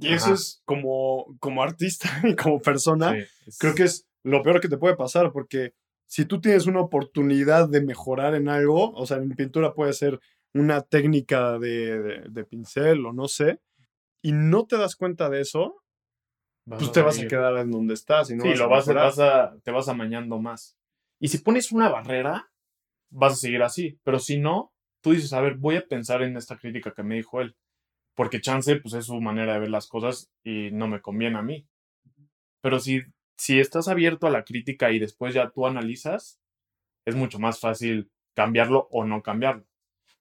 Y 0.00 0.12
eso 0.12 0.26
Ajá. 0.26 0.34
es 0.34 0.62
como, 0.64 1.36
como 1.40 1.62
artista 1.62 2.08
y 2.24 2.34
como 2.36 2.60
persona, 2.60 3.12
sí, 3.14 3.26
es- 3.46 3.58
creo 3.58 3.74
que 3.74 3.82
es 3.84 4.06
lo 4.24 4.42
peor 4.42 4.60
que 4.60 4.68
te 4.68 4.78
puede 4.78 4.96
pasar, 4.96 5.32
porque 5.32 5.74
si 6.06 6.24
tú 6.24 6.40
tienes 6.40 6.66
una 6.66 6.80
oportunidad 6.80 7.68
de 7.68 7.82
mejorar 7.82 8.34
en 8.34 8.48
algo, 8.48 8.92
o 8.94 9.06
sea, 9.06 9.18
en 9.18 9.30
pintura 9.30 9.74
puede 9.74 9.92
ser 9.92 10.18
una 10.54 10.80
técnica 10.80 11.58
de, 11.58 12.00
de- 12.02 12.24
de 12.28 12.44
pincel 12.44 13.04
o 13.06 13.12
no 13.12 13.28
sé, 13.28 13.60
y 14.22 14.32
no 14.32 14.66
te 14.66 14.76
das 14.78 14.96
cuenta 14.96 15.28
de 15.28 15.40
eso, 15.42 15.76
pues 16.68 16.92
te 16.92 17.02
vas 17.02 17.18
a 17.18 17.26
quedar 17.26 17.56
en 17.58 17.70
donde 17.70 17.94
estás. 17.94 18.30
Y 18.30 18.36
no 18.36 18.42
sí, 18.42 18.50
vas 18.50 18.58
lo 18.58 18.64
a 18.64 18.68
vas, 18.68 18.86
vas 18.88 19.18
a, 19.18 19.56
te 19.62 19.70
vas 19.70 19.88
amañando 19.88 20.38
más. 20.38 20.76
Y 21.20 21.28
si 21.28 21.38
pones 21.38 21.72
una 21.72 21.88
barrera, 21.88 22.50
vas 23.10 23.34
a 23.34 23.36
seguir 23.36 23.62
así. 23.62 23.98
Pero 24.04 24.18
si 24.18 24.38
no, 24.38 24.72
tú 25.00 25.12
dices, 25.12 25.32
a 25.32 25.40
ver, 25.40 25.56
voy 25.56 25.76
a 25.76 25.86
pensar 25.86 26.22
en 26.22 26.36
esta 26.36 26.56
crítica 26.58 26.92
que 26.92 27.02
me 27.02 27.16
dijo 27.16 27.40
él. 27.40 27.56
Porque 28.14 28.40
chance, 28.40 28.76
pues 28.76 28.94
es 28.94 29.06
su 29.06 29.20
manera 29.20 29.54
de 29.54 29.60
ver 29.60 29.70
las 29.70 29.86
cosas 29.86 30.30
y 30.42 30.70
no 30.72 30.88
me 30.88 31.00
conviene 31.00 31.38
a 31.38 31.42
mí. 31.42 31.66
Pero 32.60 32.80
si, 32.80 33.02
si 33.36 33.60
estás 33.60 33.88
abierto 33.88 34.26
a 34.26 34.30
la 34.30 34.44
crítica 34.44 34.90
y 34.90 34.98
después 34.98 35.34
ya 35.34 35.50
tú 35.50 35.66
analizas, 35.66 36.40
es 37.04 37.14
mucho 37.14 37.38
más 37.38 37.60
fácil 37.60 38.10
cambiarlo 38.34 38.88
o 38.90 39.04
no 39.04 39.22
cambiarlo. 39.22 39.64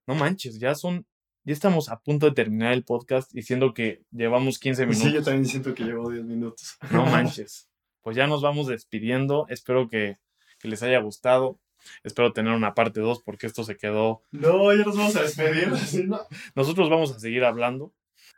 No 0.07 0.15
manches, 0.15 0.59
ya 0.59 0.73
son, 0.75 1.05
ya 1.47 1.53
estamos 1.53 1.87
a 1.87 2.01
punto 2.01 2.25
de 2.25 2.33
terminar 2.33 2.73
el 2.73 2.83
podcast 2.83 3.31
diciendo 3.31 3.73
que 3.73 4.03
llevamos 4.11 4.59
15 4.59 4.85
minutos. 4.85 5.07
Sí, 5.07 5.13
yo 5.13 5.23
también 5.23 5.45
siento 5.45 5.73
que 5.73 5.85
llevo 5.85 6.11
10 6.11 6.25
minutos. 6.25 6.77
No 6.91 7.05
manches. 7.05 7.69
Pues 8.01 8.17
ya 8.17 8.27
nos 8.27 8.41
vamos 8.41 8.67
despidiendo. 8.67 9.45
Espero 9.47 9.87
que, 9.87 10.17
que 10.59 10.67
les 10.67 10.83
haya 10.83 10.99
gustado. 10.99 11.57
Espero 12.03 12.33
tener 12.33 12.51
una 12.51 12.73
parte 12.73 12.99
2 12.99 13.23
porque 13.23 13.47
esto 13.47 13.63
se 13.63 13.77
quedó. 13.77 14.23
No, 14.31 14.75
ya 14.75 14.83
nos 14.83 14.97
vamos 14.97 15.15
a 15.15 15.21
despedir. 15.21 15.69
Nosotros 16.55 16.89
vamos 16.89 17.15
a 17.15 17.19
seguir 17.19 17.45
hablando, 17.45 17.93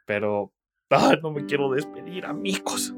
pero 0.05 0.53
ah, 0.91 1.17
no 1.19 1.31
me 1.31 1.47
quiero 1.47 1.71
despedir, 1.71 2.27
amigos. 2.27 2.93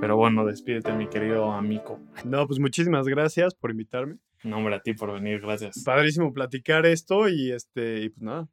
Pero 0.00 0.16
bueno, 0.16 0.46
despídete, 0.46 0.94
mi 0.94 1.06
querido 1.10 1.52
amigo. 1.52 2.00
No, 2.24 2.46
pues 2.46 2.58
muchísimas 2.58 3.06
gracias 3.06 3.54
por 3.54 3.70
invitarme. 3.70 4.16
No, 4.42 4.56
hombre, 4.56 4.76
a 4.76 4.80
ti 4.80 4.94
por 4.94 5.12
venir, 5.12 5.42
gracias. 5.42 5.84
Padrísimo 5.84 6.32
platicar 6.32 6.86
esto 6.86 7.28
y 7.28 7.52
este, 7.52 8.00
y 8.00 8.08
pues 8.08 8.22
nada. 8.22 8.48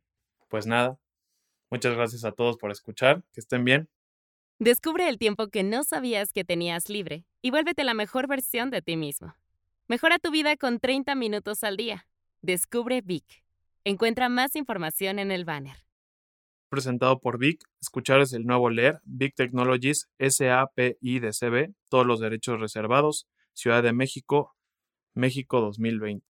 Pues 0.53 0.67
nada, 0.67 0.99
muchas 1.71 1.95
gracias 1.95 2.25
a 2.25 2.31
todos 2.31 2.57
por 2.57 2.69
escuchar. 2.69 3.23
Que 3.33 3.39
estén 3.39 3.65
bien. 3.65 3.89
Descubre 4.59 5.09
el 5.09 5.17
tiempo 5.17 5.47
que 5.47 5.63
no 5.63 5.83
sabías 5.83 6.31
que 6.31 6.43
tenías 6.43 6.89
libre 6.89 7.25
y 7.41 7.49
vuélvete 7.49 7.83
la 7.83 7.95
mejor 7.95 8.27
versión 8.27 8.69
de 8.69 8.83
ti 8.83 8.95
mismo. 8.95 9.35
Mejora 9.87 10.19
tu 10.19 10.29
vida 10.29 10.55
con 10.55 10.79
30 10.79 11.15
minutos 11.15 11.63
al 11.63 11.75
día. 11.75 12.05
Descubre 12.43 13.01
Vic. 13.01 13.43
Encuentra 13.83 14.29
más 14.29 14.55
información 14.55 15.17
en 15.17 15.31
el 15.31 15.43
banner. 15.43 15.87
Presentado 16.69 17.19
por 17.19 17.39
Vic. 17.39 17.63
Escuchar 17.81 18.21
es 18.21 18.31
el 18.33 18.45
nuevo 18.45 18.69
leer. 18.69 19.01
Vic 19.05 19.33
Technologies, 19.33 20.07
SAPI 20.19 21.19
de 21.19 21.31
CB. 21.31 21.73
Todos 21.89 22.05
los 22.05 22.19
derechos 22.19 22.59
reservados. 22.59 23.27
Ciudad 23.53 23.81
de 23.81 23.91
México, 23.91 24.55
México 25.15 25.61
2020. 25.61 26.32